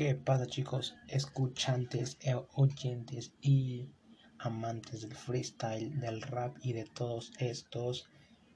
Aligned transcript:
¿Qué 0.00 0.14
pasa 0.14 0.46
chicos, 0.46 0.94
escuchantes, 1.08 2.16
e 2.22 2.34
oyentes 2.54 3.34
y 3.42 3.90
amantes 4.38 5.02
del 5.02 5.14
freestyle, 5.14 6.00
del 6.00 6.22
rap 6.22 6.56
y 6.62 6.72
de 6.72 6.86
todos 6.86 7.32
estos 7.38 8.08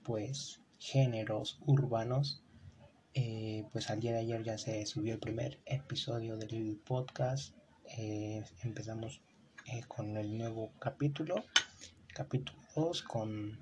pues 0.02 0.62
géneros 0.78 1.58
urbanos? 1.66 2.42
Eh, 3.12 3.66
pues 3.72 3.90
al 3.90 4.00
día 4.00 4.12
de 4.12 4.20
ayer 4.20 4.42
ya 4.42 4.56
se 4.56 4.86
subió 4.86 5.12
el 5.12 5.20
primer 5.20 5.60
episodio 5.66 6.38
del 6.38 6.80
podcast. 6.82 7.54
Eh, 7.98 8.42
empezamos 8.62 9.20
eh, 9.66 9.82
con 9.86 10.16
el 10.16 10.38
nuevo 10.38 10.72
capítulo, 10.78 11.44
capítulo 12.14 12.58
2, 12.74 13.02
con 13.02 13.60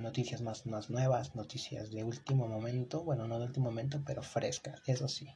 noticias 0.00 0.42
más, 0.42 0.66
más 0.66 0.90
nuevas, 0.90 1.34
noticias 1.34 1.90
de 1.90 2.04
último 2.04 2.46
momento, 2.46 3.02
bueno, 3.04 3.26
no 3.26 3.38
de 3.38 3.46
último 3.46 3.70
momento, 3.70 4.02
pero 4.04 4.22
frescas, 4.22 4.82
eso 4.86 5.08
sí 5.08 5.34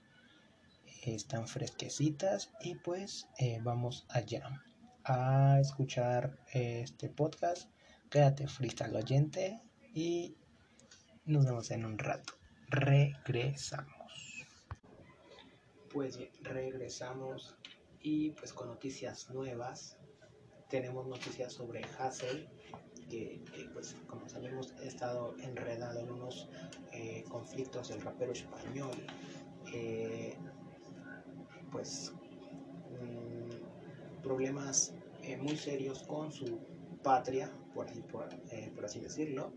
están 1.15 1.47
fresquecitas 1.47 2.53
y 2.61 2.75
pues 2.77 3.29
eh, 3.39 3.61
vamos 3.63 4.07
allá 4.09 4.63
a 5.05 5.61
escuchar 5.61 6.39
este 6.53 7.09
podcast. 7.09 7.71
Quédate 8.11 8.49
freestyle 8.49 8.97
oyente 8.97 9.61
y 9.95 10.37
nos 11.25 11.45
vemos 11.45 11.71
en 11.71 11.85
un 11.85 11.99
rato. 11.99 12.35
Regresamos. 12.69 14.47
Pues 15.93 16.19
regresamos 16.43 17.57
y 18.01 18.31
pues 18.33 18.53
con 18.53 18.69
noticias 18.69 19.31
nuevas. 19.31 19.97
Tenemos 20.69 21.07
noticias 21.07 21.53
sobre 21.53 21.85
Hassel, 21.99 22.49
que, 23.09 23.43
pues 23.73 23.97
como 24.07 24.29
sabemos 24.29 24.73
ha 24.81 24.83
estado 24.83 25.37
enredado 25.39 26.01
en 26.01 26.11
unos 26.11 26.49
eh, 26.93 27.25
conflictos 27.29 27.89
del 27.89 28.01
rapero 28.03 28.33
español. 28.33 28.97
Eh, 29.73 30.37
pues 31.71 32.13
mm, 33.01 34.23
problemas 34.23 34.95
eh, 35.23 35.37
muy 35.37 35.57
serios 35.57 36.03
con 36.05 36.33
su 36.33 36.59
patria, 37.03 37.51
por, 37.75 37.87
eh, 38.51 38.73
así 38.85 39.01
decirlo. 39.01 39.53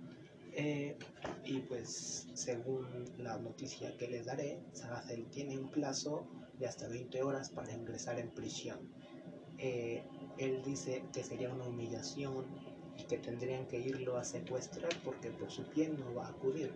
Eh, 0.54 0.98
y 1.46 1.60
pues 1.60 2.28
según 2.34 3.06
la 3.18 3.38
noticia 3.38 3.96
que 3.98 4.08
les 4.08 4.26
daré, 4.26 4.60
Sagacel 4.74 5.26
tiene 5.30 5.58
un 5.58 5.70
plazo 5.70 6.28
de 6.58 6.68
hasta 6.68 6.88
20 6.88 7.22
horas 7.22 7.50
para 7.50 7.72
ingresar 7.72 8.20
en 8.20 8.30
prisión. 8.30 8.80
él 9.58 10.62
dice 10.66 11.04
que 11.14 11.24
sería 11.24 11.54
una 11.54 11.66
humillación 11.66 12.46
y 12.98 13.04
que 13.04 13.18
tendrían 13.18 13.68
que 13.68 13.80
irlo 13.80 14.18
a 14.18 14.24
secuestrar 14.24 14.92
porque 15.04 15.30
por 15.32 15.52
su 15.52 15.64
piel 15.64 16.00
no 16.00 16.14
va 16.16 16.28
a 16.28 16.30
acudir 16.30 16.72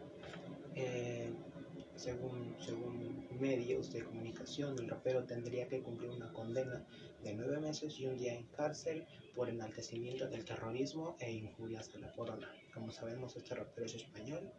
según, 1.96 2.56
según 2.60 3.28
medios 3.40 3.92
de 3.92 4.04
comunicación, 4.04 4.78
el 4.80 4.90
rapero 4.90 5.26
tendría 5.26 5.68
que 5.68 5.82
cumplir 5.82 6.10
una 6.10 6.32
condena 6.34 6.86
de 7.24 7.34
nueve 7.34 7.60
meses 7.60 8.00
y 8.00 8.06
un 8.06 8.18
día 8.18 8.34
en 8.34 8.48
cárcel 8.48 9.06
por 9.36 9.50
enaltecimiento 9.50 10.28
del 10.28 10.46
terrorismo 10.46 11.16
e 11.20 11.32
injurias 11.32 11.90
a 11.96 12.00
la 12.00 12.12
corona. 12.12 12.52
Como 12.74 12.92
sabemos, 12.92 13.36
este 13.36 13.56
rapero 13.56 13.86
es 13.86 13.96
español 13.96 14.52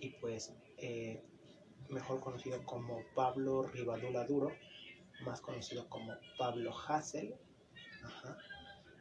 y 0.00 0.10
pues 0.10 0.52
eh, 0.78 1.22
mejor 1.88 2.20
conocido 2.20 2.64
como 2.64 3.02
Pablo 3.14 3.62
Rivadula 3.64 4.24
Duro, 4.24 4.52
más 5.24 5.40
conocido 5.40 5.88
como 5.88 6.14
Pablo 6.38 6.72
Hassel, 6.76 7.34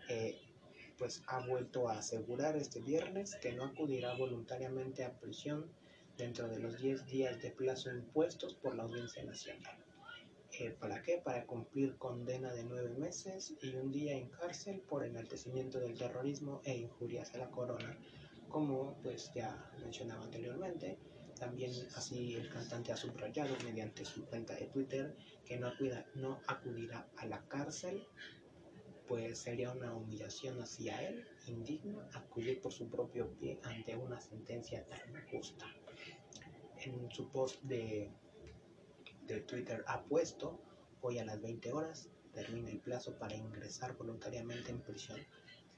eh, 0.10 0.40
pues 0.98 1.24
ha 1.28 1.46
vuelto 1.46 1.90
a 1.90 1.98
asegurar 2.00 2.56
este 2.56 2.80
viernes 2.80 3.36
que 3.42 3.52
no 3.54 3.66
acudirá 3.66 4.16
voluntariamente 4.16 5.04
a 5.04 5.20
prisión 5.20 5.72
dentro 6.18 6.48
de 6.48 6.60
los 6.60 6.80
10 6.80 7.08
días 7.08 7.42
de 7.42 7.50
plazo 7.50 7.92
impuestos 7.92 8.54
por 8.54 8.76
la 8.76 8.84
Audiencia 8.84 9.24
Nacional. 9.24 9.84
Eh, 10.60 10.70
¿Para 10.70 11.02
qué? 11.02 11.18
Para 11.18 11.48
cumplir 11.48 11.98
condena 11.98 12.54
de 12.54 12.64
nueve 12.64 12.94
meses 13.00 13.56
y 13.64 13.74
un 13.76 13.92
día 13.92 14.14
en 14.14 14.30
cárcel 14.30 14.82
por 14.82 15.04
enaltecimiento 15.04 15.80
del 15.80 15.98
terrorismo 15.98 16.62
e 16.64 16.78
injurias 16.78 17.34
a 17.34 17.40
la 17.40 17.50
corona, 17.50 17.98
como 18.50 18.96
pues 19.02 19.32
ya 19.34 19.72
mencionaba 19.80 20.24
anteriormente. 20.24 21.00
También 21.40 21.72
así 21.96 22.36
el 22.36 22.50
cantante 22.50 22.92
ha 22.92 22.98
subrayado 22.98 23.56
mediante 23.64 24.06
su 24.06 24.26
cuenta 24.26 24.54
de 24.54 24.68
Twitter 24.68 25.16
que 25.44 25.58
no, 25.58 25.74
no 26.14 26.40
acudirá 26.46 27.10
a 27.18 27.26
la 27.26 27.42
cárcel, 27.48 28.04
pues 29.08 29.40
sería 29.40 29.72
una 29.72 29.96
humillación 29.96 30.62
hacia 30.62 31.02
él, 31.02 31.26
indigno 31.48 32.08
acudir 32.14 32.62
por 32.62 32.72
su 32.72 32.88
propio 32.88 33.28
pie 33.40 33.60
ante 33.64 33.96
una 33.96 34.22
sentencia 34.22 34.86
tan 34.86 35.10
injusta 35.10 35.66
en 36.86 37.12
su 37.12 37.30
post 37.30 37.62
de, 37.64 38.12
de 39.28 39.42
Twitter 39.42 39.84
ha 39.88 40.04
puesto, 40.04 40.60
hoy 41.02 41.20
a 41.20 41.26
las 41.26 41.42
20 41.42 41.72
horas 41.72 42.10
termina 42.34 42.70
el 42.70 42.80
plazo 42.80 43.18
para 43.18 43.36
ingresar 43.36 43.96
voluntariamente 43.96 44.72
en 44.72 44.82
prisión. 44.82 45.20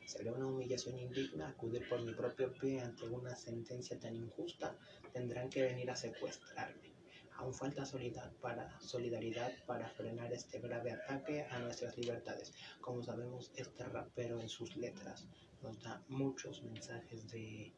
Sería 0.06 0.34
una 0.34 0.48
humillación 0.48 1.00
indigna 1.00 1.50
acudir 1.50 1.88
por 1.90 2.02
mi 2.04 2.14
propio 2.14 2.54
pie 2.54 2.80
ante 2.80 3.06
una 3.06 3.36
sentencia 3.36 4.00
tan 4.00 4.16
injusta. 4.16 4.78
Tendrán 5.12 5.50
que 5.50 5.64
venir 5.64 5.90
a 5.90 5.96
secuestrarme. 5.96 6.94
Aún 7.38 7.54
falta 7.54 7.86
solidaridad 7.86 8.32
para, 8.38 8.80
solidaridad 8.80 9.52
para 9.66 9.90
frenar 9.90 10.32
este 10.32 10.60
grave 10.60 10.92
ataque 10.94 11.46
a 11.50 11.60
nuestras 11.60 11.98
libertades. 11.98 12.54
Como 12.80 13.04
sabemos, 13.04 13.52
este 13.56 13.84
rapero 13.84 14.40
en 14.40 14.48
sus 14.48 14.78
letras 14.78 15.28
nos 15.62 15.82
da 15.82 16.02
muchos 16.08 16.64
mensajes 16.64 17.30
de, 17.32 17.74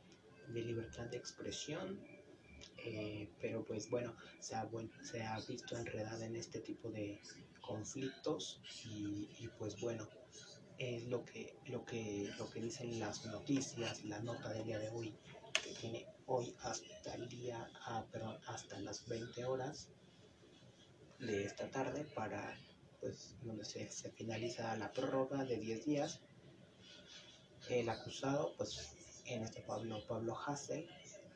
de 0.49 0.61
libertad 0.61 1.05
de 1.05 1.17
expresión, 1.17 1.99
eh, 2.77 2.96
pero 3.41 3.63
pues 3.63 3.89
bueno, 3.89 4.15
se 4.39 4.55
ha, 4.55 4.67
se 5.03 5.23
ha 5.23 5.39
visto 5.41 5.77
enredada 5.77 6.25
en 6.25 6.35
este 6.35 6.59
tipo 6.59 6.89
de 6.89 7.21
conflictos 7.61 8.61
y, 8.85 9.47
pues 9.59 9.79
bueno, 9.81 10.07
es 10.77 11.07
lo 11.07 11.25
que, 11.25 11.55
lo, 11.65 11.85
que, 11.85 12.29
lo 12.37 12.49
que 12.49 12.61
dicen 12.61 12.99
las 12.99 13.25
noticias, 13.25 14.03
la 14.05 14.19
nota 14.21 14.53
del 14.53 14.65
día 14.65 14.79
de 14.79 14.89
hoy, 14.89 15.13
que 15.53 15.73
tiene 15.73 16.05
hoy 16.25 16.55
hasta 16.61 17.15
el 17.15 17.27
día, 17.27 17.69
ah, 17.85 18.05
perdón, 18.11 18.37
hasta 18.47 18.79
las 18.79 19.07
20 19.07 19.45
horas 19.45 19.89
de 21.19 21.43
esta 21.45 21.69
tarde 21.71 22.05
para 22.15 22.57
pues 22.99 23.35
donde 23.43 23.65
se, 23.65 23.89
se 23.91 24.11
finaliza 24.11 24.75
la 24.77 24.91
prórroga 24.91 25.43
de 25.43 25.57
10 25.57 25.85
días. 25.85 26.21
El 27.69 27.89
acusado 27.89 28.53
pues 28.57 29.21
en 29.25 29.43
este 29.43 29.61
Pablo 29.61 30.05
Pablo 30.07 30.37
Hassel 30.37 30.87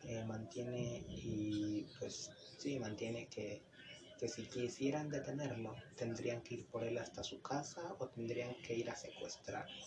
eh, 0.06 0.24
mantiene 0.26 1.04
y 1.10 1.86
pues 2.00 2.32
sí, 2.58 2.80
mantiene 2.80 3.28
que, 3.28 3.64
que 4.18 4.28
si 4.28 4.44
quisieran 4.48 5.10
detenerlo 5.10 5.76
tendrían 5.96 6.42
que 6.42 6.56
ir 6.56 6.68
por 6.68 6.84
él 6.84 6.98
hasta 6.98 7.24
su 7.24 7.42
casa 7.42 7.96
o 8.00 8.08
tendrían 8.08 8.56
que 8.62 8.76
ir 8.76 8.90
a 8.90 8.96
secuestrarlo. 8.96 9.86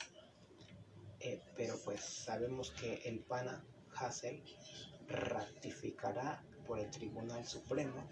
Eh, 1.21 1.41
pero 1.57 1.79
pues 1.85 2.01
sabemos 2.01 2.71
que 2.73 3.03
el 3.07 3.21
pana 3.21 3.65
Hassel 3.97 4.43
ratificará 5.09 6.43
por 6.67 6.79
el 6.79 6.91
Tribunal 6.91 7.47
Supremo, 7.47 8.09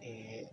eh, 0.00 0.48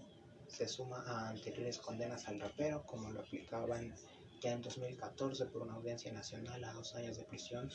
se 0.48 0.68
suma 0.68 1.04
a 1.06 1.30
anteriores 1.30 1.78
condenas 1.78 2.28
al 2.28 2.40
rapero, 2.40 2.84
como 2.86 3.10
lo 3.10 3.22
aplicaban 3.22 3.94
ya 4.42 4.54
en 4.54 4.62
2014 4.62 5.46
por 5.46 5.62
una 5.62 5.74
audiencia 5.74 6.12
nacional 6.12 6.64
a 6.64 6.74
dos 6.74 6.96
años 6.96 7.18
de 7.18 7.24
prisión 7.24 7.70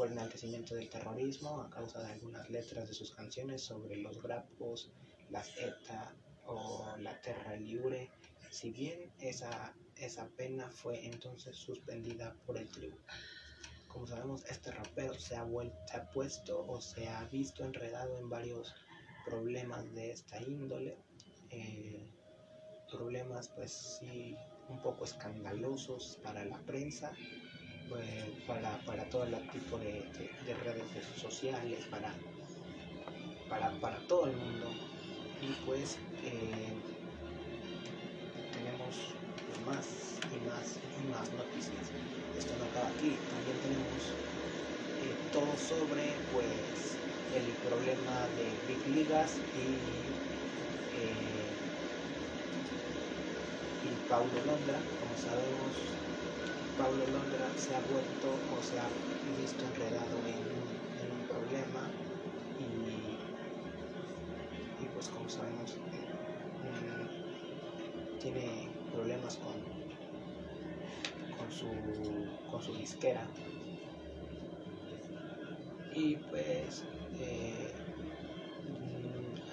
por 0.00 0.10
enaltecimiento 0.10 0.74
del 0.76 0.88
terrorismo 0.88 1.60
a 1.60 1.68
causa 1.68 2.00
de 2.00 2.12
algunas 2.12 2.48
letras 2.48 2.88
de 2.88 2.94
sus 2.94 3.10
canciones 3.10 3.60
sobre 3.60 3.98
los 3.98 4.22
grapos, 4.22 4.90
las 5.28 5.54
ETA 5.58 6.16
o 6.46 6.86
la 7.00 7.20
Terra 7.20 7.54
Libre, 7.56 8.10
si 8.50 8.70
bien 8.70 9.12
esa, 9.20 9.74
esa 9.96 10.26
pena 10.38 10.70
fue 10.70 11.04
entonces 11.04 11.54
suspendida 11.54 12.34
por 12.46 12.56
el 12.56 12.66
tribunal. 12.70 13.04
Como 13.88 14.06
sabemos, 14.06 14.42
este 14.46 14.70
rapero 14.70 15.12
se 15.12 15.36
ha, 15.36 15.42
vuelto, 15.42 15.76
ha 15.92 16.10
puesto 16.12 16.66
o 16.66 16.80
se 16.80 17.06
ha 17.06 17.22
visto 17.26 17.62
enredado 17.62 18.16
en 18.16 18.30
varios 18.30 18.74
problemas 19.26 19.84
de 19.94 20.12
esta 20.12 20.40
índole. 20.40 20.96
Eh, 21.50 22.10
problemas 22.90 23.50
pues 23.50 23.98
sí 24.00 24.34
un 24.70 24.80
poco 24.80 25.04
escandalosos 25.04 26.18
para 26.22 26.42
la 26.46 26.58
prensa, 26.60 27.12
pues, 27.90 28.06
para, 28.46 28.78
para, 28.86 29.04
todo 29.10 29.24
el 29.24 29.34
tipo 29.50 29.76
de, 29.78 30.06
redes 30.64 30.84
sociales, 31.20 31.84
para, 31.90 32.14
para, 33.48 33.70
para, 33.80 33.98
todo 34.06 34.26
el 34.26 34.36
mundo. 34.36 34.70
Y 35.42 35.52
pues 35.66 35.98
eh, 36.24 36.72
tenemos 38.52 38.96
más 39.66 40.20
y 40.32 40.48
más 40.48 40.78
y 41.02 41.10
más 41.10 41.32
noticias. 41.32 41.90
Esto 42.38 42.54
no 42.58 42.64
acaba 42.64 42.88
aquí, 42.88 43.18
también 43.28 43.58
tenemos 43.58 44.14
eh, 45.02 45.16
todo 45.32 45.56
sobre 45.56 46.14
pues 46.32 46.96
el 47.34 47.44
problema 47.68 48.28
de 48.36 48.56
Big 48.68 48.86
Ligas 48.94 49.36
y 49.56 49.76
eh, 50.96 51.40
Paulo 54.10 54.44
Londra, 54.44 54.82
como 54.98 55.16
sabemos, 55.16 56.09
Paulo 56.80 57.04
Londra 57.12 57.44
se 57.58 57.74
ha 57.74 57.80
vuelto 57.92 58.32
o 58.56 58.62
se 58.62 58.78
ha 58.80 58.88
visto 59.38 59.66
enredado 59.66 60.16
en, 60.26 60.40
un 61.12 61.22
problema 61.28 61.90
y, 62.58 63.18
pues 64.94 65.10
como 65.10 65.28
sabemos 65.28 65.76
mm, 65.76 67.04
tiene 68.18 68.70
problemas 68.94 69.36
con, 69.36 69.52
con, 71.36 71.52
su, 71.52 71.68
con 72.50 72.62
su 72.62 72.74
disquera. 72.74 73.26
Y 75.94 76.16
pues 76.16 76.82
eh, 77.20 77.74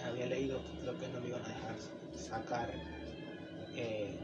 había 0.06 0.28
leído 0.28 0.62
creo 0.80 0.98
que 0.98 1.10
no 1.10 1.20
lo 1.20 1.28
iban 1.28 1.44
a 1.44 1.50
dejar 1.50 1.76
sacar 2.16 2.72
eh, 3.76 4.18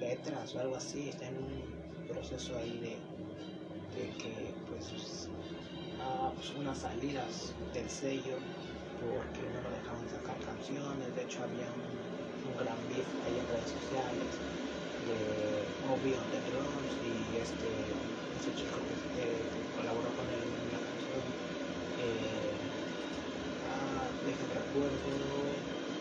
letras 0.00 0.54
o 0.54 0.60
algo 0.60 0.76
así, 0.76 1.10
está 1.10 1.28
en 1.28 1.71
proceso 2.22 2.56
ahí 2.56 2.78
de, 2.78 2.94
de 3.98 4.06
que 4.14 4.54
pues 4.70 5.26
a 5.98 6.30
pues, 6.30 6.54
unas 6.54 6.78
salidas 6.78 7.52
del 7.74 7.88
sello 7.90 8.38
porque 9.02 9.42
no 9.50 9.58
lo 9.66 9.70
dejaban 9.74 10.06
sacar 10.06 10.38
canciones, 10.46 11.10
de 11.16 11.22
hecho 11.22 11.42
había 11.42 11.66
un, 11.66 12.54
gran 12.62 12.78
beef 12.86 13.06
ahí 13.26 13.34
en 13.42 13.46
redes 13.50 13.74
sociales 13.74 14.30
de 15.02 15.18
Obi 15.90 16.14
on 16.14 16.26
the 16.30 16.38
Drums 16.46 16.94
y 17.02 17.42
este 17.42 17.66
ese 18.38 18.54
chico 18.54 18.78
que, 18.86 18.94
eh, 19.18 19.42
colaboró 19.74 20.06
con 20.14 20.26
él 20.30 20.46
en 20.46 20.68
la 20.70 20.78
canción 20.78 21.22
eh, 22.06 22.54
ah, 23.66 24.06
dejen 24.22 24.46
recuerdo 24.46 25.10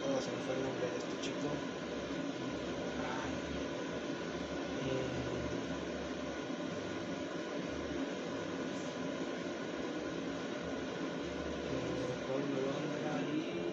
oh, 0.06 0.22
se 0.22 0.30
me 0.30 0.38
fue 0.46 0.54
el 0.54 0.62
nombre 0.70 0.86
de 0.86 0.98
este 1.02 1.18
chico 1.26 1.81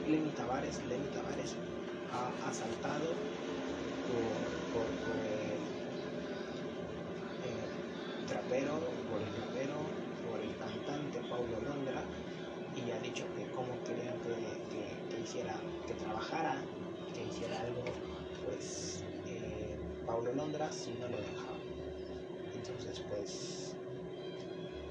Lenny 0.08 0.30
Tavares 0.30 0.80
ha 2.10 2.48
asaltado 2.48 3.12
por, 4.08 4.86
el 5.20 5.60
eh, 7.44 7.68
trapero, 8.26 8.80
por 9.10 9.20
el 9.20 9.28
trapero, 9.34 9.76
por 10.24 10.40
el 10.40 10.56
cantante 10.56 11.20
Paulo 11.28 11.60
Londra 11.60 12.02
y 12.74 12.90
ha 12.90 12.98
dicho 13.00 13.26
que 13.36 13.44
cómo 13.52 13.68
querían 13.84 14.16
que, 15.10 15.20
hiciera, 15.20 15.54
que 15.86 15.92
trabajara, 15.92 16.56
que 17.12 17.24
hiciera 17.24 17.60
algo, 17.60 17.84
pues 18.46 19.04
eh, 19.26 19.76
Paulo 20.06 20.32
Londra 20.32 20.72
si 20.72 20.92
no 20.92 21.08
lo 21.08 21.18
dejaba. 21.18 21.58
Entonces, 22.54 23.02
pues, 23.10 23.74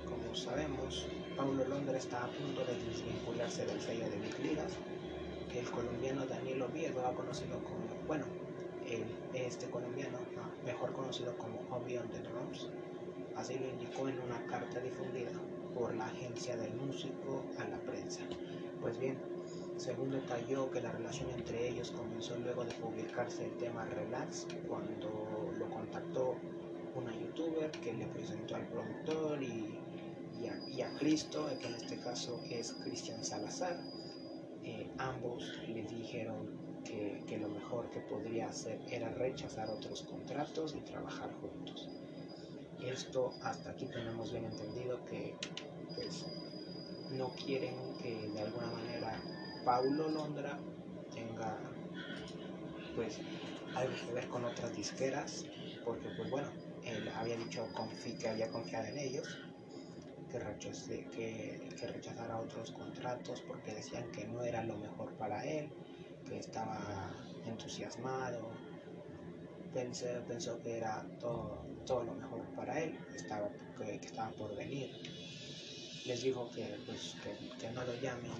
como 0.05 0.35
sabemos, 0.35 1.07
Paulo 1.35 1.65
Londra 1.65 1.97
está 1.97 2.23
a 2.23 2.27
punto 2.27 2.63
de 2.65 2.75
desvincularse 2.85 3.65
del 3.65 3.81
sello 3.81 4.07
de 4.11 4.17
Big 4.19 4.39
Ligas 4.39 4.73
el 5.59 5.69
colombiano 5.71 6.25
Daniel 6.25 6.62
Oviedo 6.62 7.01
conocido 7.15 7.63
como, 7.63 8.06
bueno, 8.07 8.25
este 9.33 9.69
colombiano, 9.69 10.19
mejor 10.65 10.94
conocido 10.94 11.36
como 11.38 11.59
Obi 11.75 11.98
on 11.98 12.07
the 12.09 12.19
Drums, 12.19 12.69
así 13.36 13.57
lo 13.57 13.68
indicó 13.68 14.07
en 14.07 14.19
una 14.19 14.45
carta 14.45 14.80
difundida 14.80 15.31
por 15.74 15.95
la 15.95 16.06
agencia 16.06 16.56
del 16.57 16.74
músico 16.75 17.44
a 17.57 17.68
la 17.68 17.77
prensa. 17.80 18.21
Pues 18.81 18.98
bien, 19.00 19.18
según 19.77 20.12
detalló 20.12 20.69
que 20.71 20.81
la 20.81 20.92
relación 20.92 21.30
entre 21.31 21.69
ellos 21.69 21.92
comenzó 21.92 22.38
luego 22.38 22.63
de 22.63 22.74
publicarse 22.75 23.45
el 23.45 23.57
tema 23.57 23.86
Relax, 23.86 24.48
cuando 24.68 25.51
lo 25.57 25.69
contactó 25.69 26.36
una 26.95 27.15
youtuber 27.15 27.71
que 27.71 27.94
le 27.94 28.06
presentó 28.07 28.56
al 28.56 28.68
productor 28.68 29.42
y, 29.44 29.80
y, 30.39 30.48
a, 30.48 30.69
y 30.69 30.81
a 30.81 30.94
Cristo, 30.98 31.48
que 31.59 31.68
en 31.68 31.75
este 31.75 32.00
caso 32.00 32.42
es 32.50 32.74
Cristian 32.83 33.24
Salazar, 33.24 33.80
ambos 34.99 35.44
le 35.67 35.83
dijeron 35.83 36.81
que, 36.83 37.23
que, 37.27 37.38
lo 37.38 37.49
mejor 37.49 37.89
que 37.89 37.99
podría 37.99 38.47
hacer 38.47 38.79
era 38.89 39.09
rechazar 39.09 39.69
otros 39.69 40.03
contratos 40.03 40.75
y 40.75 40.81
trabajar 40.81 41.33
juntos. 41.41 41.89
Esto 42.81 43.33
hasta 43.41 43.71
aquí 43.71 43.88
tenemos 43.88 44.31
bien 44.31 44.45
entendido 44.45 45.03
que 45.05 45.35
pues 45.95 46.25
no 47.11 47.29
quieren 47.35 47.75
que 48.01 48.29
de 48.29 48.41
alguna 48.41 48.67
manera 48.67 49.21
Paulo 49.65 50.09
Londra 50.09 50.59
tenga 51.13 51.57
pues 52.95 53.19
algo 53.75 53.95
que 54.05 54.13
ver 54.13 54.27
con 54.27 54.45
otras 54.45 54.75
disqueras 54.75 55.45
porque 55.83 56.09
pues 56.17 56.29
bueno 56.29 56.49
él 56.85 57.09
había 57.15 57.38
dicho 57.38 57.67
que 58.19 58.29
había 58.29 58.49
confiado 58.49 58.88
en 58.88 58.97
ellos 58.97 59.38
que, 60.29 61.07
que, 61.09 61.69
que 61.79 61.88
rechazara 61.88 62.39
otros 62.39 62.71
contratos 62.71 63.41
porque 63.41 63.74
decían 63.74 64.09
que 64.12 64.25
no 64.27 64.44
era 64.44 64.63
lo 64.63 64.77
mejor 64.77 65.13
para 65.13 65.44
él, 65.45 65.69
que 66.27 66.39
estaba 66.39 67.12
entusiasmado, 67.45 68.50
pensé, 69.74 70.21
pensó 70.27 70.59
que 70.62 70.77
era 70.77 71.06
todo, 71.19 71.65
todo 71.85 72.03
lo 72.03 72.13
mejor 72.13 72.41
para 72.56 72.79
él, 72.81 72.97
estaba, 73.15 73.50
que, 73.77 73.95
estaba 73.95 74.31
por 74.31 74.56
venir. 74.56 74.91
Les 76.06 76.24
dijo 76.24 76.50
que, 76.51 76.77
pues, 76.85 77.15
que, 77.59 77.69
no 77.71 77.83
lo 77.83 77.94
llamen, 77.95 78.31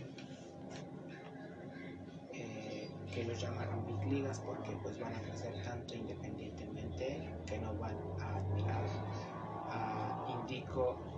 eh, 2.34 2.90
que 3.14 3.24
los 3.24 3.40
llamaran 3.40 3.86
Big 3.86 4.14
Ligas 4.14 4.40
porque 4.40 4.72
pues 4.82 5.00
van 5.00 5.14
a 5.14 5.22
crecer 5.22 5.54
tanto 5.64 5.96
independientemente 5.96 7.30
que 7.46 7.58
no 7.60 7.74
van 7.76 7.98
a 8.22 8.36
admirar 8.38 8.86
Indico 10.30 11.17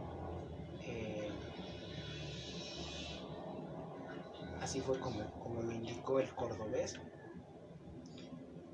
así 4.61 4.81
fue 4.81 4.99
como, 4.99 5.23
como 5.39 5.61
lo 5.61 5.71
indicó 5.71 6.19
el 6.19 6.29
cordobés. 6.35 6.99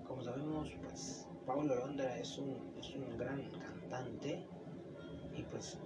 Como 0.08 0.24
sabemos, 0.24 0.70
pues 0.84 1.28
Pablo 1.46 1.76
Londra 1.76 2.18
es 2.18 2.38
un, 2.38 2.74
es 2.78 2.90
un 2.96 3.18
gran 3.18 3.52
cantante 3.52 4.48
y 5.36 5.44
pues 5.44 5.78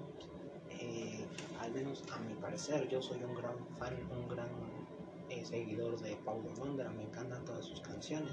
eh, 0.70 1.26
al 1.60 1.72
menos 1.72 2.04
a 2.12 2.20
mi 2.20 2.36
parecer 2.36 2.88
yo 2.88 3.02
soy 3.02 3.24
un 3.24 3.36
gran 3.36 3.68
fan, 3.78 3.96
un 4.12 4.28
gran 4.28 4.50
eh, 5.30 5.44
seguidor 5.44 6.00
de 6.02 6.16
Pablo 6.18 6.54
Londra, 6.58 6.90
me 6.92 7.04
encantan 7.04 7.44
todas 7.46 7.66
sus 7.66 7.82
canciones, 7.82 8.32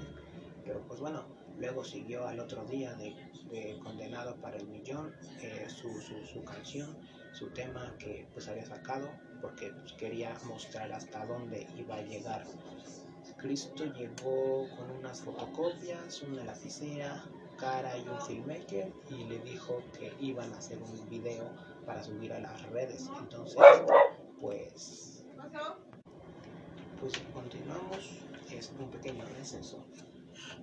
pero 0.63 0.81
pues 0.87 0.99
bueno, 0.99 1.25
luego 1.57 1.83
siguió 1.83 2.27
al 2.27 2.39
otro 2.39 2.63
día 2.65 2.93
de, 2.95 3.15
Condenado 3.81 4.35
para 4.41 4.57
el 4.57 4.67
Millón 4.67 5.13
eh, 5.41 5.67
su, 5.69 5.89
su, 6.01 6.25
su 6.25 6.43
canción, 6.43 6.97
su 7.37 7.49
tema 7.49 7.93
que 7.99 8.27
pues 8.33 8.47
había 8.47 8.65
sacado 8.65 9.11
porque 9.41 9.71
pues, 9.71 9.93
quería 9.93 10.35
mostrar 10.45 10.91
hasta 10.91 11.23
dónde 11.25 11.67
iba 11.77 11.95
a 11.95 12.01
llegar. 12.01 12.43
Cristo 13.37 13.85
llegó 13.93 14.67
con 14.75 14.89
unas 14.89 15.21
fotocopias, 15.21 16.23
una 16.23 16.43
lapicera, 16.43 17.23
cara 17.59 17.95
y 17.95 18.07
un 18.07 18.19
filmmaker 18.21 18.91
y 19.11 19.25
le 19.25 19.39
dijo 19.39 19.83
que 19.97 20.11
iban 20.19 20.51
a 20.53 20.57
hacer 20.57 20.81
un 20.81 21.09
video 21.09 21.47
para 21.85 22.03
subir 22.03 22.33
a 22.33 22.39
las 22.39 22.59
redes. 22.71 23.07
Entonces, 23.19 23.57
pues, 24.41 25.23
pues 26.99 27.13
continuamos. 27.33 28.23
Es 28.51 28.71
un 28.79 28.89
pequeño 28.89 29.23
receso. 29.37 29.85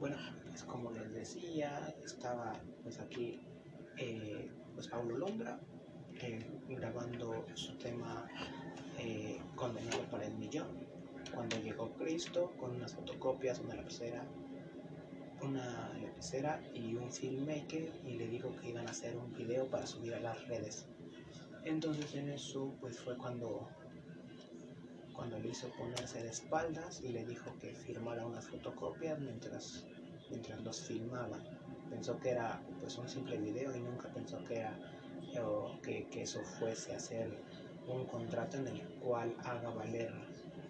Bueno, 0.01 0.17
pues 0.49 0.65
como 0.65 0.91
les 0.91 1.13
decía, 1.13 1.95
estaba 2.05 2.55
pues 2.83 2.99
aquí 2.99 3.47
eh, 3.97 4.51
pues 4.75 4.89
grabando 6.69 7.45
su 7.55 7.77
tema 7.79 8.29
eh, 8.99 9.41
condenado 9.55 10.03
para 10.11 10.27
el 10.27 10.35
millón. 10.35 10.69
Cuando 11.35 11.59
llegó 11.61 11.93
Cristo 11.95 12.53
con 12.59 12.77
unas 12.77 12.95
fotocopias, 12.95 13.59
una 13.61 13.75
lapicera, 13.75 14.25
una 15.43 15.93
lapicera 16.01 16.63
y 16.73 16.95
un 16.95 17.11
filmmaker 17.11 17.93
y 18.07 18.15
le 18.15 18.29
dijo 18.29 18.55
que 18.57 18.71
iban 18.71 18.87
a 18.87 18.91
hacer 18.91 19.17
un 19.17 19.33
video 19.33 19.69
para 19.69 19.87
subir 19.87 20.15
a 20.15 20.21
las 20.21 20.47
redes. 20.49 20.87
Entonces 21.65 22.15
en 22.15 22.31
eso 22.31 22.75
pues 22.81 23.01
fue 23.01 23.17
cuando 23.17 23.69
cuando 25.15 25.39
le 25.39 25.49
hizo 25.49 25.69
ponerse 25.71 26.23
de 26.23 26.29
espaldas 26.29 27.01
y 27.01 27.09
le 27.09 27.25
dijo 27.25 27.57
que 27.61 27.73
firmara 27.73 28.27
unas 28.27 28.49
fotocopias 28.49 29.19
mientras 29.21 29.87
mientras 30.31 30.61
los 30.63 30.81
filmaban. 30.81 31.43
Pensó 31.91 32.19
que 32.19 32.31
era 32.31 32.63
pues 32.81 32.97
un 32.99 33.09
simple 33.09 33.39
video 33.39 33.75
y 33.75 33.81
nunca 33.81 34.09
pensó 34.13 34.43
que 34.45 34.59
era 34.59 34.94
que, 35.83 36.07
que 36.07 36.23
eso 36.23 36.41
fuese 36.59 36.95
a 36.95 37.01
ser 37.01 37.39
un 37.87 38.07
contrato 38.07 38.57
en 38.57 38.69
el 38.69 38.83
cual 39.01 39.35
haga 39.45 39.71
valer 39.71 40.13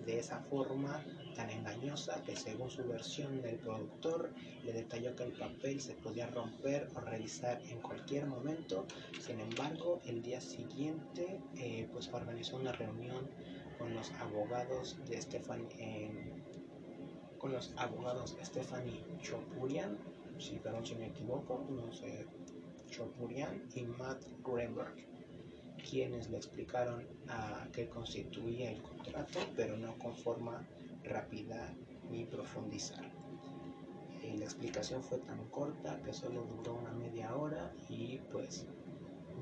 de 0.04 0.18
esa 0.18 0.40
forma 0.40 1.04
tan 1.34 1.50
engañosa 1.50 2.22
que 2.22 2.36
según 2.36 2.70
su 2.70 2.84
versión 2.84 3.42
del 3.42 3.56
productor 3.56 4.32
le 4.64 4.72
detalló 4.72 5.14
que 5.16 5.24
el 5.24 5.32
papel 5.32 5.80
se 5.80 5.94
podía 5.94 6.26
romper 6.28 6.88
o 6.94 7.00
revisar 7.00 7.60
en 7.68 7.80
cualquier 7.80 8.26
momento. 8.26 8.86
Sin 9.20 9.40
embargo, 9.40 10.00
el 10.04 10.22
día 10.22 10.40
siguiente 10.40 11.40
eh, 11.56 11.88
pues 11.92 12.12
organizó 12.12 12.56
una 12.56 12.72
reunión 12.72 13.28
con 13.78 13.94
los 13.94 14.10
abogados 14.12 14.96
de 15.08 15.20
Stephanie 15.20 16.32
con 17.38 17.52
los 17.52 17.74
abogados 17.76 18.36
Stephanie 18.42 19.04
Chopurian, 19.20 19.98
si 20.38 20.58
perdón 20.60 20.86
si 20.86 20.94
me 20.94 21.08
equivoco, 21.08 21.66
no 21.68 21.92
sé, 21.92 22.26
Chopurian 22.94 23.62
y 23.74 23.82
Matt 23.82 24.22
Greenberg 24.44 24.94
quienes 25.90 26.30
le 26.30 26.36
explicaron 26.36 27.06
a 27.28 27.66
qué 27.72 27.88
constituía 27.88 28.70
el 28.70 28.82
contrato, 28.82 29.40
pero 29.56 29.76
no 29.76 29.98
con 29.98 30.16
forma 30.16 30.66
rápida 31.02 31.74
ni 32.10 32.24
profundizar. 32.24 33.04
Eh, 34.22 34.36
la 34.38 34.44
explicación 34.44 35.02
fue 35.02 35.18
tan 35.18 35.44
corta 35.50 36.00
que 36.02 36.12
solo 36.12 36.42
duró 36.44 36.76
una 36.76 36.92
media 36.92 37.36
hora 37.36 37.72
y 37.88 38.18
pues 38.32 38.66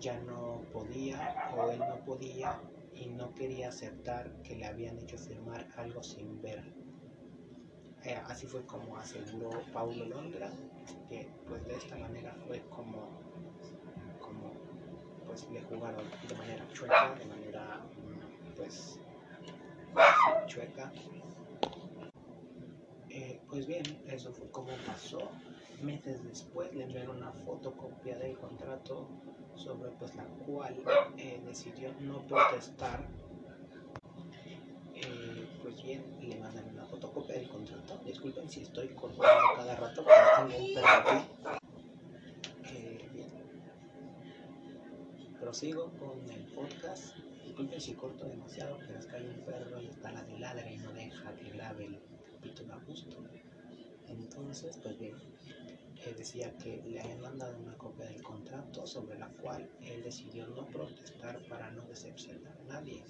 ya 0.00 0.18
no 0.20 0.62
podía 0.72 1.52
o 1.56 1.70
él 1.70 1.78
no 1.78 2.04
podía 2.04 2.60
y 2.94 3.06
no 3.06 3.34
quería 3.34 3.68
aceptar 3.68 4.32
que 4.42 4.56
le 4.56 4.66
habían 4.66 4.98
hecho 4.98 5.18
firmar 5.18 5.68
algo 5.76 6.02
sin 6.02 6.42
ver. 6.42 6.64
Eh, 8.04 8.18
así 8.26 8.46
fue 8.46 8.66
como 8.66 8.96
aseguró 8.96 9.50
Paulo 9.72 10.04
Londra, 10.06 10.50
que 11.08 11.28
pues 11.46 11.64
de 11.66 11.76
esta 11.76 11.96
manera 11.96 12.34
fue 12.48 12.60
como 12.68 13.21
pues 15.32 15.48
le 15.50 15.62
jugaron 15.62 16.04
de 16.28 16.34
manera 16.34 16.68
chueca, 16.74 17.14
de 17.14 17.24
manera 17.24 17.80
pues 18.54 18.98
chueca. 20.46 20.92
Eh, 23.08 23.40
pues 23.48 23.66
bien, 23.66 23.82
eso 24.06 24.30
fue 24.32 24.50
como 24.50 24.72
pasó. 24.86 25.30
Meses 25.80 26.22
después 26.22 26.74
le 26.74 26.84
enviaron 26.84 27.16
una 27.16 27.32
fotocopia 27.32 28.18
del 28.18 28.36
contrato 28.36 29.08
sobre 29.54 29.90
pues 29.92 30.14
la 30.16 30.24
cual 30.24 30.76
eh, 31.16 31.40
decidió 31.46 31.90
no 32.00 32.20
protestar. 32.26 33.00
Eh, 34.94 35.48
pues 35.62 35.82
bien, 35.82 36.04
le 36.20 36.38
mandan 36.40 36.68
una 36.74 36.84
fotocopia 36.84 37.36
del 37.36 37.48
contrato. 37.48 37.98
Disculpen 38.04 38.50
si 38.50 38.62
estoy 38.62 38.88
cortando 38.88 39.44
cada 39.56 39.76
rato, 39.76 40.04
pero 40.04 40.48
tengo 40.48 40.64
un 40.64 40.74
perro 40.74 40.88
aquí. 40.88 41.61
Prosigo 45.52 45.92
con 45.98 46.30
el 46.30 46.46
podcast. 46.54 47.14
Disculpen 47.44 47.78
si 47.78 47.92
corto 47.92 48.24
demasiado, 48.24 48.78
pero 48.86 48.98
es 48.98 49.04
que 49.04 49.16
hay 49.16 49.26
un 49.26 49.44
perro 49.44 49.82
y 49.82 49.88
está 49.88 50.10
la 50.10 50.22
de 50.22 50.38
ladra 50.38 50.72
y 50.72 50.78
no 50.78 50.90
deja 50.94 51.34
que 51.34 51.50
grabe 51.50 51.84
el 51.84 52.00
capítulo 52.32 52.72
a 52.72 52.78
gusto. 52.78 53.18
Entonces, 54.08 54.78
pues 54.82 54.98
bien, 54.98 55.14
él 56.06 56.16
decía 56.16 56.56
que 56.56 56.82
le 56.86 57.02
habían 57.02 57.20
mandado 57.20 57.58
una 57.58 57.76
copia 57.76 58.06
del 58.06 58.22
contrato 58.22 58.86
sobre 58.86 59.18
la 59.18 59.28
cual 59.28 59.68
él 59.82 60.02
decidió 60.02 60.46
no 60.46 60.66
protestar 60.68 61.38
para 61.50 61.70
no 61.70 61.82
decepcionar 61.82 62.56
a 62.58 62.72
nadie. 62.72 63.04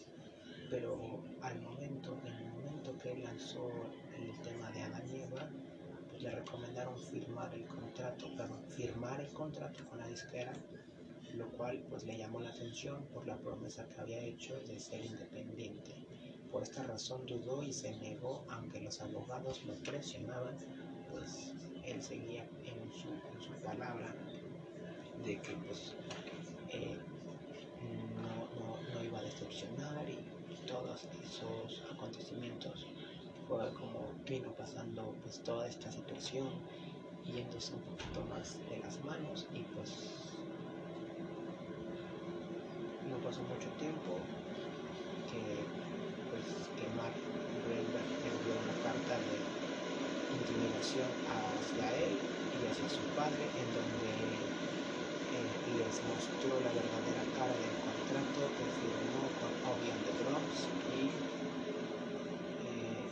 Pero 0.69 1.23
al 1.43 1.61
momento, 1.61 2.19
en 2.25 2.35
el 2.35 2.55
momento 2.55 2.99
que 2.99 3.13
él 3.13 3.23
lanzó 3.23 3.71
el 4.19 4.37
tema 4.41 4.69
de 4.73 4.83
Adán 4.83 5.09
y 5.09 5.21
Eva, 5.21 5.49
pues 6.11 6.21
le 6.21 6.31
recomendaron 6.33 6.99
firmar 6.99 7.55
el 7.55 7.67
contrato, 7.67 8.27
perdón, 8.37 8.65
firmar 8.69 9.21
el 9.21 9.33
contrato 9.33 9.89
con 9.89 9.99
la 9.99 10.09
disquera, 10.09 10.53
lo 11.35 11.49
cual 11.53 11.85
pues 11.89 12.05
le 12.05 12.17
llamó 12.17 12.41
la 12.41 12.51
atención 12.51 13.05
por 13.13 13.27
la 13.27 13.37
promesa 13.39 13.89
que 13.89 14.01
había 14.01 14.21
hecho 14.21 14.55
de 14.67 14.79
ser 14.79 15.05
independiente. 15.05 15.95
Por 16.51 16.63
esta 16.63 16.83
razón 16.83 17.25
dudó 17.27 17.63
y 17.63 17.73
se 17.73 17.97
negó, 17.97 18.45
aunque 18.51 18.81
los 18.81 19.01
abogados 19.01 19.65
lo 19.65 19.75
presionaban, 19.77 20.57
pues 21.11 21.53
él 21.85 22.03
seguía 22.03 22.49
en 22.65 22.93
su, 22.93 23.09
en 23.09 23.41
su 23.41 23.53
palabra 23.65 24.15
de 25.25 25.41
que 25.41 25.53
pues 25.67 25.95
eh, 26.71 26.99
no, 28.17 28.49
no, 28.59 28.95
no, 28.95 29.05
iba 29.05 29.19
a 29.19 29.23
decepcionar 29.23 30.09
y, 30.09 30.19
todos 30.67 31.09
esos 31.25 31.83
acontecimientos 31.93 32.87
fue 33.49 33.69
como 33.75 34.13
vino 34.25 34.55
pasando 34.55 35.13
pues 35.23 35.43
toda 35.43 35.67
esta 35.69 35.91
situación 35.91 36.49
yéndose 37.25 37.75
un 37.75 37.81
poquito 37.81 38.25
más 38.31 38.59
de 38.71 38.79
las 38.79 39.05
manos 39.05 39.49
y 39.53 39.63
pues 39.75 40.23
pasó 43.33 43.43
mucho 43.45 43.71
tiempo 43.81 44.13
que 45.33 45.65
pues 46.29 46.45
que 46.77 46.85
Mark 47.01 47.17
Greenberg 47.65 48.05
envió 48.29 48.53
una 48.61 48.77
carta 48.85 49.17
de 49.17 49.41
intimidación 50.37 51.09
hacia 51.25 51.97
él 51.97 52.13
y 52.61 52.67
hacia 52.67 52.91
su 52.91 53.01
padre 53.17 53.49
en 53.57 53.73
donde 53.73 54.13
eh, 55.33 55.49
les 55.81 55.97
mostró 56.05 56.61
la 56.61 56.73
verdadera 56.77 57.25
cara 57.33 57.57
del 57.57 57.75
contrato 57.81 58.53
que 58.59 58.69
firmó 58.85 59.33
con 59.41 59.53
Obi 59.65 59.89
and 59.89 60.05
the 60.05 60.13
Drums 60.13 60.69
y 60.93 61.09
eh, 62.69 63.09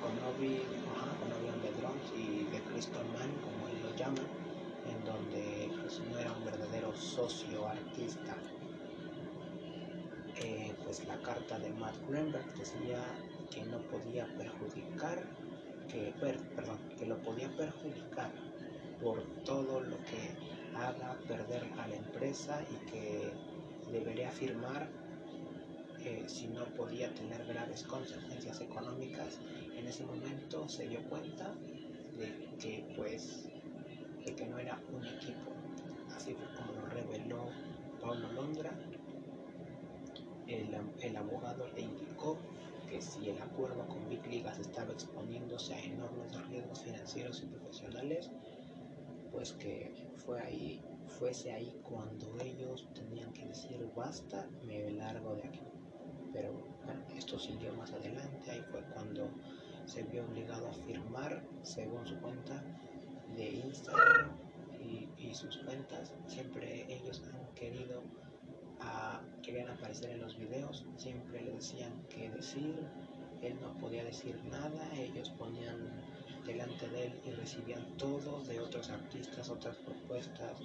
con 0.00 0.16
Obi, 0.24 0.56
ajá, 0.96 1.18
con 1.20 1.32
Obi 1.36 1.48
and 1.48 1.60
the 1.60 1.72
Drums 1.72 2.06
y 2.16 2.44
de 2.48 2.64
Crystal 2.64 3.04
Man 3.12 3.28
como 3.44 3.68
él 3.68 3.82
lo 3.82 3.94
llama 3.94 4.24
en 4.84 5.04
donde 5.04 5.71
no 6.00 6.18
era 6.18 6.32
un 6.32 6.44
verdadero 6.44 6.94
socio 6.96 7.66
artista 7.66 8.36
eh, 10.36 10.74
pues 10.84 11.06
la 11.06 11.16
carta 11.18 11.58
de 11.58 11.70
Matt 11.70 11.94
Greenberg 12.08 12.52
decía 12.54 12.98
que 13.50 13.64
no 13.64 13.78
podía 13.82 14.26
perjudicar, 14.36 15.22
que, 15.88 16.12
per, 16.20 16.38
perdón, 16.54 16.78
que 16.98 17.06
lo 17.06 17.18
podía 17.22 17.54
perjudicar 17.56 18.30
por 19.00 19.22
todo 19.44 19.80
lo 19.80 19.96
que 19.98 20.34
haga 20.74 21.18
perder 21.28 21.64
a 21.78 21.86
la 21.86 21.96
empresa 21.96 22.64
y 22.70 22.90
que 22.90 23.32
debería 23.92 24.30
firmar 24.30 24.88
eh, 26.00 26.24
si 26.26 26.48
no 26.48 26.64
podía 26.76 27.12
tener 27.14 27.44
graves 27.44 27.84
consecuencias 27.84 28.60
económicas. 28.60 29.38
En 29.76 29.86
ese 29.86 30.04
momento 30.04 30.68
se 30.68 30.88
dio 30.88 31.02
cuenta 31.08 31.54
de 32.18 32.56
que 32.58 32.94
pues 32.96 33.44
de 34.24 34.34
que 34.34 34.46
no 34.46 34.58
era 34.58 34.80
un 34.92 35.04
equipo. 35.04 35.61
Así 36.22 36.34
fue 36.34 36.46
como 36.54 36.72
lo 36.72 36.86
reveló 36.86 37.48
Paulo 38.00 38.32
Londra. 38.32 38.70
El, 40.46 40.72
el 41.00 41.16
abogado 41.16 41.66
le 41.74 41.80
indicó 41.80 42.38
que 42.88 43.02
si 43.02 43.30
el 43.30 43.42
acuerdo 43.42 43.88
con 43.88 44.08
Big 44.08 44.24
Ligas 44.28 44.60
estaba 44.60 44.92
exponiéndose 44.92 45.74
a 45.74 45.82
enormes 45.82 46.46
riesgos 46.46 46.80
financieros 46.84 47.42
y 47.42 47.46
profesionales, 47.46 48.30
pues 49.32 49.54
que 49.54 50.12
fue 50.14 50.40
ahí, 50.40 50.80
fuese 51.08 51.50
ahí 51.50 51.76
cuando 51.82 52.38
ellos 52.38 52.86
tenían 52.94 53.32
que 53.32 53.44
decir 53.46 53.84
basta, 53.96 54.48
me 54.62 54.92
largo 54.92 55.34
de 55.34 55.48
aquí. 55.48 55.66
Pero 56.32 56.52
bueno, 56.84 57.04
esto 57.16 57.36
siguió 57.36 57.72
más 57.72 57.90
adelante, 57.94 58.48
ahí 58.48 58.62
fue 58.70 58.80
cuando 58.94 59.28
se 59.86 60.04
vio 60.04 60.24
obligado 60.24 60.68
a 60.68 60.72
firmar, 60.72 61.42
según 61.62 62.06
su 62.06 62.16
cuenta 62.20 62.62
de 63.34 63.48
Instagram 63.48 64.11
sus 65.34 65.58
cuentas, 65.58 66.12
siempre 66.26 66.86
ellos 66.92 67.22
han 67.32 67.54
querido 67.54 68.02
a, 68.80 69.20
querían 69.42 69.68
aparecer 69.70 70.10
en 70.10 70.20
los 70.20 70.36
videos, 70.36 70.84
siempre 70.96 71.42
le 71.42 71.52
decían 71.52 71.92
qué 72.08 72.30
decir, 72.30 72.74
él 73.42 73.56
no 73.60 73.74
podía 73.78 74.04
decir 74.04 74.38
nada, 74.44 74.88
ellos 74.96 75.30
ponían 75.30 75.76
delante 76.46 76.88
de 76.88 77.06
él 77.06 77.20
y 77.24 77.30
recibían 77.30 77.96
todo 77.96 78.42
de 78.44 78.60
otros 78.60 78.90
artistas, 78.90 79.48
otras 79.48 79.76
propuestas, 79.76 80.58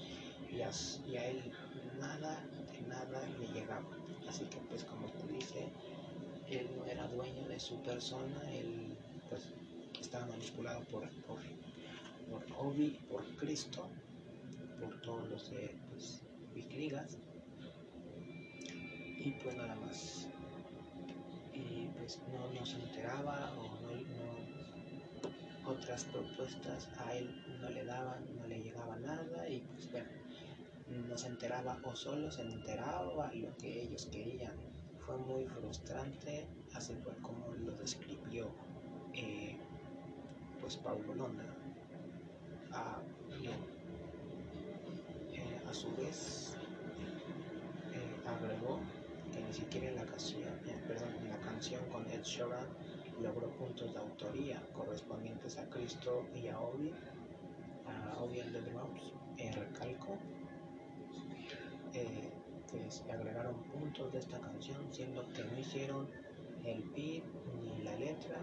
y 0.51 0.62
a, 0.62 1.25
él 1.25 1.51
nada, 2.00 2.43
de 2.71 2.81
nada 2.88 3.21
le 3.39 3.47
llegaba. 3.47 3.88
Así 4.27 4.45
que 4.45 4.57
pues 4.69 4.83
como 4.86 5.07
te 5.12 5.27
dice, 5.33 5.67
él 6.50 6.69
no 6.77 6.86
era 6.86 7.07
dueño 7.07 7.47
de 7.47 7.59
su 7.59 7.81
persona, 7.81 8.41
él 8.51 8.95
pues 9.29 9.50
estaba 10.00 10.25
manipulado 10.27 10.81
por, 10.86 11.09
por, 11.21 11.39
por 12.29 12.45
por 13.09 13.25
Cristo, 13.38 13.89
por 14.79 15.01
todos 15.01 15.29
los 15.29 15.51
de 15.51 15.77
pues, 15.89 16.24
Vicligas 16.53 17.17
y 19.19 19.31
pues 19.43 19.55
nada 19.55 19.75
más. 19.75 20.27
Y 21.53 21.88
pues 21.98 22.22
no, 22.31 22.53
no 22.53 22.65
se 22.65 22.75
enteraba 22.77 23.53
o 23.57 23.63
no, 23.81 23.91
no, 23.91 25.72
otras 25.72 26.05
propuestas 26.05 26.89
a 26.98 27.13
él 27.15 27.43
no 27.62 27.69
le 27.69 27.84
daban, 27.84 28.24
no 28.36 28.48
le 28.48 28.60
llegaba 28.60 28.96
nada 28.98 29.50
y 29.50 29.60
pues 29.62 29.91
bueno, 29.91 30.10
no 31.07 31.17
se 31.17 31.27
enteraba 31.27 31.77
o 31.84 31.96
solo 31.96 32.31
se 32.31 32.43
enteraba 32.43 33.31
lo 33.34 33.57
que 33.57 33.84
ellos 33.84 34.07
querían. 34.12 34.53
Fue 35.05 35.17
muy 35.17 35.46
frustrante, 35.46 36.48
así 36.74 36.93
fue 36.96 37.13
como 37.22 37.53
lo 37.53 37.74
describió 37.74 38.50
eh, 39.13 39.57
pues 40.62 40.77
Paulo 40.77 41.15
Londra. 41.15 41.55
Ah, 42.72 43.01
bien. 43.41 43.76
A 45.67 45.74
su 45.74 45.93
vez 45.97 46.55
eh, 47.93 48.21
agregó 48.25 48.79
que 49.33 49.41
ni 49.41 49.53
siquiera 49.53 49.91
la 49.91 50.05
canción, 50.05 50.43
eh, 50.65 50.81
perdón, 50.88 51.09
la 51.29 51.38
canción 51.39 51.83
con 51.89 52.09
Ed 52.09 52.24
Sheeran 52.24 52.65
logró 53.21 53.50
puntos 53.51 53.93
de 53.93 54.00
autoría 54.00 54.62
correspondientes 54.74 55.57
a 55.57 55.69
Cristo 55.69 56.25
y 56.33 56.47
a 56.47 56.59
Obi, 56.59 56.93
a 57.86 58.17
Obi 58.21 58.39
and 58.39 58.53
the 58.53 58.62
Drums, 58.62 59.13
eh, 59.38 59.51
recalco, 59.51 60.17
que 61.91 62.91
se 62.91 63.12
agregaron 63.12 63.63
puntos 63.63 64.12
de 64.13 64.19
esta 64.19 64.39
canción, 64.39 64.77
siendo 64.91 65.27
que 65.33 65.43
no 65.43 65.59
hicieron 65.59 66.07
el 66.63 66.81
beat 66.95 67.24
ni 67.62 67.83
la 67.83 67.95
letra, 67.95 68.39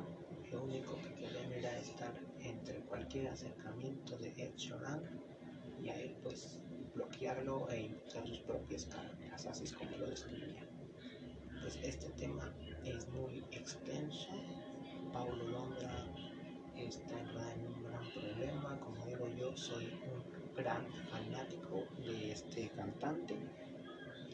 lo 0.50 0.64
único 0.64 0.96
que 0.96 1.14
querían 1.14 1.52
era 1.52 1.78
estar 1.78 2.14
entre 2.40 2.80
cualquier 2.80 3.28
acercamiento 3.28 4.18
de 4.18 4.28
Ed 4.36 4.54
Sheeran 4.56 5.02
y 5.82 5.88
a 5.88 6.00
él 6.00 6.16
pues 6.22 6.60
bloquearlo 6.94 7.68
e 7.70 7.82
impulsar 7.82 8.26
sus 8.26 8.38
propias 8.40 8.86
carreras, 8.86 9.46
así 9.46 9.64
es 9.64 9.72
como 9.72 9.96
lo 9.96 10.06
describía. 10.06 10.66
Pues 11.60 11.76
este 11.82 12.10
tema 12.10 12.54
es 12.84 13.08
muy 13.08 13.44
extenso. 13.50 14.28
Paulo 15.12 15.44
Londra 15.48 16.06
está 16.76 17.18
en 17.54 17.66
un 17.66 17.84
gran 17.84 18.10
problema. 18.12 18.78
Como 18.80 19.06
digo 19.06 19.28
yo, 19.38 19.56
soy 19.56 19.86
un 19.86 20.54
gran 20.54 20.86
fanático 21.10 21.84
de 22.04 22.32
este 22.32 22.68
cantante, 22.70 23.36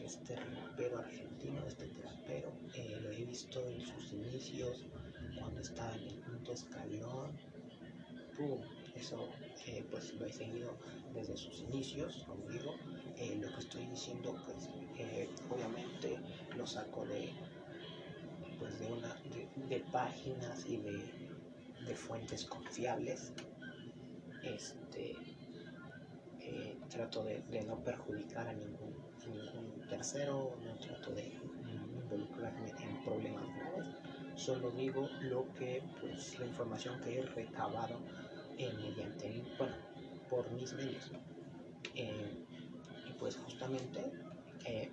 este 0.03 0.35
rapero 0.35 0.99
argentino, 0.99 1.65
este 1.65 1.87
trapero. 1.87 2.51
Eh, 2.73 2.99
lo 3.01 3.11
he 3.11 3.25
visto 3.25 3.65
en 3.67 3.81
sus 3.81 4.13
inicios, 4.13 4.85
cuando 5.39 5.61
estaba 5.61 5.95
en 5.95 6.07
el 6.07 6.15
punto 6.19 6.53
escalón. 6.53 7.31
¡Pum! 8.37 8.61
Eso 8.95 9.29
eh, 9.67 9.85
pues 9.89 10.13
lo 10.15 10.25
he 10.25 10.33
seguido 10.33 10.77
desde 11.13 11.37
sus 11.37 11.59
inicios, 11.61 12.23
como 12.27 12.47
digo. 12.49 12.75
Eh, 13.17 13.37
lo 13.41 13.53
que 13.53 13.59
estoy 13.59 13.85
diciendo, 13.85 14.35
pues 14.45 14.69
obviamente 15.49 16.19
lo 16.55 16.65
saco 16.65 17.05
de 17.05 17.31
pues 18.61 18.79
de 18.79 18.91
una 18.91 19.15
de, 19.67 19.79
páginas 19.91 20.65
y 20.67 20.77
de, 20.77 21.95
fuentes 21.95 22.45
confiables 22.45 23.33
este 24.43 25.15
eh, 26.39 26.77
trato 26.89 27.23
de, 27.23 27.43
no 27.67 27.83
perjudicar 27.83 28.47
a 28.47 28.53
ningún, 28.53 28.95
ningún 29.27 29.87
tercero 29.89 30.55
no 30.63 30.75
trato 30.77 31.11
de 31.11 31.33
involucrarme 31.93 32.69
en 32.69 33.03
problemas 33.03 33.43
solo 34.35 34.69
digo 34.71 35.09
lo 35.21 35.51
que 35.55 35.83
pues 35.99 36.39
la 36.39 36.45
información 36.45 37.01
que 37.01 37.19
he 37.19 37.23
recabado 37.23 37.99
eh, 38.61 38.73
mediante 38.77 39.43
bueno 39.57 39.75
por 40.29 40.49
mis 40.51 40.71
medios 40.73 41.11
eh, 41.95 42.45
y 43.09 43.13
pues 43.13 43.35
justamente 43.37 44.11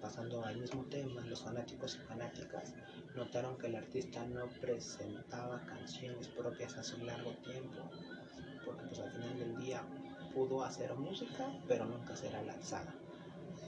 pasando 0.01 0.43
al 0.45 0.57
mismo 0.57 0.85
tema, 0.87 1.21
los 1.23 1.43
fanáticos 1.43 1.97
y 1.97 1.99
fanáticas 1.99 2.75
notaron 3.15 3.59
que 3.59 3.67
el 3.67 3.77
artista 3.77 4.25
no 4.25 4.47
presentaba 4.61 5.61
canciones 5.67 6.29
propias 6.29 6.77
hace 6.79 6.97
un 6.97 7.07
largo 7.07 7.33
tiempo, 7.43 7.91
porque 8.65 8.87
pues 8.87 9.01
al 9.01 9.13
final 9.13 9.39
del 9.39 9.57
día 9.59 9.83
pudo 10.33 10.65
hacer 10.65 10.95
música, 10.95 11.53
pero 11.67 11.85
nunca 11.85 12.17
será 12.17 12.43
lanzada. 12.43 12.95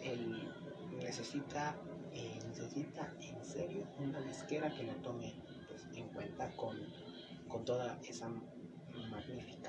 Él 0.02 0.48
necesita, 1.02 1.76
eh, 2.12 2.38
necesita 2.48 3.12
en 3.20 3.44
serio 3.44 3.86
una 3.98 4.20
disquera 4.22 4.74
que 4.74 4.84
lo 4.84 4.94
tome 5.02 5.34
pues, 5.68 5.86
en 5.94 6.08
cuenta 6.08 6.50
con, 6.56 6.78
con 7.48 7.64
toda 7.64 7.98
esa 8.08 8.30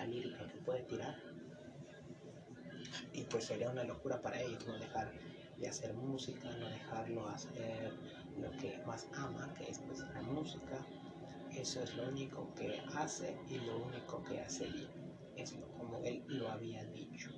que 0.10 0.62
puede 0.66 0.82
tirar. 0.84 1.16
Y 3.14 3.24
pues 3.26 3.46
sería 3.46 3.70
una 3.70 3.84
locura 3.84 4.22
para 4.22 4.42
ellos 4.42 4.66
no 4.68 4.78
dejar 4.78 5.12
de 5.58 5.68
hacer 5.68 5.94
música, 5.94 6.50
no 6.58 6.68
dejarlo 6.70 7.28
hacer 7.28 7.94
lo 8.40 8.52
que 8.58 8.82
más 8.86 9.08
ama, 9.14 9.54
que 9.54 9.70
es 9.70 9.80
pues, 9.80 10.00
la 10.00 10.22
música. 10.22 10.86
Eso 11.52 11.82
es 11.82 11.96
lo 11.96 12.08
único 12.08 12.54
que 12.56 12.82
hace 12.96 13.38
y 13.50 13.58
lo 13.60 13.86
único 13.86 14.24
que 14.24 14.40
hace 14.40 14.66
bien. 14.68 14.90
Es 15.36 15.54
como 15.78 16.00
él 16.04 16.24
lo 16.28 16.50
había 16.50 16.84
dicho. 16.86 17.30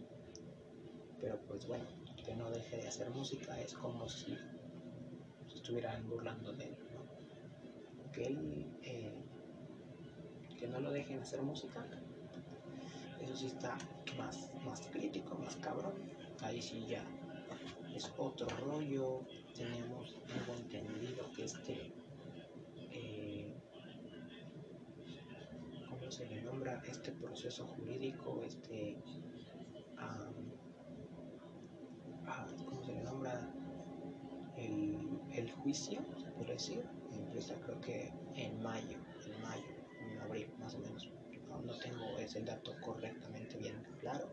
Pero 1.19 1.39
pues 1.47 1.67
bueno, 1.67 1.85
que 2.23 2.35
no 2.35 2.49
deje 2.49 2.77
de 2.77 2.87
hacer 2.87 3.09
música 3.09 3.59
es 3.59 3.73
como 3.73 4.07
si 4.07 4.37
estuvieran 5.53 6.07
burlando 6.07 6.53
de 6.53 6.65
él. 6.65 6.77
Que 8.13 8.23
él, 8.25 8.77
eh, 8.83 9.13
que 10.57 10.67
no 10.67 10.79
lo 10.79 10.91
dejen 10.91 11.19
hacer 11.19 11.41
música, 11.41 11.85
eso 13.23 13.35
sí 13.35 13.47
está 13.47 13.77
más, 14.17 14.51
más 14.65 14.81
crítico, 14.87 15.35
más 15.35 15.55
cabrón. 15.57 15.93
Ahí 16.41 16.61
sí 16.61 16.85
ya 16.87 17.03
es 17.95 18.11
otro 18.17 18.47
rollo. 18.65 19.21
Tenemos 19.55 20.19
algo 20.33 20.53
entendido 20.55 21.31
que 21.35 21.43
este, 21.45 21.93
eh, 22.91 23.53
¿cómo 25.89 26.11
se 26.11 26.25
le 26.27 26.41
nombra? 26.41 26.81
Este 26.87 27.11
proceso 27.11 27.67
jurídico, 27.67 28.41
este, 28.43 28.97
ah, 29.97 30.31
¿cómo 32.65 32.83
se 32.83 32.93
le 32.93 33.03
nombra? 33.03 33.53
El, 34.57 35.19
el 35.31 35.51
juicio, 35.51 36.01
se 36.17 36.29
puede 36.31 36.53
decir, 36.53 36.85
empieza 37.11 37.55
creo 37.61 37.81
que 37.81 38.13
en 38.35 38.61
mayo, 38.61 38.99
en 39.25 39.41
mayo, 39.41 39.65
en 39.99 40.19
abril 40.19 40.47
más 40.59 40.75
o 40.75 40.79
menos. 40.79 41.09
No 41.61 41.77
tengo 41.79 42.17
ese 42.17 42.41
dato 42.41 42.73
correctamente 42.81 43.57
bien 43.57 43.83
claro, 43.99 44.31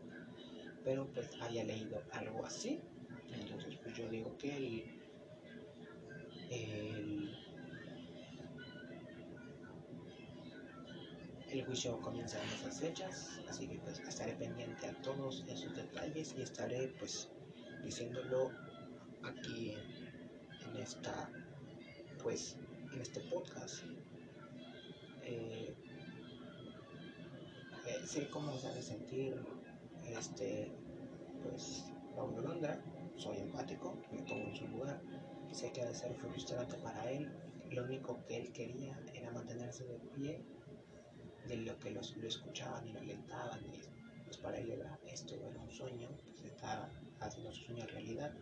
pero 0.83 1.07
pues 1.13 1.29
haya 1.41 1.63
leído 1.63 2.01
algo 2.11 2.45
así 2.45 2.81
entonces, 3.33 3.75
pues 3.81 3.95
yo 3.95 4.09
digo 4.09 4.37
que 4.37 4.57
el, 4.57 4.83
el, 11.49 11.65
juicio 11.65 11.99
comienza 12.01 12.41
en 12.43 12.49
esas 12.49 12.79
fechas, 12.79 13.39
así 13.47 13.67
que 13.67 13.77
pues 13.79 13.99
estaré 13.99 14.33
pendiente 14.33 14.87
a 14.87 15.01
todos 15.01 15.45
esos 15.47 15.75
detalles 15.75 16.33
y 16.37 16.41
estaré 16.41 16.89
pues 16.99 17.29
diciéndolo 17.83 18.51
aquí 19.23 19.75
en, 20.65 20.75
esta 20.77 21.29
pues 22.21 22.57
en 22.93 23.01
este 23.01 23.21
podcast. 23.21 23.83
Eh, 25.23 25.73
sé 28.05 28.29
cómo 28.29 28.57
se 28.57 28.67
ha 28.67 28.73
de 28.73 28.81
sentir 28.81 29.35
este 30.05 30.71
pues 31.43 31.85
Paulo 32.15 32.41
Londra 32.41 32.83
soy 33.17 33.37
empático, 33.37 33.97
me 34.11 34.23
pongo 34.23 34.47
en 34.49 34.55
su 34.55 34.67
lugar, 34.67 35.01
sé 35.51 35.71
que 35.71 35.81
ha 35.81 35.87
de 35.87 35.93
ser 35.93 36.13
frustrante 36.15 36.75
para 36.77 37.11
él, 37.11 37.31
lo 37.69 37.83
único 37.83 38.25
que 38.25 38.37
él 38.37 38.51
quería 38.51 38.99
era 39.13 39.31
mantenerse 39.31 39.85
de 39.85 39.99
pie 40.15 40.43
de 41.47 41.57
lo 41.57 41.77
que 41.79 41.91
los, 41.91 42.15
lo 42.17 42.27
escuchaban 42.27 42.87
y 42.87 42.93
lo 42.93 42.99
alentaban, 42.99 43.59
y 43.65 44.23
pues 44.23 44.37
para 44.37 44.57
él 44.57 44.71
era 44.71 44.99
esto, 45.05 45.35
era 45.35 45.59
un 45.59 45.69
sueño, 45.69 46.09
pues 46.25 46.41
está 46.51 46.89
haciendo 47.19 47.51
su 47.51 47.65
sueño 47.65 47.85
realidad, 47.87 48.33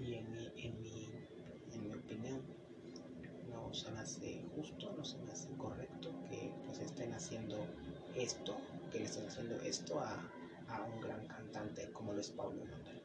y 0.00 0.14
en 0.14 0.32
mi, 0.32 0.46
en 0.56 0.82
mi, 0.82 1.10
en 1.72 1.82
mi 1.84 1.94
opinión 1.94 2.42
no 3.50 3.72
se 3.72 3.90
me 3.92 4.00
hace 4.00 4.44
justo, 4.54 4.94
no 4.96 5.04
se 5.04 5.18
me 5.18 5.32
hace 5.32 5.48
correcto 5.56 6.12
que 6.28 6.52
pues 6.64 6.80
estén 6.80 7.12
haciendo 7.12 7.56
esto, 8.14 8.56
que 8.90 8.98
le 9.00 9.04
estén 9.04 9.26
haciendo 9.26 9.56
esto 9.56 10.00
a, 10.00 10.30
a 10.68 10.82
un 10.82 11.00
gran 11.00 11.26
cantante 11.26 11.90
como 11.92 12.12
lo 12.12 12.20
es 12.20 12.30
Pablo 12.30 12.64
Londra 12.64 12.98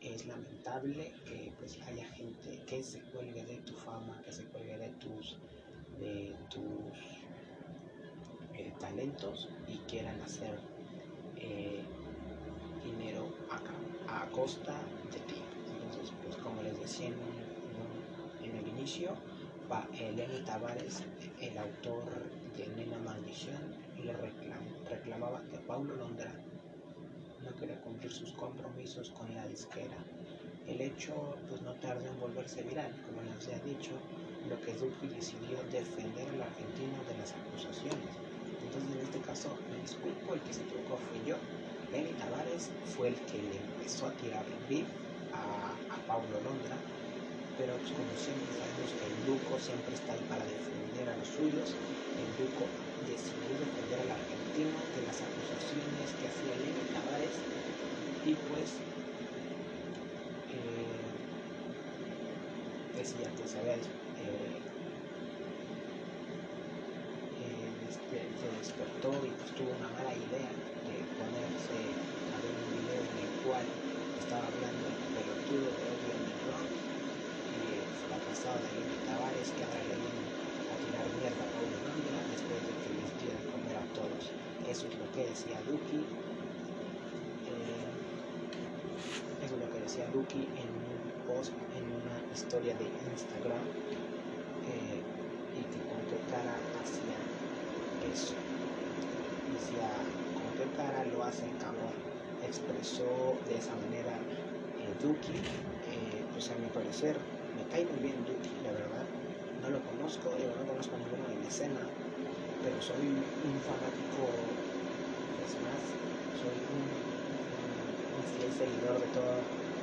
es 0.00 0.26
lamentable 0.26 1.12
que 1.26 1.52
pues 1.58 1.78
haya 1.82 2.06
gente 2.06 2.62
que 2.66 2.82
se 2.82 3.00
cuelgue 3.00 3.44
de 3.44 3.56
tu 3.58 3.74
fama, 3.74 4.20
que 4.24 4.32
se 4.32 4.44
cuelgue 4.44 4.78
de 4.78 4.88
tus, 4.90 5.36
de 5.98 6.34
tus 6.48 6.96
eh, 8.54 8.72
talentos 8.80 9.48
y 9.68 9.76
quieran 9.80 10.20
hacer 10.22 10.58
eh, 11.36 11.82
dinero 12.82 13.28
a, 13.50 14.26
costa 14.30 14.74
de 15.12 15.18
ti. 15.20 15.42
Entonces, 15.82 16.14
pues 16.22 16.36
como 16.36 16.62
les 16.62 16.78
decía 16.80 17.08
en, 17.08 18.56
el 18.56 18.68
inicio, 18.68 19.14
Lenny 20.16 20.44
Tavares, 20.44 21.02
el 21.40 21.58
autor 21.58 22.04
de 22.56 22.66
Nena 22.68 22.98
Maldición, 22.98 23.76
le 24.04 24.14
reclamaba 24.88 25.42
que 25.50 25.58
Paulo 25.58 25.94
Londra 25.96 26.32
no 27.42 27.56
quería 27.56 27.80
cumplir 27.80 28.12
sus 28.12 28.32
compromisos 28.32 29.10
con 29.10 29.34
la 29.34 29.46
disquera. 29.46 29.96
El 30.66 30.80
hecho 30.80 31.36
pues 31.48 31.62
no 31.62 31.74
tardó 31.74 32.06
en 32.06 32.20
volverse 32.20 32.62
viral, 32.62 32.92
como 33.06 33.22
les 33.22 33.48
he 33.48 33.58
dicho, 33.60 33.90
lo 34.48 34.60
que 34.60 34.74
Duque 34.74 35.08
decidió 35.08 35.62
defender 35.70 36.28
al 36.28 36.42
argentino 36.42 37.02
de 37.04 37.18
las 37.18 37.32
acusaciones. 37.32 38.14
Entonces 38.62 38.90
en 38.92 39.00
este 39.00 39.20
caso 39.20 39.48
me 39.70 39.80
disculpo, 39.80 40.34
el 40.34 40.40
que 40.40 40.52
se 40.52 40.62
equivocó 40.62 40.96
fue 40.96 41.24
yo. 41.26 41.36
Lenny 41.92 42.12
Tavares 42.12 42.70
fue 42.84 43.08
el 43.08 43.14
que 43.26 43.42
le 43.42 43.56
empezó 43.56 44.06
a 44.06 44.12
tirar 44.12 44.44
el 44.46 44.86
a, 45.32 45.72
a 45.88 46.06
Paulo 46.06 46.40
Londra, 46.40 46.76
pero 47.58 47.76
pues, 47.76 47.90
como 47.92 48.16
siempre 48.16 48.52
sabemos 48.54 48.92
que 48.94 49.06
el 49.06 49.26
Duco 49.26 49.58
siempre 49.58 49.94
está 49.94 50.12
ahí 50.12 50.24
para 50.28 50.44
defender 50.44 51.08
a 51.08 51.16
los 51.16 51.28
suyos. 51.28 51.76
El 52.16 52.36
Duco 52.36 52.64
decidió 53.20 53.52
defender 53.60 54.00
al 54.00 54.12
argentino 54.16 54.80
de 54.96 55.02
las 55.04 55.20
acusaciones 55.20 56.08
que 56.16 56.28
hacía 56.28 56.56
Lenny 56.56 56.88
Tavares 56.88 57.36
y 58.24 58.32
pues 58.48 58.80
eh, 60.48 61.20
decía 62.96 63.28
que 63.36 63.44
se 63.44 63.60
eh, 63.60 64.64
eh, 67.36 67.72
este, 67.92 68.18
se 68.40 68.48
despertó 68.56 69.12
y 69.26 69.30
pues 69.36 69.52
tuvo 69.52 69.72
una 69.76 69.88
mala 69.88 70.16
idea 70.16 70.56
de 70.88 71.04
ponerse 71.20 72.00
a 72.32 72.40
ver 72.40 72.56
un 72.56 72.68
video 72.72 73.04
en 73.04 73.18
el 73.20 73.32
cual 73.44 73.66
estaba 74.16 74.46
hablando 74.48 74.88
el 74.88 74.96
pelotudo 75.12 75.76
de 75.76 75.90
Odio 75.92 76.16
Negrón 76.24 76.72
y 77.52 77.84
el 77.84 77.92
fracasado 77.96 78.62
de 78.64 78.72
Lenny 78.72 78.96
Tavares 79.04 79.52
que 79.52 79.64
ahora 79.64 79.84
le 79.84 79.96
viene 79.98 80.40
a 80.70 80.78
tirar 80.78 81.10
mierda 81.10 81.44
a 81.44 81.50
Paulo 81.50 81.80
Londra 81.80 82.22
después 82.30 82.64
de 82.64 82.76
que 82.76 82.90
les 82.90 83.16
diera 83.18 83.42
comer 83.50 83.76
a 83.76 83.86
todos. 83.92 84.34
Eso 84.72 84.86
es 84.86 84.96
lo 84.98 85.10
que 85.10 85.26
decía 85.26 85.60
Duki. 85.62 86.00
Eh, 87.44 87.90
eso 89.40 89.54
es 89.56 89.60
lo 89.60 89.68
que 89.68 89.80
decía 89.80 90.06
Duki 90.08 90.52
en 90.54 90.70
un 90.70 91.12
post, 91.24 91.54
en 91.72 91.90
una 91.90 92.24
historia 92.30 92.76
de 92.76 92.92
Instagram. 93.00 93.68
Eh, 94.62 95.02
y 95.52 95.64
que 95.66 95.84
con 95.84 96.06
qué 96.06 96.20
cara 96.24 96.56
hacía 96.72 97.20
eso. 97.98 98.36
Decía 99.44 99.88
lo 101.12 101.24
hace 101.24 101.46
el 101.46 101.56
cabrón. 101.56 101.96
Expresó 102.40 103.42
de 103.44 103.56
esa 103.56 103.74
manera 103.74 104.24
eh, 104.76 104.94
Duki, 105.00 105.44
eh, 105.82 106.28
pues 106.32 106.50
a 106.50 106.56
mi 106.56 106.68
parecer 106.70 107.20
me 107.50 107.66
cae 107.66 107.84
muy 107.86 107.98
bien 107.98 108.24
Duki, 108.24 108.60
la 108.60 108.72
verdad. 108.72 109.08
No 109.56 109.68
lo 109.70 109.82
conozco, 109.82 110.38
yo 110.38 110.54
no 110.54 110.64
conozco 110.64 110.94
a 110.96 110.98
ninguno 111.00 111.28
en 111.28 111.40
la 111.40 111.48
escena, 111.48 111.92
pero 112.60 112.80
soy 112.80 113.34
un 113.40 113.60
fanático, 113.62 114.59
más, 115.58 115.98
soy 116.30 116.64
un, 116.64 117.06
un 118.08 118.26
fiel 118.26 118.52
seguidor 118.52 118.98
de 119.00 119.08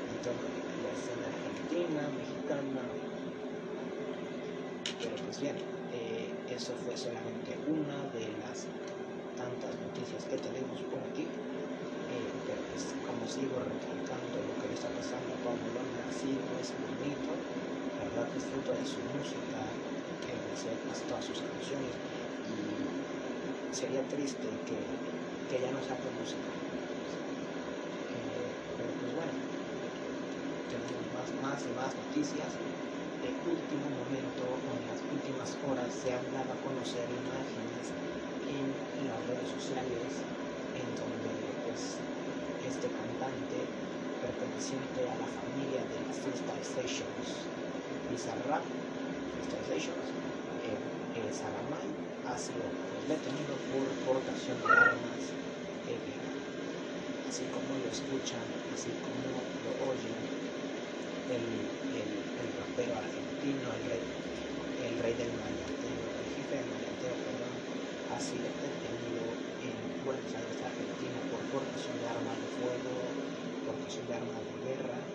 de 0.05 0.17
toda 0.19 0.37
la 0.75 0.91
escena 0.91 1.27
argentina, 1.27 2.09
mexicana. 2.11 3.01
Pero 4.99 5.15
pues 5.23 5.39
bien, 5.39 5.57
eh, 5.91 6.43
eso 6.47 6.75
fue 6.77 6.97
solamente 6.97 7.61
una 7.65 8.07
de 8.07 8.33
las 8.33 8.67
tantas 9.35 9.79
noticias 9.79 10.25
que 10.27 10.37
tenemos 10.39 10.83
por 10.83 11.03
aquí. 11.03 11.31
Eh, 12.07 12.41
pero 12.45 12.65
pues 12.65 12.95
como 13.01 13.27
sigo 13.27 13.59
recalcando 13.59 14.43
lo 14.43 14.57
que 14.57 14.67
le 14.67 14.73
está 14.75 14.93
pasando 14.93 15.33
a 15.35 15.41
Pablo 15.41 15.69
Londra, 15.71 16.11
sí 16.11 16.39
no 16.39 16.57
es 16.57 16.77
bonito, 16.77 17.43
la 17.95 18.05
verdad 18.05 18.31
disfruto 18.31 18.73
de 18.73 18.85
su 18.85 19.03
música, 19.03 19.83
sé 20.55 20.81
casi 20.83 21.05
todas 21.05 21.25
sus 21.25 21.41
canciones 21.41 21.99
y 22.41 23.07
sería 23.69 24.07
triste 24.07 24.63
que, 24.63 25.03
que 25.47 25.61
ya 25.61 25.71
no 25.71 25.81
saque 25.81 26.09
música. 26.09 26.49
Eh, 28.09 28.51
pero 28.77 28.93
pues 28.99 29.13
bueno, 29.13 29.33
tenemos 30.69 31.11
más, 31.11 31.33
más 31.41 31.65
y 31.65 31.69
más 31.71 31.95
noticias. 31.97 32.59
De 33.21 33.33
último 33.45 33.89
momento, 33.89 34.43
o 34.45 34.75
en 34.75 34.85
las 34.87 35.01
últimas 35.09 35.57
horas, 35.63 35.93
se 35.93 36.13
han 36.13 36.29
dado 36.31 36.53
a 36.53 36.61
conocer 36.61 37.09
imágenes 37.11 37.93
en 38.47 39.07
las 39.07 39.25
redes 39.25 39.49
sociales 39.49 40.27
en 40.73 40.95
donde 40.95 41.57
pues, 41.63 42.03
este 42.59 42.91
cantante 42.91 43.73
perteneciente 44.19 45.09
a 45.09 45.15
la 45.15 45.27
familia 45.27 45.85
de 45.85 45.99
las 46.01 46.19
Freestyle 46.19 46.63
Sessions, 46.63 47.53
Bizarrap, 48.09 48.63
Freestyle 49.33 49.65
Sessions, 49.65 50.13
eh, 50.59 50.77
eh, 51.13 51.31
Saramay, 51.31 51.96
ha 52.27 52.37
sido 52.37 52.75
pues, 52.89 53.07
detenido 53.07 53.55
por 53.71 53.95
portación 54.07 54.61
de 54.61 54.67
armas, 54.71 55.35
eh, 55.85 56.21
así 57.27 57.47
como 57.47 57.77
lo 57.77 57.89
escuchan, 57.89 58.47
así 58.69 58.93
como 58.95 59.51
lo 59.63 59.71
oyen, 59.77 60.17
el, 61.27 61.71
el, 61.91 62.31
el 62.35 62.53
rapero 62.53 62.97
argentino, 62.97 63.73
el 63.73 63.83
rey, 63.85 64.01
el 64.77 64.97
rey 64.99 65.15
del 65.15 65.33
maleanteo, 65.33 66.15
el 66.17 66.27
jefe 66.29 66.55
del 66.55 66.67
maleanteo, 66.67 67.15
perdón, 67.23 67.63
ha 68.07 68.19
sido 68.19 68.53
detenido 68.61 69.41
en 69.59 70.01
Buenos 70.03 70.35
Aires, 70.35 70.61
Argentina, 70.63 71.21
por 71.29 71.47
portación 71.47 71.99
de 71.99 72.07
armas 72.07 72.39
de 72.39 72.47
fuego, 72.47 73.19
portación 73.63 74.07
de 74.07 74.15
armas 74.15 74.45
de 74.45 74.57
guerra, 74.59 75.11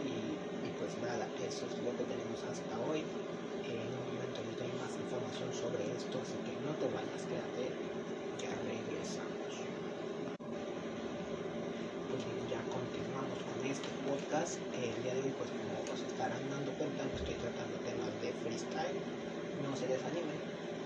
y, 0.00 0.40
y 0.62 0.70
pues 0.72 0.96
nada, 0.98 1.32
eso 1.36 1.66
es 1.66 1.80
lo 1.80 1.94
que 1.96 2.04
tenemos 2.04 2.44
hasta 2.44 2.80
hoy. 2.80 3.00
Eh, 3.62 3.84
en 3.86 3.94
un 3.96 4.04
momento 4.04 4.42
les 4.44 4.56
doy 4.56 4.67
más 4.78 4.96
información 4.98 5.52
sobre 5.52 5.92
esto, 5.94 6.22
así 6.22 6.38
que 6.38 6.56
no 6.56 6.76
te 6.78 6.88
vayas, 6.88 7.26
quédate, 7.26 7.76
ya 8.38 8.54
regresamos. 8.54 9.66
Pues 12.08 12.24
bien, 12.24 12.46
ya 12.48 12.64
continuamos 12.68 13.42
con 13.42 13.62
este 13.64 13.90
podcast. 14.02 14.62
El 14.72 15.02
día 15.02 15.14
de 15.14 15.22
hoy, 15.22 15.32
pues 15.32 15.50
como 15.50 15.82
os 15.82 16.04
estarán 16.04 16.48
dando 16.48 16.72
cuenta, 16.76 17.04
no 17.06 17.16
estoy 17.16 17.34
tratando 17.34 17.80
temas 17.80 18.18
de 18.20 18.32
freestyle, 18.32 19.02
no 19.58 19.76
se 19.76 19.88
desanimen, 19.88 20.40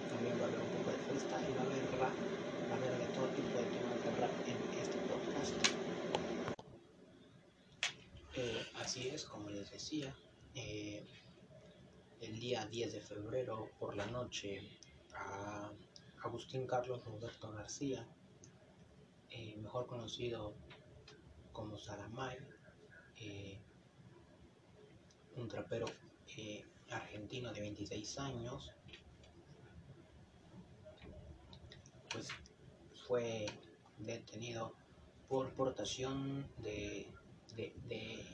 también 0.09 0.41
va 0.41 0.47
a 0.47 0.49
haber 0.49 0.61
un 0.61 0.71
poco 0.71 0.91
de 0.91 0.99
freestyle, 0.99 1.57
va 1.57 1.63
a 1.63 1.67
haber 1.67 1.87
rap, 1.93 2.17
va 2.71 2.75
a 2.75 2.79
haber 2.79 2.99
de 2.99 3.09
todo 3.09 3.29
tipo 3.31 3.61
de 3.61 3.67
temas 3.67 4.03
de 4.03 4.11
rap 4.11 4.33
en 4.47 4.67
este 4.73 4.99
podcast. 5.07 5.55
Eh, 8.35 8.67
así 8.77 9.09
es, 9.09 9.25
como 9.25 9.51
les 9.51 9.71
decía, 9.71 10.17
eh, 10.55 11.07
el 12.23 12.39
día 12.39 12.65
10 12.67 12.93
de 12.93 13.01
febrero 13.01 13.69
por 13.81 13.97
la 13.97 14.07
noche 14.07 14.61
a 15.15 15.73
Agustín 16.23 16.69
Carlos 16.69 17.05
Roberto 17.05 17.51
García, 17.51 18.07
eh, 19.29 19.57
mejor 19.57 19.87
conocido 19.89 20.55
como 21.53 21.77
Saramay, 21.77 22.39
eh, 23.17 23.61
un 25.35 25.49
trapero 25.49 25.87
eh, 26.37 26.65
argentino 26.91 27.53
de 27.53 27.61
26 27.61 28.19
años, 28.21 28.71
pues 32.09 32.29
fue 33.09 33.47
detenido 33.99 34.75
por 35.29 35.53
portación 35.55 36.47
de, 36.59 37.09
de, 37.57 37.75
de, 37.89 38.25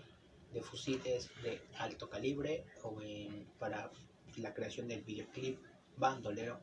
de 0.53 0.63
fusiles 0.63 1.31
de 1.43 1.61
alto 1.79 2.09
calibre 2.09 2.65
o 2.83 3.01
en- 3.03 3.47
para 3.59 3.91
la 4.37 4.55
creación 4.55 4.89
del 4.89 5.03
videoclip 5.03 5.59
Bandolero. 5.97 6.61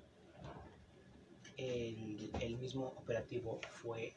El, 1.58 2.30
el 2.41 2.58
mismo 2.58 2.88
operativo 2.98 3.60
fue 3.71 4.15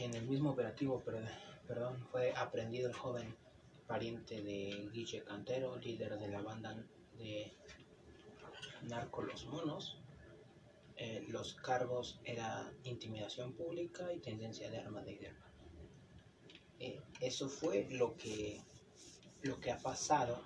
en 0.00 0.14
el 0.14 0.26
mismo 0.26 0.50
operativo 0.50 1.02
perdón, 1.66 1.96
fue 2.10 2.32
aprendido 2.36 2.88
el 2.88 2.94
joven 2.94 3.34
pariente 3.86 4.42
de 4.42 4.88
Guille 4.92 5.22
Cantero, 5.22 5.76
líder 5.76 6.18
de 6.18 6.28
la 6.28 6.40
banda 6.42 6.76
de 7.18 7.52
Narco 8.82 9.22
Los 9.22 9.46
Monos. 9.46 9.98
Eh, 10.96 11.24
los 11.28 11.54
cargos 11.54 12.20
era 12.24 12.72
intimidación 12.84 13.52
pública 13.52 14.12
y 14.12 14.18
tendencia 14.18 14.70
de 14.70 14.78
arma 14.78 15.02
de 15.02 15.16
guerra. 15.16 15.45
Eh, 16.78 17.00
eso 17.20 17.48
fue 17.48 17.86
lo 17.90 18.16
que 18.16 18.60
lo 19.42 19.60
que 19.60 19.70
ha 19.70 19.78
pasado 19.78 20.42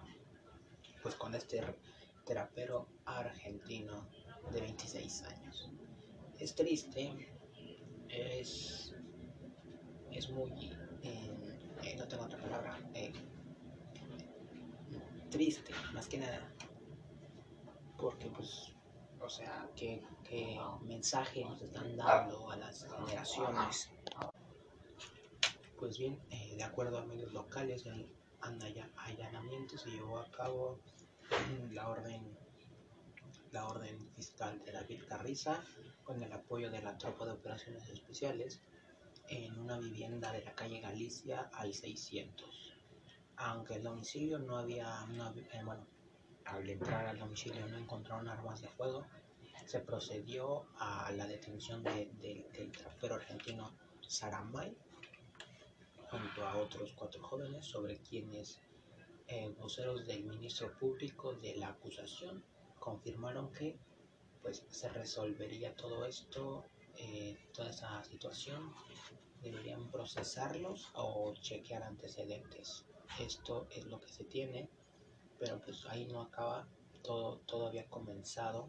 pues 1.02 1.14
con 1.14 1.34
este 1.34 1.62
trapero 2.24 2.88
argentino 3.06 4.06
de 4.52 4.60
26 4.60 5.22
años. 5.22 5.70
Es 6.38 6.54
triste, 6.54 7.10
es 8.08 8.94
es 10.10 10.30
muy 10.30 10.50
eh, 11.02 11.30
eh, 11.82 11.96
no 11.96 12.06
tengo 12.06 12.24
otra 12.24 12.38
palabra 12.38 12.78
triste 15.30 15.72
más 15.94 16.06
que 16.08 16.18
nada 16.18 16.52
porque 17.96 18.28
pues 18.30 18.74
o 19.20 19.28
sea 19.28 19.68
qué, 19.76 20.02
qué 20.24 20.58
mensaje 20.82 21.44
nos 21.44 21.62
están 21.62 21.96
dando 21.96 22.50
a 22.50 22.56
las 22.56 22.84
generaciones 22.84 23.90
pues 25.80 25.98
bien 25.98 26.20
eh, 26.30 26.54
de 26.56 26.62
acuerdo 26.62 26.98
a 26.98 27.06
medios 27.06 27.32
locales 27.32 27.86
el 27.86 28.14
allanamiento 28.96 29.78
se 29.78 29.90
llevó 29.90 30.18
a 30.18 30.30
cabo 30.30 30.78
la 31.72 31.88
orden 31.88 32.36
la 33.52 33.66
orden 33.66 34.10
fiscal 34.14 34.62
de 34.64 34.72
David 34.72 35.02
Carriza 35.08 35.64
con 36.04 36.22
el 36.22 36.32
apoyo 36.32 36.70
de 36.70 36.82
la 36.82 36.96
tropa 36.98 37.24
de 37.24 37.32
operaciones 37.32 37.88
especiales 37.88 38.60
en 39.28 39.58
una 39.58 39.78
vivienda 39.78 40.30
de 40.32 40.44
la 40.44 40.54
calle 40.54 40.80
Galicia 40.80 41.50
al 41.54 41.72
600. 41.74 42.74
Aunque 43.36 43.74
el 43.74 43.82
domicilio 43.82 44.38
no 44.38 44.56
había, 44.58 45.04
no 45.06 45.24
había- 45.24 45.46
eh, 45.52 45.64
bueno, 45.64 45.84
al 46.44 46.68
entrar 46.68 47.06
al 47.06 47.18
domicilio 47.18 47.66
no 47.66 47.76
encontraron 47.76 48.28
armas 48.28 48.60
de 48.60 48.68
fuego, 48.68 49.04
se 49.66 49.80
procedió 49.80 50.66
a 50.78 51.10
la 51.12 51.26
detención 51.26 51.82
de- 51.82 52.10
de- 52.20 52.48
del 52.52 52.70
trapero 52.72 53.16
argentino 53.16 53.72
Saramay 54.06 54.76
junto 56.10 56.46
a 56.46 56.56
otros 56.56 56.92
cuatro 56.94 57.22
jóvenes 57.22 57.64
sobre 57.64 57.98
quienes 57.98 58.60
eh, 59.28 59.54
voceros 59.58 60.06
del 60.06 60.24
ministro 60.24 60.76
público 60.78 61.34
de 61.34 61.56
la 61.56 61.68
acusación 61.68 62.42
confirmaron 62.78 63.52
que 63.52 63.78
pues 64.42 64.64
se 64.68 64.88
resolvería 64.88 65.76
todo 65.76 66.04
esto, 66.06 66.64
eh, 66.96 67.36
toda 67.52 67.70
esa 67.70 68.02
situación 68.04 68.72
deberían 69.42 69.90
procesarlos 69.90 70.88
o 70.94 71.34
chequear 71.40 71.82
antecedentes. 71.82 72.84
Esto 73.20 73.68
es 73.70 73.86
lo 73.86 74.00
que 74.00 74.08
se 74.08 74.24
tiene, 74.24 74.68
pero 75.38 75.60
pues 75.60 75.84
ahí 75.86 76.06
no 76.06 76.22
acaba, 76.22 76.66
todo, 77.02 77.38
todo 77.46 77.68
había 77.68 77.86
comenzado, 77.88 78.68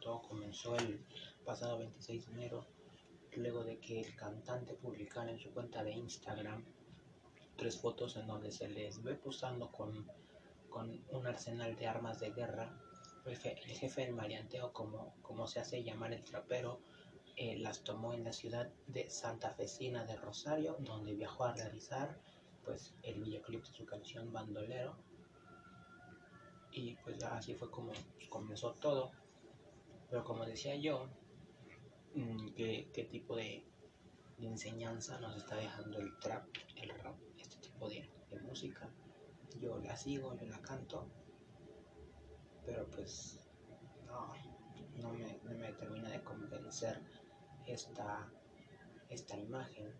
todo 0.00 0.22
comenzó 0.22 0.76
el 0.76 1.04
pasado 1.44 1.78
26 1.78 2.26
de 2.26 2.32
enero, 2.32 2.66
luego 3.36 3.64
de 3.64 3.78
que 3.78 4.00
el 4.00 4.14
cantante 4.16 4.74
publicara 4.74 5.30
en 5.30 5.38
su 5.38 5.50
cuenta 5.52 5.82
de 5.84 5.92
Instagram 5.92 6.64
tres 7.56 7.80
fotos 7.80 8.16
en 8.16 8.26
donde 8.26 8.50
se 8.50 8.68
les 8.68 9.02
ve 9.02 9.14
posando 9.14 9.70
con, 9.72 10.06
con 10.68 11.02
un 11.10 11.26
arsenal 11.26 11.74
de 11.76 11.86
armas 11.86 12.20
de 12.20 12.30
guerra. 12.32 12.70
El, 13.24 13.38
je- 13.38 13.58
el 13.64 13.70
jefe 13.72 14.02
del 14.02 14.14
marianteo, 14.14 14.72
como, 14.72 15.14
como 15.22 15.46
se 15.46 15.60
hace 15.60 15.82
llamar 15.82 16.12
el 16.12 16.22
trapero, 16.22 16.80
eh, 17.36 17.56
las 17.58 17.82
tomó 17.82 18.12
en 18.14 18.24
la 18.24 18.32
ciudad 18.32 18.70
de 18.86 19.08
Santa 19.10 19.50
Fecina 19.50 20.04
de 20.04 20.16
Rosario, 20.16 20.76
donde 20.80 21.14
viajó 21.14 21.44
a 21.44 21.52
realizar 21.54 22.18
pues 22.64 22.94
el 23.02 23.22
videoclip 23.22 23.64
de 23.64 23.72
su 23.72 23.84
canción 23.86 24.32
Bandolero. 24.32 24.96
Y 26.72 26.94
pues 26.96 27.22
así 27.24 27.54
fue 27.54 27.70
como 27.70 27.92
comenzó 28.28 28.72
todo. 28.74 29.12
Pero 30.10 30.24
como 30.24 30.44
decía 30.44 30.76
yo, 30.76 31.08
qué, 32.54 32.90
qué 32.92 33.04
tipo 33.04 33.36
de, 33.36 33.64
de, 34.38 34.46
enseñanza 34.46 35.20
nos 35.20 35.36
está 35.36 35.56
dejando 35.56 35.98
el 35.98 36.18
trap, 36.18 36.46
el 36.76 36.90
rap, 36.90 37.16
este 37.38 37.56
tipo 37.58 37.88
de, 37.88 38.08
de 38.30 38.40
música. 38.40 38.88
Yo 39.60 39.78
la 39.78 39.96
sigo, 39.96 40.34
yo 40.36 40.46
la 40.46 40.60
canto, 40.60 41.06
pero 42.64 42.86
pues 42.90 43.40
no, 44.06 44.32
no 44.96 45.12
me, 45.12 45.38
no 45.44 45.50
me 45.58 45.72
termina 45.72 46.10
de 46.10 46.22
convencer 46.22 47.00
esta, 47.66 48.30
esta 49.08 49.36
imagen. 49.36 49.94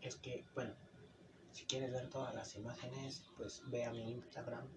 Es 0.00 0.16
que, 0.16 0.44
bueno, 0.54 0.74
si 1.52 1.64
quieres 1.64 1.92
ver 1.92 2.08
todas 2.10 2.34
las 2.34 2.54
imágenes, 2.54 3.24
pues 3.36 3.62
ve 3.66 3.84
a 3.84 3.92
mi 3.92 4.12
Instagram. 4.12 4.68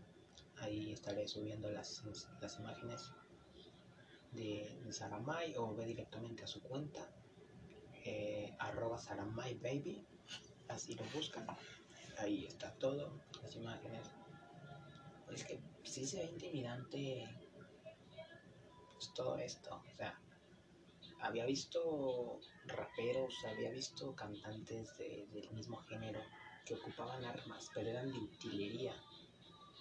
Ahí 0.57 0.91
estaré 0.91 1.27
subiendo 1.27 1.69
las, 1.71 2.03
las 2.41 2.59
imágenes 2.59 3.13
de, 4.31 4.79
de 4.83 4.93
Saramay 4.93 5.55
o 5.57 5.73
ve 5.75 5.85
directamente 5.85 6.43
a 6.43 6.47
su 6.47 6.61
cuenta. 6.61 7.09
Eh, 8.05 8.55
arroba 8.59 8.97
Saramay 8.97 9.55
Baby. 9.55 10.05
Así 10.67 10.95
lo 10.95 11.03
buscan. 11.13 11.47
Ahí 12.19 12.45
está 12.45 12.73
todo, 12.75 13.21
las 13.41 13.55
imágenes. 13.55 14.11
Es 15.31 15.43
que 15.43 15.59
sí 15.83 16.05
se 16.05 16.19
ve 16.19 16.25
intimidante 16.25 17.27
pues, 18.93 19.13
todo 19.13 19.37
esto. 19.37 19.81
O 19.91 19.95
sea, 19.95 20.19
había 21.21 21.45
visto 21.45 22.39
raperos, 22.65 23.33
había 23.45 23.71
visto 23.71 24.15
cantantes 24.15 24.97
de, 24.97 25.27
del 25.31 25.49
mismo 25.51 25.77
género 25.83 26.21
que 26.65 26.75
ocupaban 26.75 27.23
armas, 27.25 27.69
pero 27.73 27.89
eran 27.89 28.11
de 28.11 28.19
utilería. 28.19 28.95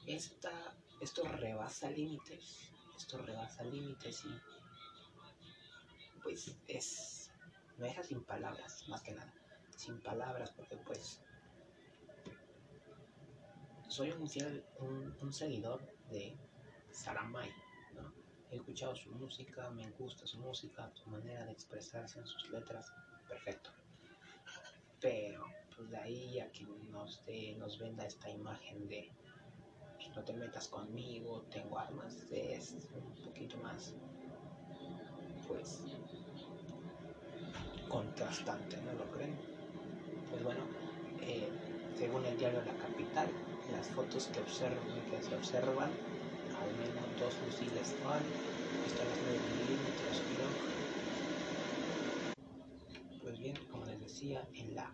Esta, 0.07 0.77
esto 1.01 1.23
rebasa 1.25 1.91
límites, 1.91 2.73
esto 2.99 3.19
rebasa 3.19 3.63
límites 3.65 4.25
y 4.25 4.41
pues 6.23 6.55
es, 6.67 7.31
me 7.79 7.87
deja 7.87 8.03
sin 8.03 8.23
palabras, 8.25 8.87
más 8.89 9.03
que 9.03 9.13
nada, 9.13 9.33
sin 9.77 10.01
palabras, 10.01 10.51
porque 10.51 10.77
pues 10.79 11.21
soy 13.89 14.11
un 14.11 15.33
seguidor 15.33 15.81
de 16.11 16.37
Saramay, 16.91 17.51
¿no? 17.95 18.13
He 18.51 18.57
escuchado 18.57 18.95
su 18.97 19.11
música, 19.13 19.71
me 19.71 19.89
gusta 19.93 20.27
su 20.27 20.39
música, 20.39 20.91
su 20.95 21.09
manera 21.09 21.45
de 21.47 21.53
expresarse 21.53 22.19
en 22.19 22.27
sus 22.27 22.51
letras, 22.51 22.93
perfecto. 23.29 23.71
Pero, 25.01 25.47
pues 25.77 25.89
de 25.91 25.97
ahí 25.97 26.41
a 26.41 26.51
que 26.51 26.65
nos, 26.65 27.23
nos 27.57 27.79
venda 27.79 28.05
esta 28.05 28.29
imagen 28.29 28.89
de 28.89 29.13
no 30.19 30.25
te 30.25 30.33
metas 30.33 30.67
conmigo, 30.67 31.45
tengo 31.49 31.79
armas, 31.79 32.17
es 32.33 32.75
un 32.93 33.25
poquito 33.25 33.57
más, 33.59 33.95
pues, 35.47 35.85
contrastante, 37.89 38.79
¿no 38.79 38.95
lo 38.95 39.09
creen? 39.13 39.39
Pues 40.29 40.43
bueno, 40.43 40.61
eh, 41.23 41.49
según 41.97 42.25
el 42.27 42.37
diario 42.37 42.65
La 42.65 42.75
Capital, 42.75 43.29
las 43.71 43.87
fotos 43.91 44.27
que, 44.27 44.41
observan, 44.41 45.05
que 45.09 45.23
se 45.23 45.37
observan 45.37 45.91
al 46.61 46.75
menos 46.77 47.17
dos 47.17 47.35
fusiles 47.35 47.95
FAL, 48.03 48.23
pistolas 48.83 49.21
9 49.23 49.41
milímetros. 49.53 50.25
Pues 53.23 53.39
bien, 53.39 53.57
como 53.71 53.85
les 53.85 54.01
decía, 54.01 54.45
en 54.55 54.75
la 54.75 54.93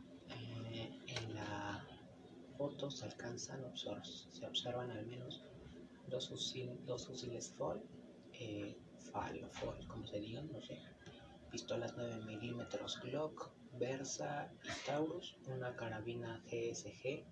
foto 2.56 2.90
se 2.90 3.04
alcanzan, 3.04 3.60
se 3.76 4.46
observan 4.46 4.90
al 4.90 5.06
menos 5.06 5.42
dos, 6.08 6.28
fusil, 6.28 6.70
dos 6.86 7.06
fusiles 7.06 7.54
FAL, 7.56 7.82
eh, 8.32 8.76
FAL 9.12 9.44
o 9.44 9.48
FAL, 9.50 9.86
como 9.86 10.06
se 10.06 10.20
digan, 10.20 10.50
no 10.52 10.60
sé, 10.62 10.78
pistolas 11.50 11.94
9 11.96 12.24
milímetros 12.26 13.00
Glock, 13.00 13.50
Versa 13.78 14.52
y 14.62 14.86
Taurus, 14.86 15.36
una 15.46 15.74
carabina 15.74 16.42
GSG 16.46 17.24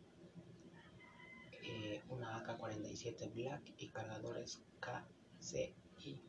eh, 1.65 2.03
una 2.09 2.39
AK-47 2.39 3.33
Black 3.35 3.73
y 3.79 3.89
cargadores 3.91 4.61
KCI 4.81 6.21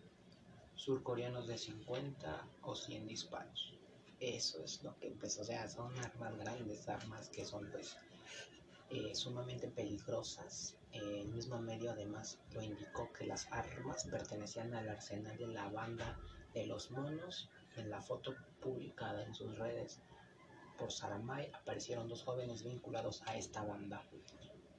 surcoreanos 0.76 1.48
de 1.48 1.58
50 1.58 2.48
o 2.62 2.76
100 2.76 3.08
disparos. 3.08 3.74
Eso 4.20 4.64
es 4.64 4.84
lo 4.84 4.96
que 5.00 5.08
empezó. 5.08 5.42
O 5.42 5.46
sea, 5.46 5.68
son 5.68 5.98
armas 6.00 6.38
grandes, 6.38 6.88
armas 6.88 7.30
que 7.30 7.46
son 7.46 7.68
pues 7.72 7.98
eh, 8.94 9.16
sumamente 9.16 9.68
peligrosas. 9.70 10.78
El 10.92 11.28
mismo 11.30 11.60
medio 11.60 11.92
además 11.92 12.40
lo 12.52 12.62
indicó 12.62 13.12
que 13.12 13.26
las 13.26 13.48
armas 13.52 14.06
pertenecían 14.06 14.74
al 14.76 14.88
arsenal 14.88 15.36
de 15.36 15.48
la 15.48 15.68
banda 15.70 16.20
de 16.54 16.68
los 16.68 16.92
monos. 16.92 17.50
En 17.76 17.90
la 17.90 18.02
foto 18.02 18.36
publicada 18.62 19.24
en 19.24 19.34
sus 19.34 19.58
redes 19.58 20.00
por 20.78 20.92
Saramay 20.92 21.50
aparecieron 21.54 22.08
dos 22.08 22.24
jóvenes 22.24 22.64
vinculados 22.64 23.24
a 23.26 23.36
esta 23.36 23.64
banda. 23.64 24.06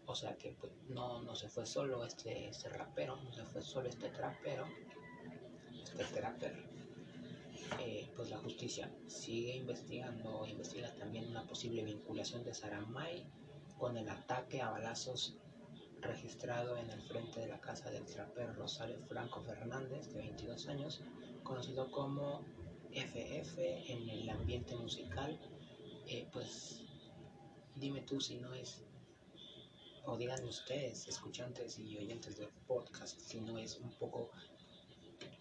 O 0.07 0.15
sea 0.15 0.37
que 0.37 0.53
pues, 0.53 0.73
no, 0.89 1.23
no 1.23 1.35
se 1.35 1.49
fue 1.49 1.67
solo 1.67 2.05
este, 2.05 2.49
este 2.49 2.69
rapero, 2.69 3.17
no 3.17 3.33
se 3.33 3.45
fue 3.45 3.63
solo 3.63 3.89
este 3.89 4.11
trapero, 4.11 4.67
este 5.83 6.05
trapper. 6.05 6.69
Eh, 7.81 8.13
pues 8.15 8.31
la 8.31 8.39
justicia 8.39 8.89
sigue 9.09 9.57
investigando, 9.57 10.47
investiga 10.47 10.95
también 10.95 11.29
una 11.29 11.47
posible 11.47 11.83
vinculación 11.83 12.45
de 12.45 12.55
Saramay 12.55 13.27
con 13.79 13.97
el 13.97 14.09
ataque 14.09 14.63
a 14.63 14.71
balazos 14.71 15.37
registrado 16.01 16.77
en 16.77 16.91
el 16.91 17.03
frente 17.03 17.41
de 17.41 17.49
la 17.49 17.61
casa 17.61 17.91
del 17.91 18.05
trapper 18.05 18.55
Rosario 18.55 18.99
Franco 19.09 19.41
Fernández, 19.43 20.13
de 20.13 20.19
22 20.19 20.69
años, 20.69 21.01
conocido 21.43 21.91
como 21.91 22.45
FF 22.93 23.59
en 23.93 24.09
el 24.09 24.29
ambiente 24.31 24.77
musical. 24.77 25.39
Eh, 26.07 26.29
pues 26.33 26.83
dime 27.75 28.03
tú 28.03 28.21
si 28.21 28.37
no 28.37 28.53
es 28.55 28.85
o 30.07 30.17
digan 30.19 30.45
ustedes, 30.45 31.09
escuchantes 31.09 31.79
y 31.79 31.97
oyentes 31.97 32.37
del 32.37 32.51
podcast, 32.67 33.19
si 33.19 33.41
no 33.41 33.57
es 33.57 33.79
un 33.79 33.91
poco 33.93 34.31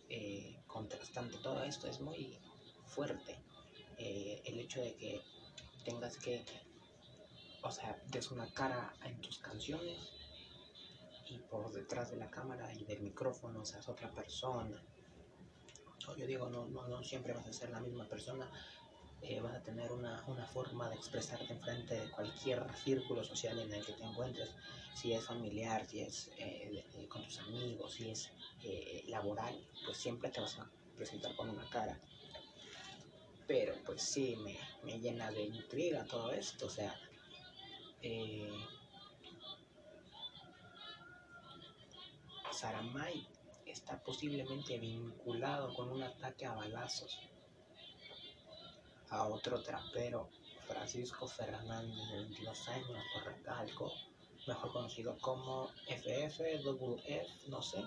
eh, 0.09 0.57
contrastante. 0.67 1.37
Todo 1.39 1.63
esto 1.63 1.87
es 1.87 1.99
muy 1.99 2.39
fuerte. 2.85 3.37
Eh, 3.97 4.41
el 4.45 4.59
hecho 4.59 4.79
de 4.81 4.95
que 4.95 5.21
tengas 5.83 6.17
que, 6.17 6.45
o 7.63 7.71
sea, 7.71 7.97
des 8.11 8.29
una 8.31 8.47
cara 8.53 8.93
en 9.03 9.19
tus 9.21 9.39
canciones 9.39 9.97
y 11.29 11.39
por 11.39 11.71
detrás 11.71 12.11
de 12.11 12.17
la 12.17 12.29
cámara 12.29 12.71
y 12.73 12.83
del 12.83 13.01
micrófono 13.01 13.65
seas 13.65 13.87
otra 13.87 14.11
persona. 14.11 14.83
Yo 16.17 16.27
digo, 16.27 16.49
no, 16.49 16.65
no, 16.67 16.87
no 16.89 17.01
siempre 17.01 17.33
vas 17.33 17.47
a 17.47 17.53
ser 17.53 17.69
la 17.69 17.79
misma 17.79 18.05
persona, 18.09 18.51
eh, 19.21 19.39
vas 19.39 19.55
a 19.55 19.63
tener 19.63 19.89
una, 19.93 20.21
una, 20.27 20.45
forma 20.45 20.89
de 20.89 20.95
expresarte 20.95 21.53
en 21.53 21.61
frente 21.61 21.95
de 21.95 22.11
cualquier 22.11 22.65
círculo 22.83 23.23
social 23.23 23.57
en 23.59 23.73
el 23.73 23.85
que 23.85 23.93
te 23.93 24.03
encuentres, 24.03 24.49
si 24.93 25.13
es 25.13 25.25
familiar, 25.25 25.87
si 25.87 26.01
es 26.01 26.29
eh, 26.37 26.83
con 27.07 27.23
tus 27.23 27.39
amigos, 27.39 27.93
si 27.93 28.09
es 28.09 28.29
eh, 28.63 29.05
laboral, 29.07 29.65
pues 29.85 29.97
siempre 29.97 30.29
te 30.29 30.41
vas 30.41 30.59
a 30.59 30.69
presentar 30.97 31.33
con 31.37 31.49
una 31.49 31.69
cara. 31.69 31.97
Pero 33.47 33.75
pues 33.85 34.03
sí, 34.03 34.35
me, 34.43 34.59
me 34.83 34.99
llena 34.99 35.31
de 35.31 35.43
intriga 35.43 36.03
todo 36.03 36.33
esto, 36.33 36.65
o 36.65 36.69
sea, 36.69 36.93
Saramay 42.51 43.27
está 43.65 44.03
posiblemente 44.03 44.77
vinculado 44.77 45.73
con 45.73 45.89
un 45.89 46.03
ataque 46.03 46.45
a 46.45 46.53
balazos 46.53 47.17
a 49.09 49.27
otro 49.27 49.61
trapero, 49.61 50.29
Francisco 50.67 51.27
Fernández, 51.27 52.09
de 52.09 52.17
22 52.17 52.67
años, 52.67 53.03
lo 53.15 53.23
recalco, 53.23 53.93
mejor 54.47 54.73
conocido 54.73 55.17
como 55.19 55.69
FF, 55.87 56.41
no 57.47 57.61
sé, 57.61 57.83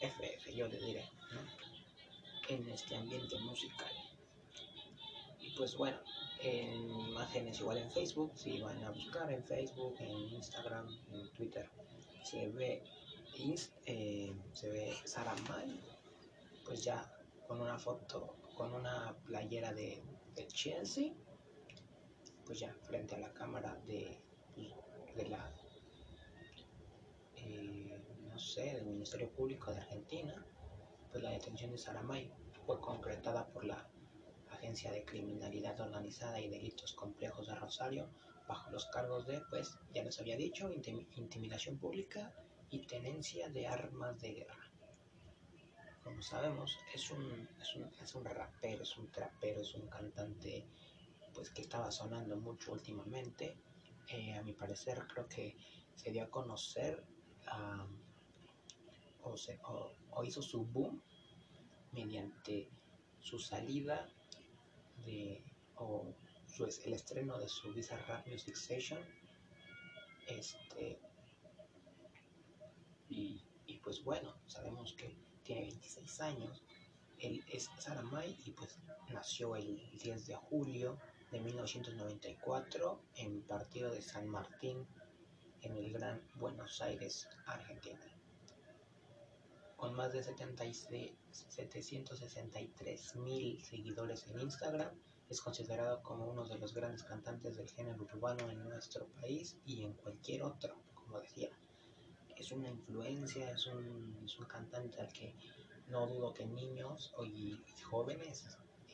FF, 0.00 0.54
yo 0.54 0.68
le 0.68 0.78
diré, 0.78 1.10
en 2.48 2.68
este 2.68 2.94
ambiente 2.96 3.36
musical. 3.38 3.92
Y 5.40 5.50
pues 5.56 5.76
bueno, 5.76 5.98
en 6.44 6.90
imágenes 6.90 7.60
igual 7.60 7.78
en 7.78 7.90
Facebook, 7.90 8.32
si 8.36 8.60
van 8.60 8.82
a 8.84 8.90
buscar 8.90 9.30
en 9.32 9.42
Facebook, 9.44 9.96
en 10.00 10.10
Instagram, 10.10 10.86
en 11.12 11.32
Twitter, 11.32 11.68
se 12.22 12.48
ve, 12.48 12.82
eh, 13.86 14.32
se 14.52 14.70
ve 14.70 14.94
Sara 15.04 15.34
pues 16.64 16.84
ya 16.84 17.10
con 17.48 17.60
una 17.60 17.78
foto, 17.78 18.36
con 18.56 18.72
una 18.72 19.16
playera 19.26 19.72
de 19.72 20.02
de 20.34 20.46
Chelsea, 20.48 21.12
pues 22.44 22.58
ya 22.58 22.74
frente 22.82 23.14
a 23.14 23.18
la 23.18 23.32
cámara 23.32 23.74
de, 23.86 24.20
de 25.16 25.28
la, 25.28 25.52
eh, 27.36 28.00
no 28.28 28.38
sé, 28.38 28.74
del 28.74 28.86
Ministerio 28.86 29.30
Público 29.30 29.72
de 29.72 29.78
Argentina, 29.78 30.44
pues 31.10 31.22
la 31.22 31.30
detención 31.30 31.70
de 31.70 31.78
Saramay 31.78 32.32
fue 32.66 32.80
concretada 32.80 33.46
por 33.48 33.64
la 33.64 33.88
Agencia 34.64 34.92
de 34.92 35.04
Criminalidad 35.04 35.78
Organizada 35.78 36.40
y 36.40 36.48
Delitos 36.48 36.94
Complejos 36.94 37.48
de 37.48 37.54
Rosario 37.54 38.08
bajo 38.48 38.70
los 38.70 38.86
cargos 38.86 39.26
de, 39.26 39.42
pues 39.50 39.78
ya 39.92 40.02
les 40.02 40.18
había 40.18 40.38
dicho, 40.38 40.70
intimidación 40.72 41.76
pública 41.76 42.32
y 42.70 42.78
tenencia 42.86 43.50
de 43.50 43.66
armas 43.66 44.18
de 44.22 44.32
guerra. 44.32 44.70
como 46.02 46.22
sabemos, 46.22 46.78
es 46.94 47.10
un, 47.10 47.46
es 47.60 47.76
un, 47.76 47.92
es 48.02 48.14
un 48.14 48.24
rapero, 48.24 48.84
es 48.84 48.96
un 48.96 49.12
trapero, 49.12 49.60
es 49.60 49.74
un 49.74 49.86
cantante 49.86 50.66
pues 51.34 51.50
que 51.50 51.60
estaba 51.60 51.90
sonando 51.90 52.38
mucho 52.38 52.72
últimamente. 52.72 53.58
Eh, 54.08 54.32
a 54.32 54.42
mi 54.42 54.54
parecer 54.54 55.06
creo 55.06 55.28
que 55.28 55.58
se 55.94 56.10
dio 56.10 56.24
a 56.24 56.30
conocer 56.30 57.04
o, 59.24 59.36
se, 59.36 59.60
o, 59.62 60.24
hizo 60.24 60.40
su 60.40 60.64
boom 60.64 61.02
mediante 61.92 62.70
su 63.20 63.38
salida 63.38 64.08
de 65.04 65.44
o 65.76 66.14
su, 66.46 66.64
el 66.64 66.92
estreno 66.92 67.38
de 67.38 67.48
su 67.48 67.72
Visa 67.72 67.96
Rap 68.06 68.26
Music 68.26 68.54
Station 68.56 69.00
este 70.26 70.98
y, 73.08 73.42
y 73.66 73.78
pues 73.78 74.02
bueno 74.04 74.34
sabemos 74.46 74.94
que 74.94 75.16
tiene 75.42 75.62
26 75.62 76.20
años 76.20 76.62
él 77.18 77.44
es 77.48 77.70
Saramay 77.78 78.36
y 78.44 78.50
pues 78.52 78.78
nació 79.08 79.56
el 79.56 79.80
10 80.02 80.26
de 80.26 80.34
julio 80.34 80.98
de 81.30 81.40
1994 81.40 83.00
en 83.16 83.42
partido 83.42 83.90
de 83.90 84.02
San 84.02 84.28
Martín 84.28 84.86
en 85.62 85.76
el 85.76 85.92
Gran 85.92 86.20
Buenos 86.34 86.82
Aires, 86.82 87.26
Argentina. 87.46 88.13
Con 89.76 89.94
más 89.94 90.12
de 90.12 90.22
763 90.22 93.16
mil 93.16 93.60
seguidores 93.62 94.26
en 94.26 94.40
Instagram, 94.40 94.90
es 95.28 95.40
considerado 95.40 96.02
como 96.02 96.26
uno 96.26 96.46
de 96.46 96.58
los 96.58 96.74
grandes 96.74 97.02
cantantes 97.02 97.56
del 97.56 97.68
género 97.68 98.02
urbano 98.02 98.50
en 98.50 98.62
nuestro 98.64 99.06
país 99.20 99.56
y 99.64 99.84
en 99.84 99.94
cualquier 99.94 100.42
otro, 100.42 100.76
como 100.94 101.18
decía. 101.20 101.48
Es 102.36 102.52
una 102.52 102.68
influencia, 102.68 103.50
es 103.50 103.66
un, 103.66 104.20
es 104.24 104.38
un 104.38 104.44
cantante 104.46 105.00
al 105.00 105.12
que 105.12 105.34
no 105.88 106.06
dudo 106.06 106.32
que 106.34 106.46
niños 106.46 107.12
y 107.24 107.60
jóvenes 107.82 108.46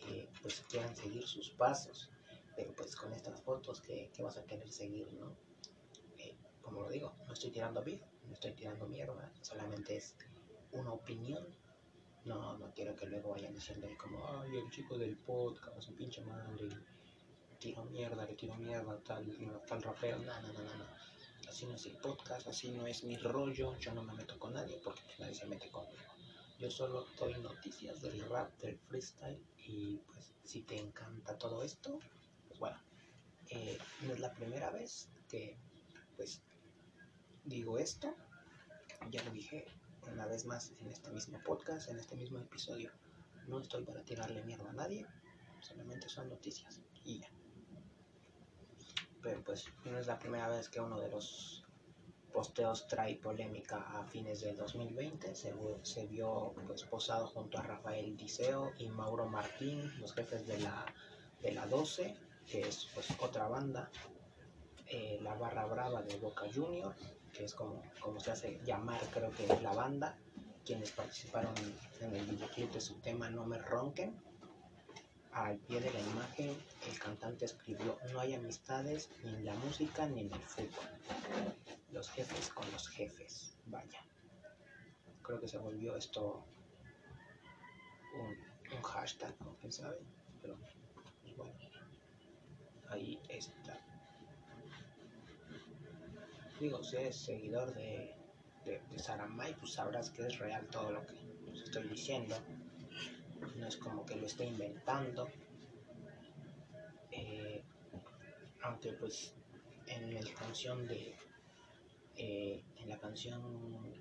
eh, 0.08 0.28
pues 0.42 0.64
quieran 0.68 0.96
seguir 0.96 1.26
sus 1.26 1.50
pasos 1.50 2.10
pero 2.60 2.74
pues 2.74 2.94
con 2.94 3.12
estas 3.12 3.40
fotos 3.40 3.80
que, 3.80 4.10
vas 4.22 4.36
a 4.36 4.44
querer 4.44 4.70
seguir, 4.70 5.10
¿no? 5.14 5.34
Eh, 6.18 6.36
como 6.60 6.82
lo 6.82 6.90
digo, 6.90 7.14
no 7.26 7.32
estoy 7.32 7.50
tirando 7.50 7.82
vida, 7.82 8.06
no 8.26 8.34
estoy 8.34 8.52
tirando 8.52 8.86
mierda, 8.86 9.32
solamente 9.40 9.96
es 9.96 10.14
una 10.72 10.92
opinión. 10.92 11.46
No, 12.24 12.58
no 12.58 12.70
quiero 12.74 12.94
que 12.94 13.06
luego 13.06 13.30
vayan 13.30 13.54
diciendo 13.54 13.88
como, 13.98 14.26
ay, 14.28 14.56
el 14.58 14.70
chico 14.70 14.98
del 14.98 15.16
podcast, 15.16 15.80
su 15.80 15.94
pinche 15.94 16.20
madre, 16.22 16.68
tiro 17.58 17.84
mierda, 17.84 18.26
le 18.26 18.34
tiro 18.34 18.54
mierda, 18.56 18.98
tal, 19.02 19.26
tal 19.66 19.82
rapero, 19.82 20.18
no, 20.18 20.42
no, 20.42 20.52
no, 20.52 21.00
Así 21.48 21.66
no 21.66 21.74
es 21.74 21.86
el 21.86 21.96
podcast, 21.96 22.46
así 22.46 22.70
no 22.70 22.86
es 22.86 23.02
mi 23.04 23.16
rollo, 23.16 23.76
yo 23.78 23.92
no 23.92 24.02
me 24.02 24.12
meto 24.12 24.38
con 24.38 24.52
nadie 24.52 24.78
porque 24.84 25.02
nadie 25.18 25.34
se 25.34 25.46
mete 25.46 25.70
conmigo. 25.70 26.02
Yo 26.58 26.70
solo 26.70 27.06
doy 27.18 27.34
noticias 27.40 28.00
del 28.02 28.20
rap, 28.28 28.56
del 28.60 28.78
freestyle 28.78 29.42
y 29.56 29.96
pues 29.96 30.32
si 30.44 30.62
te 30.62 30.78
encanta 30.78 31.38
todo 31.38 31.62
esto, 31.62 31.98
bueno, 32.58 32.76
eh, 33.48 33.78
no 34.02 34.12
es 34.12 34.20
la 34.20 34.32
primera 34.34 34.70
vez 34.70 35.08
que 35.28 35.58
pues 36.16 36.42
digo 37.44 37.78
esto. 37.78 38.14
Ya 39.10 39.24
lo 39.24 39.30
dije 39.32 39.66
una 40.08 40.26
vez 40.26 40.46
más 40.46 40.72
en 40.80 40.88
este 40.88 41.10
mismo 41.10 41.38
podcast, 41.44 41.88
en 41.88 41.98
este 41.98 42.16
mismo 42.16 42.38
episodio. 42.38 42.90
No 43.46 43.60
estoy 43.60 43.84
para 43.84 44.02
tirarle 44.02 44.42
mierda 44.44 44.70
a 44.70 44.72
nadie, 44.72 45.06
solamente 45.60 46.08
son 46.08 46.28
noticias 46.28 46.80
y 47.04 47.20
ya. 47.20 47.28
Pero 49.22 49.42
pues 49.44 49.66
no 49.84 49.98
es 49.98 50.06
la 50.06 50.18
primera 50.18 50.48
vez 50.48 50.68
que 50.68 50.80
uno 50.80 50.98
de 50.98 51.10
los 51.10 51.64
posteos 52.32 52.86
trae 52.86 53.16
polémica 53.16 53.76
a 53.76 54.04
fines 54.04 54.40
del 54.40 54.56
2020. 54.56 55.34
Se, 55.34 55.54
se 55.82 56.06
vio 56.06 56.54
pues, 56.66 56.84
posado 56.84 57.26
junto 57.26 57.58
a 57.58 57.62
Rafael 57.62 58.16
Diceo 58.16 58.72
y 58.78 58.88
Mauro 58.88 59.26
Martín, 59.26 59.92
los 60.00 60.14
jefes 60.14 60.46
de 60.46 60.58
la, 60.60 60.86
de 61.42 61.52
la 61.52 61.66
12, 61.66 62.16
que 62.46 62.60
es 62.60 62.88
pues 62.94 63.08
otra 63.20 63.48
banda, 63.48 63.90
eh, 64.86 65.18
la 65.22 65.34
barra 65.34 65.66
brava 65.66 66.02
de 66.02 66.16
Boca 66.16 66.46
Junior, 66.52 66.94
que 67.32 67.44
es 67.44 67.54
como, 67.54 67.82
como 68.00 68.20
se 68.20 68.30
hace 68.32 68.60
llamar 68.64 69.00
creo 69.12 69.30
que 69.30 69.46
la 69.62 69.72
banda, 69.72 70.16
quienes 70.64 70.90
participaron 70.92 71.54
en 72.00 72.14
el 72.14 72.26
videoclip 72.26 72.72
de 72.72 72.80
su 72.80 72.94
tema 73.00 73.30
No 73.30 73.44
me 73.44 73.58
ronquen. 73.58 74.14
Al 75.32 75.58
pie 75.58 75.80
de 75.80 75.92
la 75.92 76.00
imagen 76.00 76.56
el 76.88 76.98
cantante 76.98 77.44
escribió 77.44 77.96
No 78.12 78.20
hay 78.20 78.34
amistades 78.34 79.10
ni 79.22 79.30
en 79.30 79.44
la 79.44 79.54
música 79.54 80.06
ni 80.06 80.22
en 80.22 80.32
el 80.32 80.40
fútbol. 80.40 80.84
Los 81.92 82.10
jefes 82.10 82.48
con 82.50 82.70
los 82.72 82.88
jefes, 82.88 83.54
vaya. 83.66 84.00
Creo 85.22 85.40
que 85.40 85.48
se 85.48 85.58
volvió 85.58 85.96
esto 85.96 86.44
un, 88.14 88.76
un 88.76 88.82
hashtag, 88.82 89.34
¿no? 89.40 89.56
¿Quién 89.60 89.72
sabe? 89.72 89.98
Pero 90.42 90.56
pues 90.56 91.36
bueno 91.36 91.54
ahí 92.90 93.20
está. 93.28 93.78
Digo, 96.60 96.82
si 96.84 96.96
eres 96.96 97.16
seguidor 97.16 97.74
de, 97.74 98.14
de, 98.66 98.98
Saramay, 98.98 99.54
pues 99.54 99.72
sabrás 99.72 100.10
que 100.10 100.26
es 100.26 100.38
real 100.38 100.66
todo 100.70 100.92
lo 100.92 101.06
que 101.06 101.14
estoy 101.64 101.88
diciendo. 101.88 102.36
No 103.56 103.66
es 103.66 103.76
como 103.78 104.04
que 104.04 104.16
lo 104.16 104.26
esté 104.26 104.44
inventando. 104.44 105.28
Eh, 107.12 107.62
aunque 108.62 108.92
pues 108.92 109.32
en 109.86 110.14
la 110.14 110.34
canción 110.34 110.86
de 110.86 111.16
eh, 112.16 112.62
en 112.76 112.88
la 112.90 112.98
canción 112.98 113.40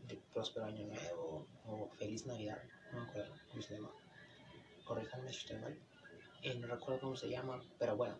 de 0.07 0.19
Próspero 0.33 0.65
Año 0.65 0.85
Nuevo 0.85 1.47
o 1.65 1.89
Feliz 1.97 2.25
Navidad, 2.25 2.61
no 2.91 2.99
me 2.99 3.09
acuerdo 3.09 3.33
cómo 3.49 3.61
se 3.61 3.75
llama, 3.75 3.91
corríjanme 4.83 5.31
si 5.31 5.39
estoy 5.39 5.59
mal, 5.59 5.79
eh, 6.41 6.55
no 6.55 6.67
recuerdo 6.67 6.99
cómo 6.99 7.15
se 7.15 7.29
llama, 7.29 7.63
pero 7.77 7.95
bueno, 7.95 8.19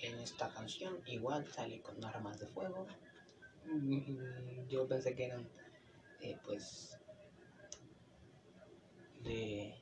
en 0.00 0.20
esta 0.20 0.48
canción 0.52 1.00
igual 1.06 1.44
sale 1.52 1.80
con 1.80 2.04
armas 2.04 2.38
de 2.38 2.46
fuego. 2.46 2.86
Mm, 3.66 4.68
yo 4.68 4.86
pensé 4.86 5.14
que 5.14 5.26
eran 5.26 5.48
eh, 6.20 6.38
pues 6.44 6.98
de 9.22 9.74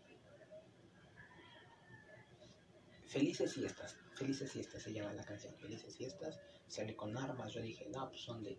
Felices 3.07 3.53
fiestas, 3.55 3.97
felices 4.15 4.53
fiestas 4.53 4.83
se 4.85 4.93
llama 4.93 5.13
la 5.13 5.25
canción, 5.25 5.53
felices 5.57 5.97
fiestas, 5.97 6.39
sale 6.69 6.95
con 6.95 7.17
armas, 7.19 7.53
yo 7.53 7.61
dije, 7.61 7.89
no, 7.91 8.09
pues 8.09 8.21
son 8.23 8.43
de 8.45 8.57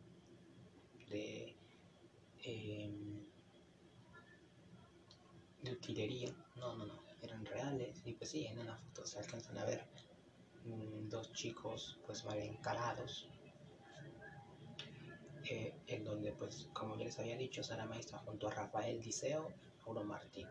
de 1.10 1.56
em, 2.44 3.26
de 5.64 5.72
utilería, 5.72 6.34
no, 6.58 6.76
no, 6.76 6.86
no, 6.86 7.02
eran 7.22 7.46
reales, 7.46 8.02
y 8.06 8.12
pues 8.14 8.30
sí, 8.32 8.46
en 8.46 8.60
una 8.60 8.76
foto 8.76 9.06
se 9.06 9.20
alcanzan 9.20 9.58
a 9.58 9.64
ver 9.66 9.88
Mm, 10.66 11.10
dos 11.10 11.34
chicos 11.34 11.98
pues 12.06 12.24
mal 12.26 12.38
encarados 12.38 13.28
en 15.88 16.04
donde 16.06 16.32
pues 16.32 16.70
como 16.74 16.96
les 16.96 17.20
había 17.20 17.38
dicho 17.38 17.64
Sara 17.64 17.86
Maestra 17.86 18.20
junto 18.20 18.48
a 18.48 18.52
Rafael 18.52 19.02
Diceo 19.02 19.52
Mauro 19.86 20.04
Martín. 20.04 20.48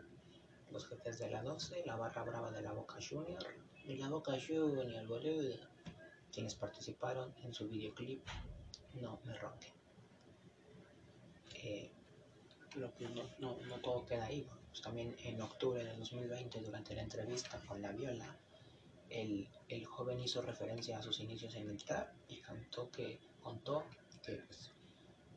Los 0.71 0.87
jefes 0.87 1.19
de 1.19 1.29
la 1.29 1.41
12 1.41 1.83
la 1.85 1.95
barra 1.95 2.23
brava 2.23 2.51
de 2.51 2.61
la 2.61 2.71
Boca 2.73 2.97
Junior. 3.01 3.43
Y 3.85 3.97
la 3.97 4.09
Boca 4.09 4.33
Junior 4.33 5.07
boludo. 5.07 5.55
Quienes 6.31 6.55
participaron 6.55 7.33
en 7.43 7.53
su 7.53 7.67
videoclip 7.67 8.25
No 9.01 9.19
me 9.25 9.33
roque. 9.33 9.73
Eh, 11.55 11.91
no, 12.75 12.89
no, 13.39 13.57
no, 13.67 13.75
todo 13.81 14.05
queda 14.05 14.25
ahí 14.25 14.47
pues 14.69 14.81
también 14.81 15.15
en 15.23 15.41
octubre 15.41 15.83
de 15.83 15.93
2020 15.97 16.61
durante 16.61 16.95
la 16.95 17.01
entrevista 17.01 17.59
con 17.67 17.81
la 17.81 17.91
Viola 17.91 18.37
el, 19.09 19.49
el, 19.67 19.85
joven 19.85 20.21
hizo 20.21 20.41
referencia 20.41 20.97
a 20.97 21.01
sus 21.01 21.19
inicios 21.19 21.53
en 21.55 21.69
el 21.69 21.83
trap 21.83 22.13
y 22.29 22.39
cantó 22.39 22.89
que, 22.89 23.19
contó 23.41 23.83
que 24.23 24.37
pues, 24.37 24.71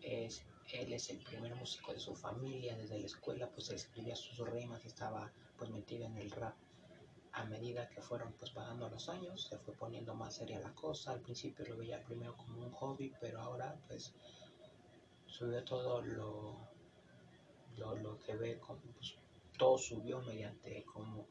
es, 0.04 0.42
él 0.72 0.92
es 0.92 1.10
el 1.10 1.18
primer 1.18 1.54
músico 1.54 1.92
de 1.92 2.00
su 2.00 2.14
familia, 2.14 2.76
desde 2.76 2.98
la 2.98 3.06
escuela 3.06 3.48
pues 3.48 3.70
escribía 3.70 4.14
sus 4.14 4.38
rimas 4.38 4.84
y 4.84 4.88
estaba 4.88 5.30
pues 5.58 5.70
metido 5.70 6.06
en 6.06 6.18
el 6.18 6.30
rap. 6.30 6.54
A 7.32 7.44
medida 7.46 7.88
que 7.88 8.00
fueron 8.00 8.32
pues 8.34 8.52
pasando 8.52 8.88
los 8.88 9.08
años, 9.08 9.48
se 9.48 9.58
fue 9.58 9.74
poniendo 9.74 10.14
más 10.14 10.34
seria 10.34 10.60
la 10.60 10.72
cosa. 10.72 11.12
Al 11.12 11.20
principio 11.20 11.64
lo 11.66 11.76
veía 11.76 12.02
primero 12.04 12.36
como 12.36 12.60
un 12.60 12.70
hobby, 12.72 13.12
pero 13.20 13.40
ahora 13.40 13.76
pues 13.88 14.14
subió 15.26 15.64
todo 15.64 16.00
lo, 16.00 16.56
lo, 17.76 17.96
lo 17.96 18.18
que 18.20 18.36
ve, 18.36 18.60
como, 18.60 18.78
pues, 18.80 19.16
todo 19.58 19.78
subió 19.78 20.20
mediante 20.20 20.84
como 20.84 21.26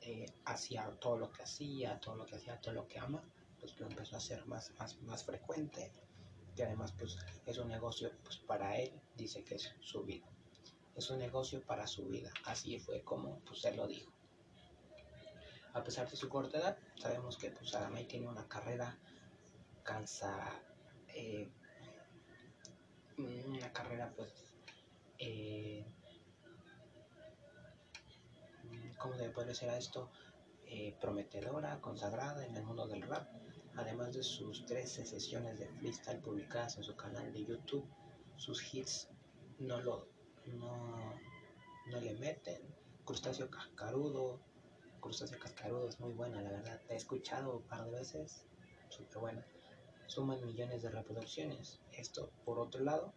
eh, 0.00 0.26
hacía 0.46 0.90
todo 0.98 1.16
lo 1.16 1.30
que 1.30 1.44
hacía, 1.44 2.00
todo 2.00 2.16
lo 2.16 2.26
que 2.26 2.34
hacía, 2.34 2.60
todo 2.60 2.74
lo 2.74 2.88
que 2.88 2.98
ama, 2.98 3.22
pues 3.60 3.78
lo 3.78 3.86
empezó 3.86 4.16
a 4.16 4.18
hacer 4.18 4.44
más, 4.46 4.72
más, 4.76 5.00
más 5.02 5.22
frecuente 5.24 5.92
y 6.56 6.62
además 6.62 6.92
pues 6.92 7.18
es 7.46 7.58
un 7.58 7.68
negocio 7.68 8.10
pues 8.22 8.38
para 8.38 8.76
él, 8.78 8.92
dice 9.16 9.44
que 9.44 9.56
es 9.56 9.74
su 9.80 10.02
vida. 10.04 10.26
Es 10.94 11.08
un 11.10 11.18
negocio 11.18 11.62
para 11.64 11.86
su 11.86 12.06
vida, 12.06 12.30
así 12.44 12.78
fue 12.78 13.02
como 13.02 13.40
pues 13.40 13.64
él 13.64 13.76
lo 13.76 13.86
dijo. 13.86 14.12
A 15.74 15.82
pesar 15.82 16.08
de 16.10 16.16
su 16.16 16.28
corta 16.28 16.58
edad, 16.58 16.78
sabemos 16.96 17.38
que 17.38 17.50
pues 17.50 17.74
Aramay 17.74 18.06
tiene 18.06 18.28
una 18.28 18.46
carrera 18.46 18.98
cansa, 19.82 20.62
eh, 21.08 21.50
una 23.16 23.72
carrera 23.72 24.12
pues 24.14 24.52
eh, 25.18 25.86
¿cómo 28.98 29.16
se 29.16 29.30
puede 29.30 29.48
decir 29.48 29.68
a 29.68 29.76
esto? 29.76 30.10
Eh, 30.66 30.96
prometedora, 31.00 31.80
consagrada 31.80 32.46
en 32.46 32.56
el 32.56 32.64
mundo 32.64 32.86
del 32.86 33.02
rap, 33.02 33.28
además 33.76 34.14
de 34.14 34.22
sus 34.22 34.64
13 34.66 35.06
sesiones 35.06 35.58
de 35.58 35.68
freestyle 35.68 36.20
publicadas 36.20 36.76
en 36.76 36.84
su 36.84 36.94
canal 36.96 37.32
de 37.32 37.44
YouTube, 37.44 37.86
sus 38.36 38.74
hits 38.74 39.08
no 39.58 39.80
lo 39.80 40.08
no, 40.46 41.14
no 41.86 42.00
le 42.00 42.14
meten. 42.14 42.60
Crustáceo 43.04 43.50
cascarudo, 43.50 44.40
Crustáceo 45.00 45.38
cascarudo 45.38 45.88
es 45.88 45.98
muy 45.98 46.12
buena, 46.12 46.40
la 46.40 46.50
verdad. 46.50 46.80
La 46.88 46.94
he 46.94 46.96
escuchado 46.96 47.56
un 47.56 47.62
par 47.64 47.84
de 47.84 47.90
veces, 47.90 48.44
súper 48.88 49.18
buena. 49.18 49.46
Suman 50.06 50.44
millones 50.44 50.82
de 50.82 50.90
reproducciones. 50.90 51.80
Esto, 51.92 52.30
por 52.44 52.58
otro 52.58 52.82
lado, 52.82 53.12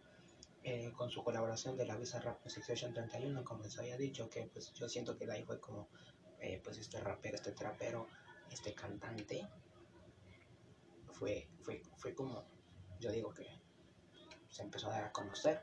eh, 0.64 0.92
con 0.96 1.10
su 1.10 1.22
colaboración 1.22 1.76
de 1.76 1.86
la 1.86 1.96
Visa 1.96 2.20
Rap 2.20 2.44
Section 2.48 2.92
31, 2.92 3.44
como 3.44 3.62
les 3.62 3.78
había 3.78 3.96
dicho, 3.96 4.28
que 4.28 4.50
pues 4.52 4.72
yo 4.72 4.88
siento 4.88 5.16
que 5.16 5.26
de 5.26 5.34
ahí 5.34 5.44
fue 5.44 5.60
como, 5.60 5.88
eh, 6.40 6.60
pues 6.64 6.78
este 6.78 6.98
rapero, 7.00 7.36
este 7.36 7.52
trapero, 7.52 8.08
este 8.50 8.74
cantante, 8.74 9.46
fue, 11.18 11.48
fue, 11.62 11.82
fue 11.96 12.14
como, 12.14 12.44
yo 13.00 13.10
digo 13.10 13.32
que 13.32 13.46
se 14.50 14.62
empezó 14.62 14.88
a 14.88 14.92
dar 14.92 15.04
a 15.04 15.12
conocer. 15.12 15.62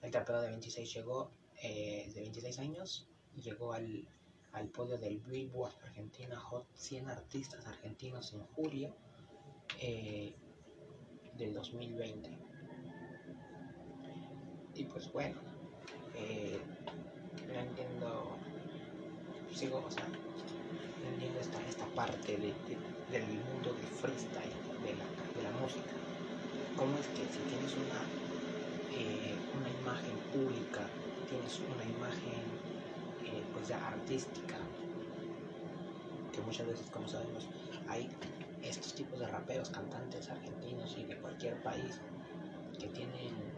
El 0.00 0.10
trapero 0.10 0.40
de 0.42 0.50
26 0.50 0.92
llegó, 0.94 1.30
eh, 1.62 2.10
de 2.14 2.20
26 2.20 2.58
años, 2.58 3.08
llegó 3.36 3.72
al, 3.72 4.06
al 4.52 4.68
podio 4.68 4.98
del 4.98 5.18
Billboard 5.20 5.74
Argentina 5.82 6.38
Hot 6.38 6.66
100 6.74 7.08
Artistas 7.08 7.66
Argentinos 7.66 8.32
en 8.34 8.44
julio 8.48 8.94
eh, 9.80 10.34
del 11.36 11.54
2020. 11.54 12.38
Y 14.74 14.84
pues 14.84 15.10
bueno, 15.12 15.40
eh, 16.16 16.60
no 17.48 17.60
entiendo, 17.60 18.36
sigo, 19.54 19.84
o 19.86 19.90
sea, 19.90 20.06
entiendo 21.06 21.40
esta, 21.40 21.60
esta 21.68 21.86
parte 21.94 22.36
de, 22.36 22.54
del 23.10 23.26
mundo 23.26 23.74
freestyle, 24.00 24.50
de 24.50 24.61
de 24.61 24.61
música. 25.52 25.94
¿Cómo 26.76 26.98
es 26.98 27.08
que 27.08 27.24
si 27.26 27.40
tienes 27.42 27.76
una, 27.76 28.08
eh, 28.90 29.38
una 29.54 29.70
imagen 29.70 30.18
pública, 30.30 30.88
tienes 31.26 31.60
una 31.60 31.84
imagen 31.84 32.58
eh, 33.24 33.46
pues 33.52 33.68
ya 33.68 33.86
artística, 33.86 34.58
que 36.32 36.40
muchas 36.40 36.66
veces, 36.66 36.90
como 36.90 37.06
sabemos, 37.06 37.48
hay 37.88 38.08
estos 38.62 38.94
tipos 38.94 39.18
de 39.20 39.26
raperos, 39.26 39.70
cantantes 39.70 40.30
argentinos 40.30 40.96
y 40.98 41.04
de 41.04 41.16
cualquier 41.20 41.62
país 41.62 42.00
que 42.78 42.88
tienen 42.88 43.52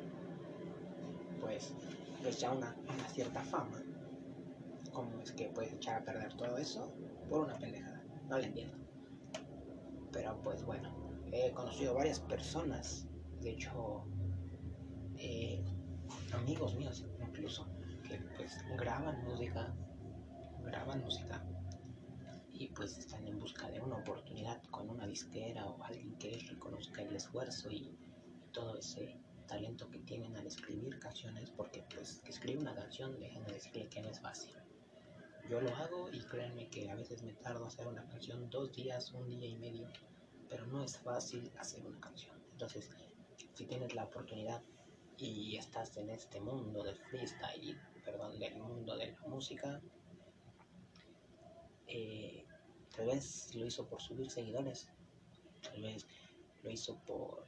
pues, 1.40 1.72
pues 2.22 2.40
ya 2.40 2.50
una, 2.50 2.74
una 2.92 3.08
cierta 3.08 3.42
fama. 3.42 3.82
¿Cómo 4.92 5.20
es 5.20 5.32
que 5.32 5.48
puedes 5.48 5.72
echar 5.72 6.02
a 6.02 6.04
perder 6.04 6.36
todo 6.36 6.56
eso 6.56 6.92
por 7.28 7.40
una 7.40 7.58
pendejada? 7.58 8.02
No 8.28 8.38
lo 8.38 8.44
entiendo. 8.44 8.76
Pero 10.12 10.40
pues 10.42 10.64
bueno, 10.64 11.03
he 11.34 11.52
conocido 11.52 11.94
varias 11.94 12.20
personas, 12.20 13.06
de 13.40 13.50
hecho, 13.50 14.04
eh, 15.16 15.64
amigos 16.32 16.76
míos 16.76 17.04
incluso, 17.20 17.66
que 18.06 18.18
pues 18.36 18.64
graban 18.78 19.24
música, 19.24 19.74
graban 20.62 21.02
música 21.02 21.44
y 22.52 22.68
pues 22.68 22.96
están 22.98 23.26
en 23.26 23.38
busca 23.40 23.68
de 23.68 23.80
una 23.80 23.96
oportunidad 23.96 24.62
con 24.70 24.88
una 24.88 25.06
disquera 25.06 25.66
o 25.66 25.82
alguien 25.82 26.16
que 26.18 26.38
reconozca 26.48 27.02
el 27.02 27.16
esfuerzo 27.16 27.70
y, 27.70 27.98
todo 28.52 28.78
ese 28.78 29.18
talento 29.48 29.90
que 29.90 29.98
tienen 29.98 30.36
al 30.36 30.46
escribir 30.46 30.96
canciones 31.00 31.50
porque 31.50 31.84
pues 31.92 32.22
escribir 32.24 32.60
una 32.60 32.72
canción 32.72 33.18
déjenme 33.18 33.52
decirle 33.52 33.88
que 33.88 34.00
no 34.00 34.10
es 34.10 34.20
fácil. 34.20 34.54
Yo 35.50 35.60
lo 35.60 35.74
hago 35.74 36.08
y 36.12 36.20
créanme 36.20 36.68
que 36.68 36.88
a 36.88 36.94
veces 36.94 37.24
me 37.24 37.32
tardo 37.32 37.66
hacer 37.66 37.88
una 37.88 38.06
canción 38.06 38.48
dos 38.48 38.72
días 38.72 39.12
un 39.12 39.28
día 39.28 39.48
y 39.48 39.56
medio 39.56 39.88
pero 40.48 40.66
no 40.66 40.82
es 40.84 40.98
fácil 40.98 41.50
hacer 41.58 41.84
una 41.86 42.00
canción. 42.00 42.36
Entonces 42.52 42.90
si 43.54 43.66
tienes 43.66 43.94
la 43.94 44.04
oportunidad 44.04 44.62
y 45.16 45.56
estás 45.56 45.96
en 45.96 46.10
este 46.10 46.40
mundo 46.40 46.82
del 46.82 46.96
freestyle 46.96 47.80
perdón 48.04 48.38
del 48.38 48.56
mundo 48.56 48.96
de 48.96 49.12
la 49.12 49.28
música 49.28 49.80
eh, 51.86 52.44
tal 52.94 53.06
vez 53.06 53.54
lo 53.54 53.66
hizo 53.66 53.86
por 53.86 54.00
subir 54.00 54.30
seguidores, 54.30 54.88
tal 55.62 55.82
vez 55.82 56.06
lo 56.62 56.70
hizo 56.70 56.98
por 57.04 57.44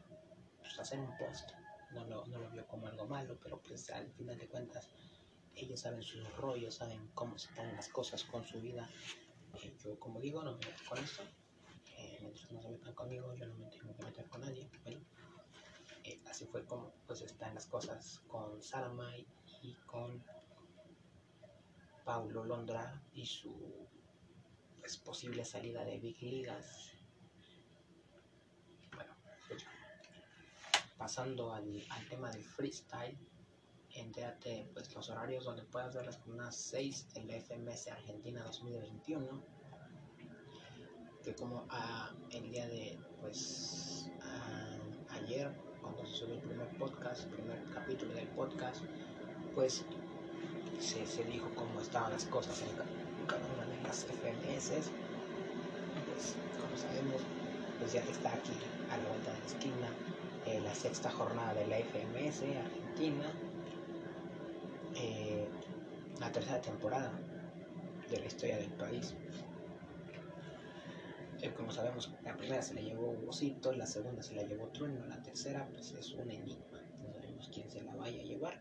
pues, 0.61 0.78
hacer 0.78 1.01
un 1.01 1.16
post, 1.16 1.51
no 1.92 2.05
lo, 2.05 2.26
no 2.26 2.38
lo 2.38 2.51
vio 2.51 2.66
como 2.66 2.86
algo 2.86 3.07
malo, 3.07 3.38
pero 3.42 3.61
pues 3.61 3.90
al 3.90 4.11
final 4.12 4.38
de 4.38 4.47
cuentas 4.49 4.88
ellos 5.55 5.80
saben 5.80 6.03
sus 6.03 6.30
rollos, 6.36 6.74
saben 6.74 7.11
cómo 7.14 7.36
están 7.36 7.74
las 7.74 7.88
cosas 7.88 8.24
con 8.24 8.44
su 8.44 8.61
vida. 8.61 8.88
Eh, 9.55 9.74
yo 9.82 9.99
como 9.99 10.20
digo, 10.20 10.42
no 10.42 10.53
me 10.53 10.59
meto 10.59 10.82
con 10.88 10.99
eso, 10.99 11.22
mientras 12.27 12.53
no 12.53 12.61
se 12.61 12.68
metan 12.68 12.95
conmigo, 12.95 13.35
yo 13.35 13.47
no 13.47 13.55
me 13.57 13.66
tengo 13.70 13.95
que 13.97 14.05
meter 14.05 14.29
con 14.29 14.41
nadie. 14.41 14.68
Bueno, 14.83 15.01
eh, 16.05 16.20
así 16.29 16.47
fue 16.47 16.64
como 16.64 16.93
pues 17.07 17.22
están 17.22 17.55
las 17.55 17.66
cosas 17.66 18.20
con 18.27 18.62
Salamay 18.62 19.27
y 19.62 19.74
con 19.87 20.22
Paulo 22.05 22.45
Londra 22.45 23.03
y 23.12 23.27
su 23.27 23.89
pues, 24.81 24.97
posible 24.99 25.45
salida 25.45 25.85
de 25.85 25.99
Big 25.99 26.20
Ligas. 26.22 26.93
Bueno, 28.95 29.14
pues 29.49 29.64
pasando 30.97 31.53
al, 31.53 31.85
al, 31.91 32.09
tema 32.09 32.31
del 32.31 32.45
freestyle, 32.45 33.18
entérate 33.91 34.68
pues 34.72 34.93
los 34.95 35.09
horarios 35.11 35.45
donde 35.45 35.64
puedas 35.64 35.95
ver 35.95 36.07
las 36.07 36.20
unas 36.27 36.57
6 36.57 37.09
en 37.14 37.29
la 37.29 37.41
FMS 37.41 37.89
Argentina 37.89 38.43
2021. 38.45 39.56
Que 41.27 41.35
como 41.35 41.66
a, 41.68 42.12
el 42.31 42.51
día 42.53 42.66
de 42.68 42.97
pues 43.20 44.09
ayer, 45.11 45.51
cuando 45.83 46.07
se 46.07 46.12
subió 46.12 46.35
el 46.37 46.41
primer 46.41 46.68
podcast, 46.79 47.24
el 47.24 47.31
primer 47.31 47.64
capítulo 47.74 48.14
del 48.14 48.29
podcast, 48.29 48.81
pues 49.53 49.85
se, 50.79 51.05
se 51.05 51.24
dijo 51.24 51.51
cómo 51.57 51.81
estaban 51.81 52.12
las 52.12 52.27
cosas 52.27 52.62
en 52.62 52.68
cada 53.27 53.45
una 53.55 53.66
de 53.66 53.83
las 53.83 54.05
FMS, 54.05 54.68
pues 56.07 56.37
como 56.61 56.77
sabemos, 56.77 57.20
pues 57.81 57.93
ya 57.93 58.03
está 58.03 58.33
aquí 58.33 58.53
a 58.89 58.97
la 58.97 59.09
vuelta 59.09 59.33
de 59.33 59.41
la 59.41 59.47
esquina 59.47 59.89
eh, 60.47 60.61
la 60.61 60.72
sexta 60.77 61.11
jornada 61.11 61.55
de 61.55 61.66
la 61.66 61.79
FMS 61.79 62.43
Argentina, 62.57 63.33
eh, 64.95 65.49
la 66.20 66.31
tercera 66.31 66.61
temporada 66.61 67.11
de 68.09 68.20
la 68.20 68.27
historia 68.27 68.59
del 68.59 68.70
país. 68.70 69.12
Eh, 71.47 71.55
como 71.55 71.70
sabemos, 71.70 72.12
la 72.24 72.36
primera 72.36 72.61
se 72.61 72.74
la 72.74 72.80
llevó 72.80 73.14
Bocito, 73.14 73.70
la 73.70 73.86
segunda 73.86 74.20
se 74.20 74.34
la 74.34 74.42
llevó 74.42 74.66
Trueno, 74.70 75.07
la 75.07 75.22
tercera 75.22 75.68
pues 75.70 75.92
es 75.92 76.11
un 76.11 76.28
enigma, 76.28 76.82
no 76.99 77.14
sabemos 77.14 77.49
quién 77.55 77.70
se 77.70 77.82
la 77.82 77.94
vaya 77.94 78.20
a 78.20 78.24
llevar. 78.24 78.61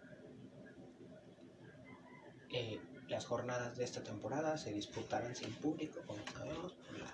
Eh, 2.51 2.79
las 3.07 3.25
jornadas 3.25 3.75
de 3.75 3.85
esta 3.85 4.03
temporada 4.03 4.55
se 4.59 4.71
disputarán 4.71 5.35
sin 5.35 5.51
público, 5.55 6.01
como 6.05 6.19
sabemos, 6.31 6.73
por 6.73 6.99
la, 6.99 7.11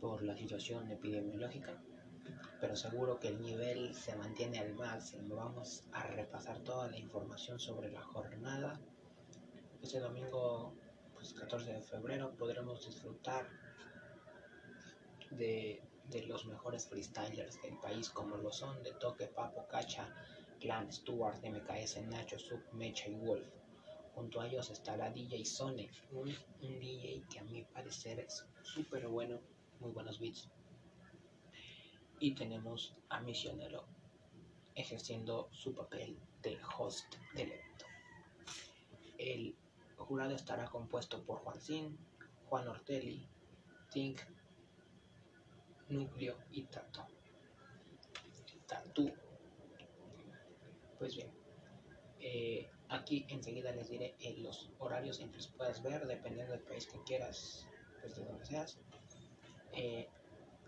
por 0.00 0.22
la 0.22 0.36
situación 0.36 0.92
epidemiológica, 0.92 1.82
pero 2.60 2.76
seguro 2.76 3.18
que 3.18 3.28
el 3.28 3.42
nivel 3.42 3.96
se 3.96 4.14
mantiene 4.14 4.60
al 4.60 4.74
máximo. 4.74 5.34
Vamos 5.34 5.88
a 5.90 6.06
repasar 6.06 6.60
toda 6.60 6.88
la 6.88 6.98
información 6.98 7.58
sobre 7.58 7.90
la 7.90 8.02
jornada. 8.02 8.80
Este 9.82 9.98
domingo, 9.98 10.76
pues 11.22 11.34
14 11.34 11.72
de 11.72 11.82
febrero, 11.82 12.34
podremos 12.36 12.84
disfrutar 12.84 13.48
de, 15.30 15.80
de 16.08 16.26
los 16.26 16.46
mejores 16.46 16.88
freestylers 16.88 17.62
del 17.62 17.78
país, 17.78 18.10
como 18.10 18.36
lo 18.36 18.50
son 18.50 18.82
de 18.82 18.92
Toque, 18.94 19.28
Papo, 19.28 19.64
Cacha, 19.68 20.12
Clan, 20.58 20.92
Stuart, 20.92 21.40
MKS, 21.44 22.02
Nacho, 22.08 22.40
Sub, 22.40 22.60
Mecha 22.72 23.08
y 23.08 23.14
Wolf. 23.14 23.46
Junto 24.16 24.40
a 24.40 24.48
ellos 24.48 24.68
estará 24.70 25.10
DJ 25.10 25.44
Sonic, 25.44 25.92
un, 26.10 26.34
un 26.62 26.80
DJ 26.80 27.22
que 27.30 27.38
a 27.38 27.44
mi 27.44 27.62
parecer 27.62 28.18
es 28.18 28.44
súper 28.62 29.06
bueno, 29.06 29.38
muy 29.78 29.92
buenos 29.92 30.18
beats. 30.18 30.50
Y 32.18 32.34
tenemos 32.34 32.96
a 33.10 33.20
Misionero 33.20 33.84
ejerciendo 34.74 35.48
su 35.52 35.72
papel 35.72 36.18
de 36.42 36.58
host 36.76 37.14
del 37.36 37.52
evento. 37.52 37.86
El 39.18 39.54
jurado 39.96 40.34
estará 40.34 40.66
compuesto 40.66 41.22
por 41.22 41.38
Juan 41.38 41.60
Sin, 41.60 41.98
Juan 42.48 42.68
Ortelli, 42.68 43.26
Tink, 43.90 44.20
Núcleo 45.88 46.36
y 46.50 46.62
Tato. 46.64 47.06
Tatu 48.66 49.12
pues 51.02 51.16
bien, 51.16 51.32
eh, 52.20 52.70
aquí 52.88 53.26
enseguida 53.28 53.72
les 53.72 53.88
diré 53.88 54.14
eh, 54.20 54.36
los 54.38 54.70
horarios 54.78 55.18
en 55.18 55.30
que 55.30 55.38
los 55.38 55.48
puedas 55.48 55.82
ver, 55.82 56.06
dependiendo 56.06 56.52
del 56.52 56.62
país 56.62 56.86
que 56.86 57.02
quieras, 57.02 57.66
pues 58.00 58.14
de 58.14 58.24
donde 58.24 58.44
seas. 58.44 58.78
Eh, 59.72 60.08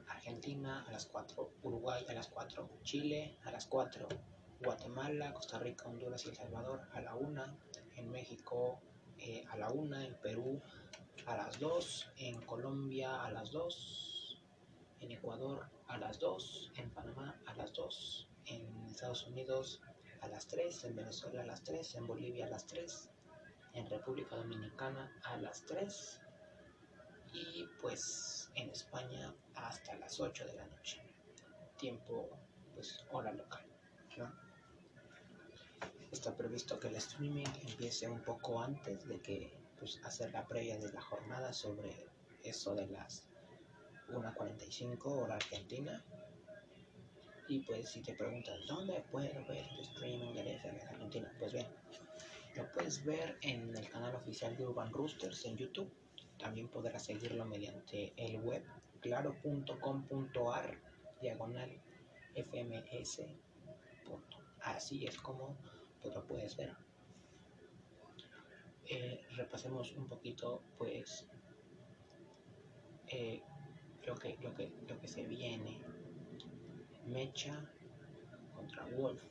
Argentina 0.09 0.85
a 0.89 0.91
las 0.91 1.07
4, 1.07 1.53
Uruguay 1.63 2.05
a 2.09 2.15
las 2.15 2.27
4, 2.27 2.69
Chile 2.83 3.37
a 3.45 3.53
las 3.53 3.67
4, 3.67 4.09
Guatemala, 4.61 5.33
Costa 5.33 5.61
Rica, 5.61 5.89
Honduras 5.89 6.27
y 6.27 6.31
El 6.31 6.35
Salvador 6.35 6.81
a 6.93 7.01
la 7.01 7.15
1, 7.15 7.45
en 7.95 8.11
México 8.11 8.81
eh, 9.19 9.45
a 9.51 9.57
la 9.57 9.71
1, 9.71 10.01
en 10.01 10.15
Perú 10.21 10.61
a 11.27 11.37
las 11.37 11.59
2, 11.59 12.11
en 12.19 12.41
Colombia 12.43 13.25
a 13.25 13.31
las 13.31 13.51
2, 13.51 14.43
en 15.01 15.13
Ecuador 15.13 15.67
a 15.89 15.99
las 15.99 16.19
2, 16.19 16.73
en 16.77 16.91
Panamá 16.91 17.41
a 17.47 17.55
las 17.55 17.73
2, 17.73 18.29
en 18.47 18.87
Estados 18.91 19.27
Unidos 19.27 19.81
a 20.21 20.29
las 20.29 20.47
3, 20.49 20.85
en 20.85 20.97
Venezuela 20.97 21.43
a 21.43 21.47
las 21.47 21.63
3, 21.63 21.95
en 21.97 22.07
Bolivia 22.07 22.47
a 22.47 22.51
las 22.51 22.67
3, 22.67 23.11
en 23.75 23.87
República 23.89 24.37
Dominicana 24.37 25.13
a 25.25 25.37
las 25.37 25.65
3 25.67 26.21
y 27.33 27.67
pues 27.81 28.51
en 28.55 28.71
España 28.71 29.35
hasta 29.55 29.95
las 29.97 30.21
8 30.21 30.47
de 30.47 30.55
la 30.55 30.67
noche. 30.67 31.03
Tiempo, 31.77 32.31
pues 32.75 33.05
hora 33.11 33.33
local. 33.33 33.65
Está 36.15 36.37
previsto 36.37 36.79
que 36.79 36.87
el 36.87 36.95
streaming 36.95 37.45
empiece 37.67 38.07
un 38.07 38.21
poco 38.21 38.63
antes 38.63 39.05
de 39.09 39.21
que 39.21 39.53
pues, 39.81 40.01
hacer 40.05 40.31
la 40.33 40.47
previa 40.47 40.79
de 40.79 40.93
la 40.93 41.01
jornada 41.01 41.53
sobre 41.53 42.07
eso 42.45 42.73
de 42.77 42.87
las 42.87 43.27
1.45 44.11 45.07
hora 45.07 45.35
argentina. 45.35 46.05
Y 47.49 47.59
pues 47.65 47.89
si 47.89 48.01
te 48.01 48.15
preguntas, 48.15 48.65
¿dónde 48.69 49.05
puedo 49.11 49.45
ver 49.49 49.67
el 49.73 49.81
streaming 49.81 50.35
de 50.35 50.45
la 50.45 50.71
Argentina? 50.89 51.33
Pues 51.37 51.53
bien, 51.53 51.67
lo 52.55 52.71
puedes 52.71 53.05
ver 53.05 53.37
en 53.43 53.77
el 53.77 53.89
canal 53.89 54.15
oficial 54.15 54.57
de 54.57 54.67
Urban 54.67 54.93
Roosters 54.93 55.45
en 55.47 55.57
YouTube. 55.57 55.93
También 56.39 56.69
podrás 56.69 57.07
seguirlo 57.07 57.45
mediante 57.45 58.13
el 58.17 58.41
web 58.41 58.63
claro.com.ar 59.01 60.79
diagonal 61.21 61.71
fms. 62.37 63.23
Así 64.61 65.07
es 65.07 65.19
como 65.19 65.57
pues, 66.05 66.15
lo 66.15 66.25
puedes 66.25 66.57
ver. 66.57 66.77
Eh, 68.87 69.27
repasemos 69.37 69.93
un 69.93 70.07
poquito 70.07 70.63
pues 70.79 71.27
eh, 73.09 73.43
lo, 74.07 74.15
que, 74.15 74.37
lo, 74.41 74.55
que, 74.55 74.73
lo 74.89 74.99
que 75.01 75.09
se 75.09 75.25
viene. 75.25 75.81
Mecha 77.07 77.71
contra 78.55 78.87
Wolf 78.87 79.23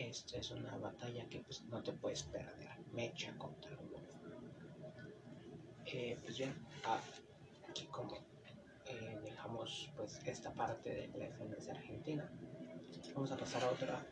esta 0.00 0.38
es 0.38 0.50
una 0.50 0.76
batalla 0.78 1.28
que 1.28 1.40
pues, 1.40 1.62
no 1.64 1.82
te 1.82 1.92
puedes 1.92 2.22
perder. 2.22 2.70
Mecha 2.92 3.36
contra 3.36 3.76
Wolf. 3.76 4.14
Eh, 5.84 6.16
pues 6.22 6.38
bien, 6.38 6.54
ah, 6.84 7.00
aquí 7.68 7.84
como 7.86 8.16
eh, 8.86 9.18
dejamos 9.22 9.90
pues 9.96 10.20
esta 10.24 10.54
parte 10.54 11.08
de 11.08 11.18
la 11.18 11.26
FMS 11.26 11.68
Argentina, 11.68 12.30
vamos 13.14 13.30
a 13.30 13.36
pasar 13.36 13.62
a 13.64 13.70
otra. 13.70 14.06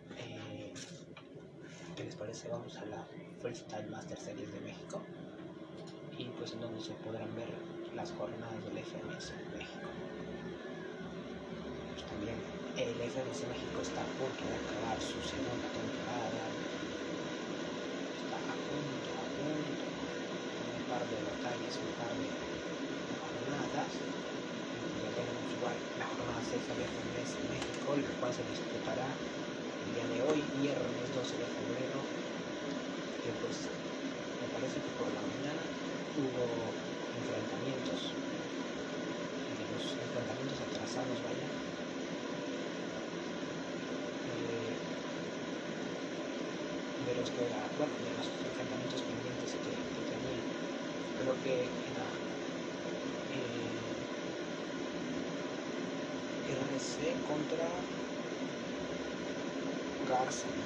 ¿Qué 1.99 2.05
les 2.05 2.15
parece? 2.15 2.47
Vamos 2.47 2.77
a 2.77 2.87
la 2.87 3.05
Freestyle 3.43 3.91
Master 3.91 4.17
Series 4.17 4.53
de 4.53 4.61
México 4.61 5.03
y 6.17 6.27
pues 6.39 6.53
en 6.53 6.61
donde 6.61 6.81
se 6.81 6.93
podrán 7.03 7.35
ver 7.35 7.51
las 7.93 8.13
jornadas 8.13 8.63
del 8.63 8.79
FMS 8.79 9.35
en 9.35 9.59
México. 9.59 9.91
Pues, 11.91 12.07
también 12.07 12.39
el 12.79 12.95
FMS 13.03 13.51
México 13.51 13.83
está 13.83 14.03
a 14.03 14.11
punto 14.15 14.47
de 14.47 14.55
acabar 14.63 14.95
su 15.03 15.19
segunda 15.27 15.67
temporada. 15.75 16.47
Está 18.15 18.39
a 18.47 18.55
punto, 18.71 19.11
a 19.19 19.27
punto, 19.35 19.83
un 20.71 20.83
par 20.87 21.03
de 21.03 21.19
batallas, 21.19 21.83
un 21.83 21.93
par 21.99 22.15
de, 22.15 22.31
jornadas. 23.27 23.91
Ya 25.03 25.11
tenemos 25.19 25.51
igual 25.51 25.75
la 25.99 26.07
jornada 26.15 26.43
6 26.47 26.63
del 26.63 26.79
FMS 26.79 27.43
México, 27.51 27.97
la 27.99 28.11
cual 28.23 28.33
se 28.33 28.45
disputará 28.47 29.11
de 30.19 30.25
hoy, 30.25 30.43
viernes 30.61 31.15
12 31.15 31.37
de 31.39 31.47
febrero. 31.47 32.01
Que 33.23 33.31
pues 33.41 33.57
me 34.43 34.49
parece 34.51 34.79
que 34.83 34.91
por 34.99 35.07
la 35.15 35.23
mañana 35.23 35.63
hubo 36.19 36.43
enfrentamientos, 37.23 38.01
los 39.71 39.85
enfrentamientos 40.03 40.59
atrasados, 40.61 41.23
vaya 41.23 41.47
los 47.19 47.31
que 47.31 47.43
era, 47.47 47.63
bueno, 47.79 47.95
de 48.03 48.11
los 48.19 48.27
enfrentamientos 48.47 49.03
pendientes 49.03 49.51
que, 49.63 49.71
que 49.95 50.03
tenía. 50.11 50.43
Creo 51.19 51.35
que 51.43 51.55
era 51.91 52.07
eh, 53.31 53.79
RC 56.47 57.17
contra 57.27 57.98
Me 60.09 60.15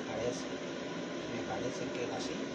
parece. 0.06 0.46
Me 1.34 1.42
parece 1.42 1.90
que 1.90 2.04
era 2.04 2.16
así. 2.16 2.46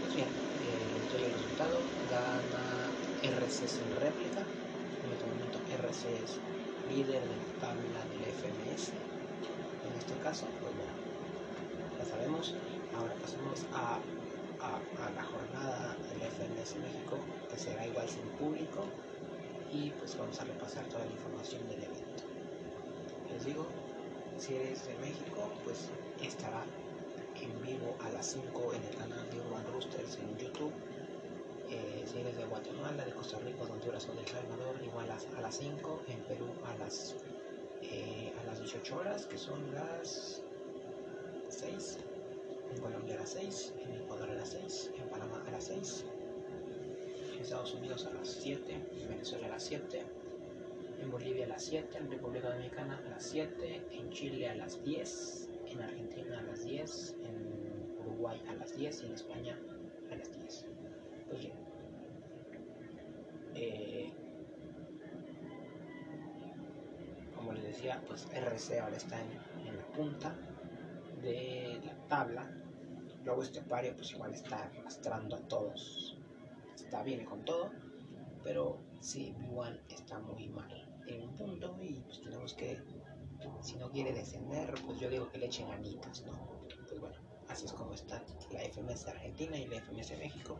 Pues 0.00 0.14
bien, 0.16 0.26
eh, 0.26 0.90
les 0.98 1.12
doy 1.12 1.22
el 1.22 1.32
resultado. 1.32 1.78
Gana 2.10 2.90
RC 3.22 3.68
sin 3.68 3.94
réplica. 3.94 4.40
En 5.04 5.12
este 5.12 5.24
momento 5.24 5.62
RC 5.68 6.24
es 6.24 6.40
líder 6.90 7.22
de 7.22 7.36
la 7.36 7.52
tabla 7.60 8.04
del 8.10 8.24
FMS. 8.24 8.90
En 9.86 9.94
este 9.96 10.18
caso, 10.18 10.46
pues 10.60 10.74
bueno, 10.74 10.92
ya 11.96 12.04
sabemos, 12.04 12.56
Ahora 12.92 13.14
pasamos 13.22 13.64
a, 13.72 14.00
la 15.14 15.22
jornada 15.22 15.96
del 16.10 16.22
FMS 16.22 16.76
México, 16.82 17.18
que 17.48 17.56
será 17.56 17.86
igual 17.86 18.08
sin 18.08 18.26
público, 18.30 18.84
y 19.70 19.90
pues 19.92 20.18
vamos 20.18 20.40
a 20.40 20.44
repasar 20.44 20.84
toda 20.86 21.04
la 21.04 21.12
información 21.12 21.68
del 21.68 21.84
evento. 21.84 22.24
Les 23.32 23.44
digo, 23.44 23.68
si 24.40 24.54
eres 24.54 24.86
de 24.86 24.94
México, 24.98 25.50
pues 25.64 25.90
estará 26.22 26.64
en 27.40 27.62
vivo 27.62 27.94
a 28.00 28.08
las 28.08 28.26
5 28.32 28.72
en 28.74 28.82
el 28.84 28.96
canal 28.96 29.30
de 29.30 29.38
Urban 29.38 29.66
Roosters 29.70 30.16
en 30.16 30.38
YouTube. 30.38 30.72
Eh, 31.68 32.04
si 32.06 32.20
eres 32.20 32.36
de 32.38 32.46
Guatemala, 32.46 33.04
de 33.04 33.12
Costa 33.12 33.38
Rica, 33.38 33.62
Honduras 33.62 34.08
o 34.08 34.14
de 34.14 34.20
El 34.20 34.28
Salvador, 34.28 34.80
igual 34.82 35.10
a, 35.10 35.40
las 35.40 35.56
5, 35.56 36.02
en 36.08 36.20
Perú 36.24 36.46
a 36.64 36.74
las, 36.78 37.16
eh, 37.82 38.32
a 38.40 38.44
las 38.46 38.60
18 38.60 38.96
horas, 38.96 39.26
que 39.26 39.36
son 39.36 39.74
las 39.74 40.42
6 41.48 41.98
en 42.72 42.80
Colombia 42.80 43.16
a 43.16 43.18
las 43.18 43.30
6, 43.30 43.74
en 43.84 43.94
Ecuador 44.02 44.30
a 44.30 44.34
las 44.34 44.48
6, 44.48 44.90
en 44.96 45.08
Panamá 45.10 45.44
a 45.46 45.50
las 45.50 45.64
6, 45.64 46.04
en 47.34 47.40
Estados 47.40 47.74
Unidos 47.74 48.06
a 48.06 48.14
las 48.14 48.28
7, 48.28 48.72
en 48.72 49.08
Venezuela 49.08 49.48
a 49.48 49.50
las 49.50 49.64
7, 49.64 49.98
en 49.98 50.06
Bolivia 51.20 51.44
a 51.44 51.48
las 51.48 51.66
7, 51.66 51.98
en 51.98 52.10
República 52.10 52.48
Dominicana 52.48 52.96
a 52.96 53.10
las 53.10 53.24
7, 53.24 53.88
en 53.90 54.08
Chile 54.08 54.48
a 54.48 54.54
las 54.54 54.82
10, 54.82 55.50
en 55.66 55.82
Argentina 55.82 56.38
a 56.38 56.42
las 56.42 56.64
10, 56.64 57.16
en 57.22 57.98
Uruguay 58.00 58.42
a 58.48 58.54
las 58.54 58.74
10 58.74 59.02
y 59.02 59.06
en 59.06 59.12
España 59.12 59.58
a 60.10 60.14
las 60.14 60.32
10. 60.34 60.66
Pues 61.28 61.40
bien. 61.42 61.52
Eh, 63.54 64.10
como 67.36 67.52
les 67.52 67.64
decía, 67.64 68.02
pues 68.08 68.26
RC 68.32 68.80
ahora 68.80 68.96
está 68.96 69.20
en, 69.20 69.68
en 69.68 69.76
la 69.76 69.86
punta 69.88 70.34
de 71.20 71.82
la 71.84 72.08
tabla 72.08 72.50
Luego 73.26 73.42
este 73.42 73.60
pario 73.60 73.94
pues 73.94 74.10
igual 74.12 74.32
está 74.32 74.70
arrastrando 74.78 75.36
a 75.36 75.40
todos. 75.40 76.16
Está 76.74 77.02
bien 77.02 77.26
con 77.26 77.44
todo, 77.44 77.70
pero 78.42 78.78
sí, 79.00 79.34
igual 79.44 79.78
está 79.90 80.18
muy 80.18 80.48
mal 80.48 80.89
un 81.18 81.34
punto 81.34 81.76
y 81.82 81.94
pues 82.00 82.20
tenemos 82.20 82.54
que, 82.54 82.82
si 83.62 83.76
no 83.76 83.90
quiere 83.90 84.12
descender, 84.12 84.74
pues 84.86 84.98
yo 85.00 85.08
digo 85.08 85.30
que 85.30 85.38
le 85.38 85.46
echen 85.46 85.68
ganitas, 85.68 86.24
¿no? 86.26 86.32
Pues 86.88 87.00
bueno, 87.00 87.16
así 87.48 87.66
es 87.66 87.72
como 87.72 87.94
está 87.94 88.22
la 88.52 88.60
FMS 88.60 89.06
Argentina 89.06 89.56
y 89.56 89.66
la 89.66 89.80
FMS 89.80 90.18
México. 90.18 90.58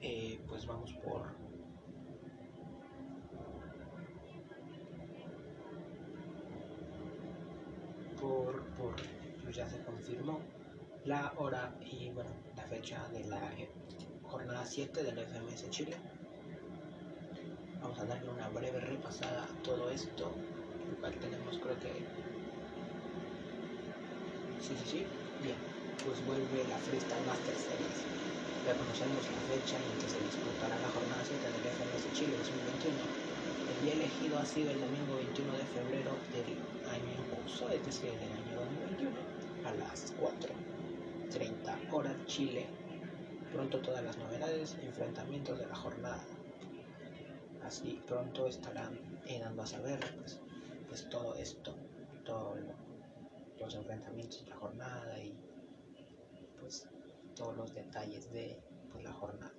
Eh, 0.00 0.40
pues 0.46 0.66
vamos 0.66 0.92
por 1.04 1.34
por, 8.20 8.64
por 8.74 8.94
pues 9.42 9.56
ya 9.56 9.68
se 9.68 9.82
confirmó 9.84 10.40
la 11.04 11.32
hora 11.38 11.76
y 11.80 12.10
bueno, 12.10 12.30
la 12.56 12.64
fecha 12.64 13.08
de 13.08 13.24
la 13.24 13.40
jornada 14.22 14.64
7 14.64 15.02
del 15.02 15.18
FMS 15.18 15.70
Chile. 15.70 15.96
Vamos 17.86 18.02
a 18.02 18.04
darle 18.06 18.30
una 18.30 18.48
breve 18.48 18.80
repasada 18.80 19.44
a 19.44 19.62
todo 19.62 19.88
esto, 19.90 20.26
lo 20.26 20.96
cual 20.98 21.14
tenemos 21.22 21.56
creo 21.62 21.78
que... 21.78 22.02
Sí, 24.58 24.74
sí, 24.74 24.86
sí, 24.90 25.06
bien, 25.38 25.54
pues 26.02 26.18
vuelve 26.26 26.66
la 26.66 26.78
Freestyle 26.82 27.22
Master 27.30 27.54
Series. 27.54 28.02
Ya 28.66 28.74
conocemos 28.74 29.22
la 29.30 29.38
fecha 29.54 29.78
en 29.78 30.02
que 30.02 30.08
se 30.10 30.18
disputará 30.18 30.74
la 30.82 30.90
jornada 30.90 31.22
7 31.22 31.38
del 31.38 31.62
FMS 31.62 32.10
Chile 32.10 32.34
2021. 32.34 32.90
El 33.70 33.78
día 33.86 33.94
elegido 34.02 34.34
ha 34.42 34.46
sido 34.50 34.74
el 34.74 34.80
domingo 34.82 35.22
21 35.22 35.46
de 35.54 35.66
febrero 35.70 36.10
del 36.34 36.58
año 36.90 37.22
curso, 37.38 37.70
es 37.70 37.86
decir, 37.86 38.10
del 38.18 38.34
año 38.34 38.66
2021, 38.66 39.14
a 39.62 39.70
las 39.78 40.10
4 40.18 40.50
30 41.30 41.78
horas 41.94 42.18
Chile. 42.26 42.66
Pronto 43.54 43.78
todas 43.78 44.02
las 44.02 44.18
novedades, 44.18 44.74
enfrentamientos 44.82 45.56
de 45.56 45.66
la 45.70 45.76
jornada. 45.76 46.35
Así 47.66 48.00
pronto 48.06 48.46
estarán 48.46 48.96
dando 49.40 49.62
a 49.62 49.66
saber 49.66 49.98
pues, 50.20 50.40
pues 50.86 51.08
todo 51.08 51.34
esto, 51.34 51.74
todos 52.24 52.60
los 53.58 53.74
enfrentamientos 53.74 54.44
de 54.44 54.50
la 54.50 54.56
jornada 54.56 55.18
y 55.20 55.36
pues 56.60 56.88
todos 57.34 57.56
los 57.56 57.74
detalles 57.74 58.32
de 58.32 58.62
pues, 58.92 59.02
la 59.02 59.12
jornada. 59.12 59.52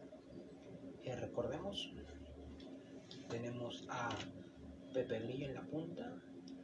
Eh, 1.04 1.18
recordemos, 1.18 1.92
tenemos 3.28 3.86
a 3.90 4.08
Pepe 4.94 5.20
Grillo 5.20 5.48
en 5.48 5.56
la 5.56 5.64
punta, 5.64 6.16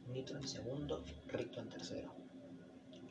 Nitro 0.08 0.38
en 0.38 0.48
segundo, 0.48 1.04
Rito 1.26 1.60
en 1.60 1.68
tercero, 1.68 2.14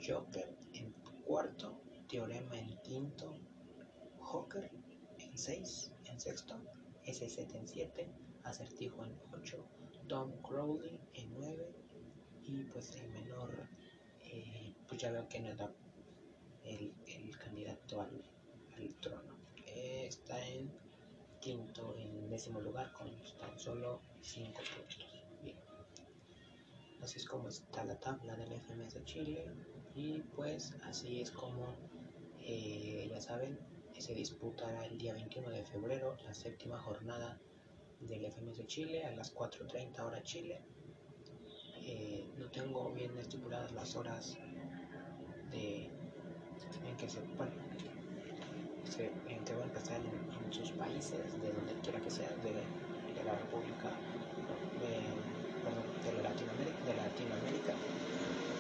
Joker 0.04 0.58
en 0.74 0.92
cuarto, 1.24 1.84
Teorema 2.10 2.58
en 2.58 2.82
quinto, 2.82 3.38
Joker 4.18 4.72
en 5.20 5.38
seis, 5.38 5.92
en 6.06 6.20
sexto, 6.20 6.60
S7 7.06 7.56
en 7.56 7.68
7, 7.68 8.23
Acertijo 8.44 9.06
en 9.06 9.18
8, 9.34 9.66
Tom 10.08 10.32
Crowley 10.42 11.00
en 11.14 11.34
9 11.34 11.76
y 12.44 12.64
pues 12.66 12.92
el 12.98 13.10
menor, 13.10 13.68
eh, 14.22 14.76
pues 14.88 15.02
ya 15.02 15.12
veo 15.12 15.28
que 15.30 15.40
no 15.40 15.56
da 15.56 15.72
el, 16.66 16.94
el 17.08 17.38
candidato 17.38 18.02
al, 18.02 18.22
trono. 19.00 19.38
Está 19.66 20.46
en 20.48 20.72
quinto, 21.40 21.96
en 21.98 22.30
décimo 22.30 22.60
lugar 22.60 22.92
con 22.94 23.10
tan 23.40 23.58
solo 23.58 24.02
5 24.22 24.52
puntos. 24.76 25.14
Así 27.02 27.18
es 27.20 27.26
como 27.26 27.50
está 27.50 27.84
la 27.84 28.00
tabla 28.00 28.36
del 28.36 28.54
FMS 28.54 28.94
de 28.94 29.04
Chile 29.04 29.46
y 29.94 30.22
pues 30.22 30.74
así 30.84 31.22
es 31.22 31.32
como 31.32 31.76
eh, 32.40 33.08
ya 33.10 33.20
saben 33.20 33.60
se 34.04 34.14
disputará 34.14 34.86
el 34.86 34.98
día 34.98 35.14
21 35.14 35.50
de 35.50 35.64
febrero 35.64 36.18
la 36.26 36.34
séptima 36.34 36.78
jornada 36.80 37.40
del 38.08 38.26
FMS 38.32 38.66
Chile 38.68 39.06
a 39.06 39.12
las 39.12 39.34
4.30 39.34 40.00
hora 40.02 40.22
Chile. 40.24 40.62
Eh, 41.82 42.26
no 42.38 42.50
tengo 42.50 42.92
bien 42.92 43.18
estipuladas 43.18 43.72
las 43.74 43.96
horas 43.96 44.38
de 45.52 45.90
en 46.88 46.98
que 46.98 47.10
se, 47.10 47.20
bueno, 47.38 47.52
se, 48.90 49.06
en 49.06 49.44
a 49.48 49.64
empezar 49.64 50.00
en, 50.00 50.54
sus 50.54 50.72
países, 50.72 51.42
de 51.42 51.52
donde 51.52 51.74
quiera 51.82 52.00
que 52.00 52.12
sea, 52.12 52.30
de, 52.44 52.52
de 52.54 53.24
la 53.26 53.36
República, 53.36 53.90
de, 54.80 56.12
de 56.12 56.24
Latinoamérica, 56.24 56.86
de 56.86 56.96
Latinoamérica 56.96 57.74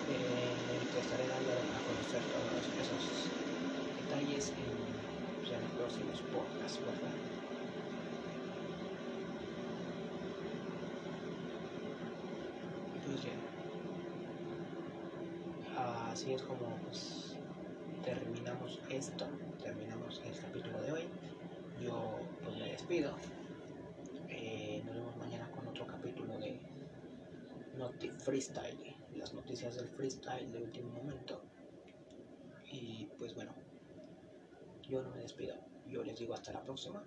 eh, 0.09 0.53
en 0.69 0.81
el 0.81 0.87
que 0.89 0.99
estaré 0.99 1.27
dando 1.27 1.51
a 1.51 1.79
conocer 1.85 2.21
todos 2.33 2.65
esos 2.81 3.29
detalles 4.09 4.49
en 4.49 4.83
en 5.53 5.61
los 5.61 5.71
próximos 5.71 6.21
podcasts, 6.31 6.79
¿verdad? 6.79 7.22
Así 16.13 16.31
es 16.31 16.43
como 16.43 16.75
pues, 16.83 17.35
terminamos 18.03 18.79
esto, 18.89 19.25
terminamos 19.63 20.21
el 20.23 20.39
capítulo 20.39 20.81
de 20.81 20.91
hoy. 20.91 21.01
Yo 21.81 22.19
pues 22.43 22.55
me 22.57 22.67
despido. 22.71 23.15
Eh, 24.29 24.83
nos 24.85 24.95
vemos 24.95 25.17
mañana 25.17 25.49
con 25.51 25.67
otro 25.67 25.87
capítulo 25.87 26.37
de 26.37 26.59
Noti 27.77 28.09
Freestyle, 28.09 28.95
las 29.15 29.33
noticias 29.33 29.75
del 29.75 29.87
freestyle 29.87 30.51
de 30.51 30.63
último 30.63 30.93
momento. 30.93 31.41
Y 32.71 33.09
pues 33.17 33.33
bueno, 33.33 33.53
yo 34.87 35.01
no 35.01 35.09
me 35.09 35.19
despido. 35.23 35.55
Yo 35.87 36.03
les 36.03 36.19
digo 36.19 36.35
hasta 36.35 36.53
la 36.53 36.63
próxima. 36.63 37.03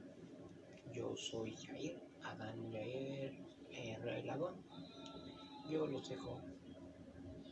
Yo 0.92 1.16
soy 1.16 1.56
Jair, 1.56 2.02
Adán 2.24 2.72
Jair 2.72 3.46
eh, 3.70 3.98
Rey 4.02 4.24
Lagón. 4.24 4.65
Yo 5.70 5.86
los 5.86 6.08
dejo. 6.08 6.40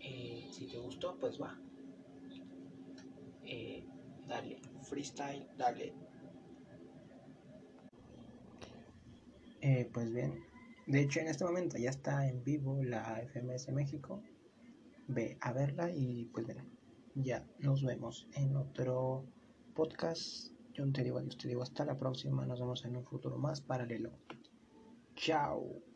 Eh, 0.00 0.48
si 0.50 0.66
te 0.66 0.78
gustó, 0.78 1.16
pues 1.18 1.40
va. 1.40 1.58
Eh, 3.42 3.86
dale, 4.26 4.60
freestyle, 4.82 5.46
dale. 5.56 5.94
Eh, 9.60 9.88
pues 9.92 10.12
bien, 10.12 10.44
de 10.86 11.00
hecho 11.00 11.20
en 11.20 11.28
este 11.28 11.44
momento 11.44 11.78
ya 11.78 11.88
está 11.88 12.28
en 12.28 12.44
vivo 12.44 12.82
la 12.82 13.22
FMS 13.32 13.72
México. 13.72 14.22
Ve 15.08 15.38
a 15.40 15.52
verla 15.52 15.90
y 15.90 16.26
pues 16.26 16.46
bueno, 16.46 16.64
ya 17.14 17.46
nos 17.58 17.82
vemos 17.82 18.28
en 18.34 18.56
otro 18.56 19.24
podcast. 19.74 20.52
Yo 20.74 20.90
te 20.92 21.02
digo 21.02 21.18
adiós, 21.18 21.38
te 21.38 21.48
digo 21.48 21.62
hasta 21.62 21.84
la 21.84 21.96
próxima. 21.96 22.46
Nos 22.46 22.60
vemos 22.60 22.84
en 22.84 22.96
un 22.96 23.04
futuro 23.04 23.38
más 23.38 23.60
paralelo. 23.60 24.10
Chao. 25.14 25.93